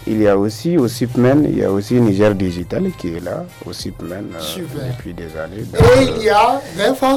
il 0.07 0.23
y 0.23 0.29
a 0.29 0.37
aussi 0.37 0.79
au 0.79 0.87
CIPMEN, 0.89 1.45
il 1.49 1.59
y 1.59 1.65
a 1.65 1.71
aussi 1.71 1.95
Niger 2.01 2.35
Digital 2.35 2.85
qui 2.97 3.17
est 3.17 3.21
là, 3.25 3.45
au 3.65 3.73
CIPMEN 3.73 4.25
euh, 4.35 4.89
depuis 4.93 5.13
des 5.13 5.37
années. 5.37 5.63
Et 5.63 6.05
il 6.17 6.23
y 6.25 6.31
a 6.31 6.61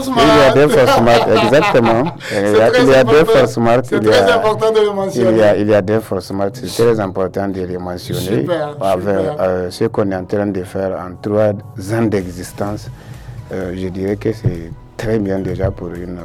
Smart. 0.02 0.24
Il 0.56 0.62
y 0.62 1.38
a 1.38 1.44
exactement. 1.44 2.04
il 2.32 2.88
y 2.88 2.94
a, 2.94 3.44
a 3.44 3.48
Smart. 3.48 3.82
C'est 3.84 4.00
très 4.00 4.32
important 4.32 4.72
de 4.72 4.80
le 4.80 4.92
mentionner. 4.94 5.30
Il 5.32 5.38
y 5.38 5.44
a, 5.44 5.56
il 5.58 5.68
y 5.68 5.74
a 5.74 6.22
Smart, 6.22 6.50
c'est 6.54 6.84
très 6.84 7.00
important 7.00 7.48
de 7.48 7.62
le 7.62 7.78
mentionner. 7.78 8.20
Super, 8.42 8.76
avec 8.82 9.08
euh, 9.40 9.70
ce 9.70 9.86
qu'on 9.86 10.12
est 10.12 10.16
en 10.16 10.26
train 10.26 10.48
de 10.48 10.64
faire 10.64 10.92
en 11.00 11.16
trois 11.22 11.54
ans 11.94 12.02
d'existence. 12.04 12.90
je 13.52 13.88
dirais 13.90 14.16
que 14.16 14.32
c'est 14.34 14.72
très 14.98 15.20
bien 15.20 15.40
déjà 15.40 15.72
pour 15.72 15.90
une 15.94 16.20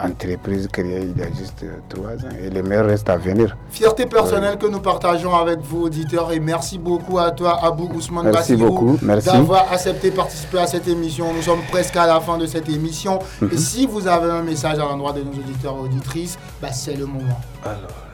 entreprise 0.00 0.68
créée 0.72 1.02
il 1.14 1.18
y 1.20 1.22
a 1.24 1.28
juste 1.28 1.64
trois 1.88 2.10
ans 2.12 2.36
et 2.42 2.50
le 2.50 2.62
meilleur 2.62 2.86
reste 2.86 3.08
à 3.08 3.16
venir. 3.16 3.56
Fierté 3.70 4.06
personnelle 4.06 4.56
que 4.58 4.66
nous 4.66 4.80
partageons 4.80 5.34
avec 5.34 5.60
vous 5.60 5.84
auditeurs 5.84 6.32
et 6.32 6.40
merci 6.40 6.78
beaucoup 6.78 7.18
à 7.18 7.30
toi 7.30 7.58
Abou 7.62 7.88
Ousmane 7.94 8.30
merci 8.30 8.56
beaucoup, 8.56 8.98
d'avoir 9.02 9.72
accepté 9.72 10.10
de 10.10 10.16
participer 10.16 10.58
à 10.58 10.66
cette 10.66 10.88
émission. 10.88 11.32
Nous 11.34 11.42
sommes 11.42 11.62
presque 11.70 11.96
à 11.96 12.06
la 12.06 12.20
fin 12.20 12.38
de 12.38 12.46
cette 12.46 12.68
émission 12.68 13.18
et 13.42 13.44
mhm. 13.44 13.56
si 13.58 13.86
vous 13.86 14.06
avez 14.06 14.30
un 14.30 14.42
message 14.42 14.74
à 14.78 14.82
l'endroit 14.82 15.12
de 15.12 15.20
nos 15.22 15.30
auditeurs 15.32 15.76
et 15.78 15.84
auditrices, 15.84 16.38
bah, 16.60 16.68
c'est 16.72 16.94
le 16.96 17.06
moment. 17.06 17.40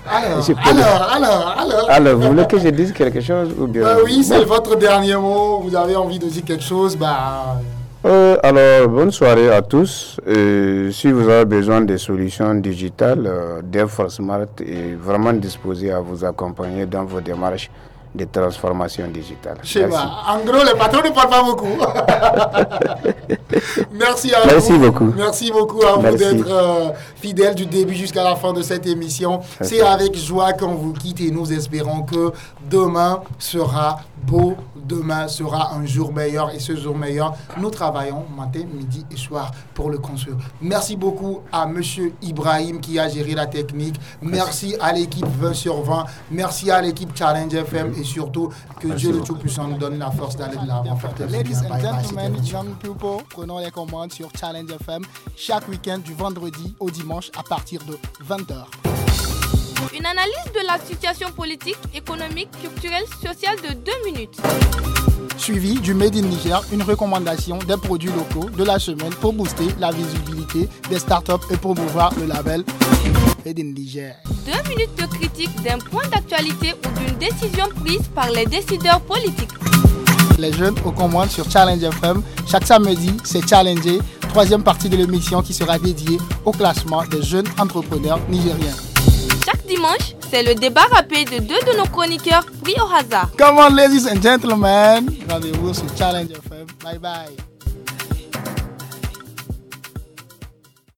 Alors, 0.07 0.51
alors, 0.67 1.09
alors, 1.15 1.55
alors, 1.59 1.91
alors, 1.91 2.17
vous 2.21 2.29
voulez 2.29 2.47
que 2.47 2.59
je 2.59 2.69
dise 2.69 2.93
quelque 2.93 3.21
chose 3.21 3.55
ou 3.59 3.67
bien 3.67 3.83
bah 3.83 3.97
Oui, 4.05 4.23
c'est 4.23 4.45
votre 4.45 4.77
dernier 4.77 5.17
mot. 5.17 5.61
Vous 5.61 5.75
avez 5.75 5.97
envie 5.97 6.19
de 6.19 6.27
dire 6.27 6.45
quelque 6.45 6.63
chose, 6.63 6.97
bah 6.97 7.57
euh, 8.05 8.37
alors, 8.43 8.89
bonne 8.89 9.11
soirée 9.11 9.51
à 9.51 9.63
tous. 9.63 10.21
si 10.91 11.11
vous 11.11 11.29
avez 11.29 11.45
besoin 11.47 11.81
de 11.81 11.97
solutions 11.97 12.55
digitales, 12.55 13.27
euh, 13.27 14.09
Smart 14.09 14.47
est 14.61 14.95
vraiment 14.95 15.33
disposé 15.33 15.91
à 15.91 16.01
vous 16.01 16.25
accompagner 16.25 16.85
dans 16.87 17.05
vos 17.05 17.21
démarches 17.21 17.71
de 18.15 18.25
transformation 18.27 19.09
digitale. 19.09 19.59
En 20.27 20.39
gros, 20.45 20.63
le 20.65 20.77
patron 20.79 21.03
ne 21.09 21.13
parle 21.15 21.31
pas 21.31 21.43
beaucoup. 21.43 21.67
Merci 23.93 24.33
à 24.35 24.47
Merci 24.47 24.73
vous. 24.73 24.79
beaucoup. 24.79 25.13
Merci 25.17 25.51
beaucoup 25.51 25.83
à 25.83 25.97
vous 25.97 26.17
d'être 26.17 26.49
euh, 26.51 26.91
fidèle 27.17 27.55
du 27.55 27.67
début 27.67 27.95
jusqu'à 27.95 28.23
la 28.23 28.37
fin 28.37 28.53
de 28.53 28.63
cette 28.63 28.87
émission. 28.87 29.41
C'est 29.61 29.81
avec 29.81 30.17
joie 30.17 30.53
qu'on 30.53 30.75
vous 30.75 30.93
quitte 30.93 31.21
et 31.21 31.31
nous 31.31 31.53
espérons 31.53 32.03
que 32.03 32.33
demain 32.71 33.21
sera 33.39 33.99
beau, 34.27 34.55
demain 34.77 35.29
sera 35.29 35.75
un 35.75 35.85
jour 35.85 36.13
meilleur 36.13 36.51
et 36.55 36.59
ce 36.59 36.75
jour 36.77 36.97
meilleur, 36.97 37.35
nous 37.59 37.71
travaillons 37.71 38.25
matin, 38.37 38.61
midi 38.73 39.05
et 39.11 39.17
soir 39.17 39.51
pour 39.75 39.91
le 39.91 39.99
construire. 39.99 40.37
Merci 40.61 40.97
beaucoup 40.97 41.41
à 41.53 41.67
Monsieur 41.67 42.13
Ibrahim 42.23 42.81
qui 42.81 42.99
a 42.99 43.09
géré 43.09 43.33
la 43.35 43.47
technique. 43.47 43.97
Merci, 44.23 44.77
à 44.81 44.93
l'équipe 44.93 45.27
20 45.27 45.55
sur 45.55 45.83
20. 45.83 46.05
Merci 46.31 46.71
à 46.71 46.81
l'équipe 46.81 47.11
Challenge 47.17 47.53
FM 47.55 47.93
et 47.99 48.04
surtout 48.05 48.51
que 48.81 48.89
Dieu 48.89 49.13
le 49.13 49.21
Tout-Puissant 49.21 49.69
nous 49.69 49.79
donne 49.79 49.99
la 49.99 50.11
force 50.11 50.37
d'aller 50.37 50.57
de 50.57 50.67
l'avant. 50.67 50.99
Ladies 51.31 51.57
and 51.71 51.81
gentlemen, 51.81 52.45
young 52.47 52.75
people, 52.81 53.25
prenons 53.31 53.59
les 53.59 53.71
commandes 53.71 54.13
sur 54.13 54.29
Challenge 54.39 54.71
FM 54.71 55.03
chaque 55.37 55.69
week-end 55.69 55.99
du 55.99 56.15
vendredi 56.15 56.75
au 56.81 56.91
dimanche 56.91 57.31
à 57.39 57.43
partir 57.43 57.81
de 57.85 57.99
20h. 58.25 58.65
Une 59.97 60.07
analyse 60.07 60.53
de 60.55 60.67
la 60.67 60.79
situation 60.85 61.31
politique, 61.31 61.77
économique, 61.95 62.49
culturelle, 62.61 63.05
sociale 63.23 63.57
de 63.69 63.75
deux 63.75 64.05
minutes. 64.13 64.41
Suivi 65.37 65.79
du 65.81 65.95
Made 65.95 66.17
in 66.17 66.23
Niger, 66.23 66.63
une 66.73 66.83
recommandation 66.83 67.59
des 67.59 67.77
produits 67.77 68.11
locaux 68.11 68.49
de 68.51 68.65
la 68.65 68.79
semaine 68.79 69.13
pour 69.21 69.33
booster 69.33 69.69
la 69.79 69.91
visibilité 69.91 70.69
des 70.89 70.99
startups 70.99 71.45
et 71.51 71.57
promouvoir 71.57 72.13
le 72.19 72.27
label 72.27 72.65
Made 73.45 73.59
in 73.61 73.73
Niger. 73.75 74.15
Deux 74.47 74.69
minutes 74.69 74.95
de 74.99 75.07
critique 75.07 75.51
d'un 75.63 75.79
point 75.79 76.07
d'actualité 76.09 76.73
ou 76.75 76.99
d'une 77.01 77.17
décision 77.19 77.67
prise 77.85 78.03
par 78.15 78.31
les 78.31 78.47
décideurs 78.47 79.01
politiques. 79.01 79.51
Les 80.39 80.53
jeunes 80.53 80.75
aux 80.85 80.93
commandes 80.93 81.31
sur 81.31 81.49
Challenge 81.51 81.83
FM. 81.83 82.23
Chaque 82.49 82.67
samedi, 82.67 83.17
c'est 83.25 83.47
Challenger, 83.49 83.99
troisième 84.29 84.63
partie 84.63 84.89
de 84.89 84.97
l'émission 84.97 85.43
qui 85.43 85.55
sera 85.55 85.79
dédiée 85.79 86.19
au 86.45 86.53
classement 86.53 87.05
des 87.05 87.23
jeunes 87.23 87.47
entrepreneurs 87.59 88.21
nigériens 88.29 88.75
dimanche, 89.67 90.15
c'est 90.31 90.43
le 90.43 90.55
débat 90.55 90.85
rapide 90.91 91.31
de 91.31 91.39
deux 91.39 91.73
de 91.73 91.77
nos 91.77 91.87
chroniqueurs 91.87 92.45
pris 92.63 92.75
au 92.79 92.93
hasard. 92.95 93.31
Come 93.39 93.59
on, 93.59 93.75
ladies 93.75 94.07
and 94.09 94.21
gentlemen. 94.23 95.11
Rendez-vous 95.29 95.75
sur 95.75 95.85
Challenge 95.97 96.31
FM. 96.31 96.67
Bye 96.83 96.99
bye. 96.99 97.54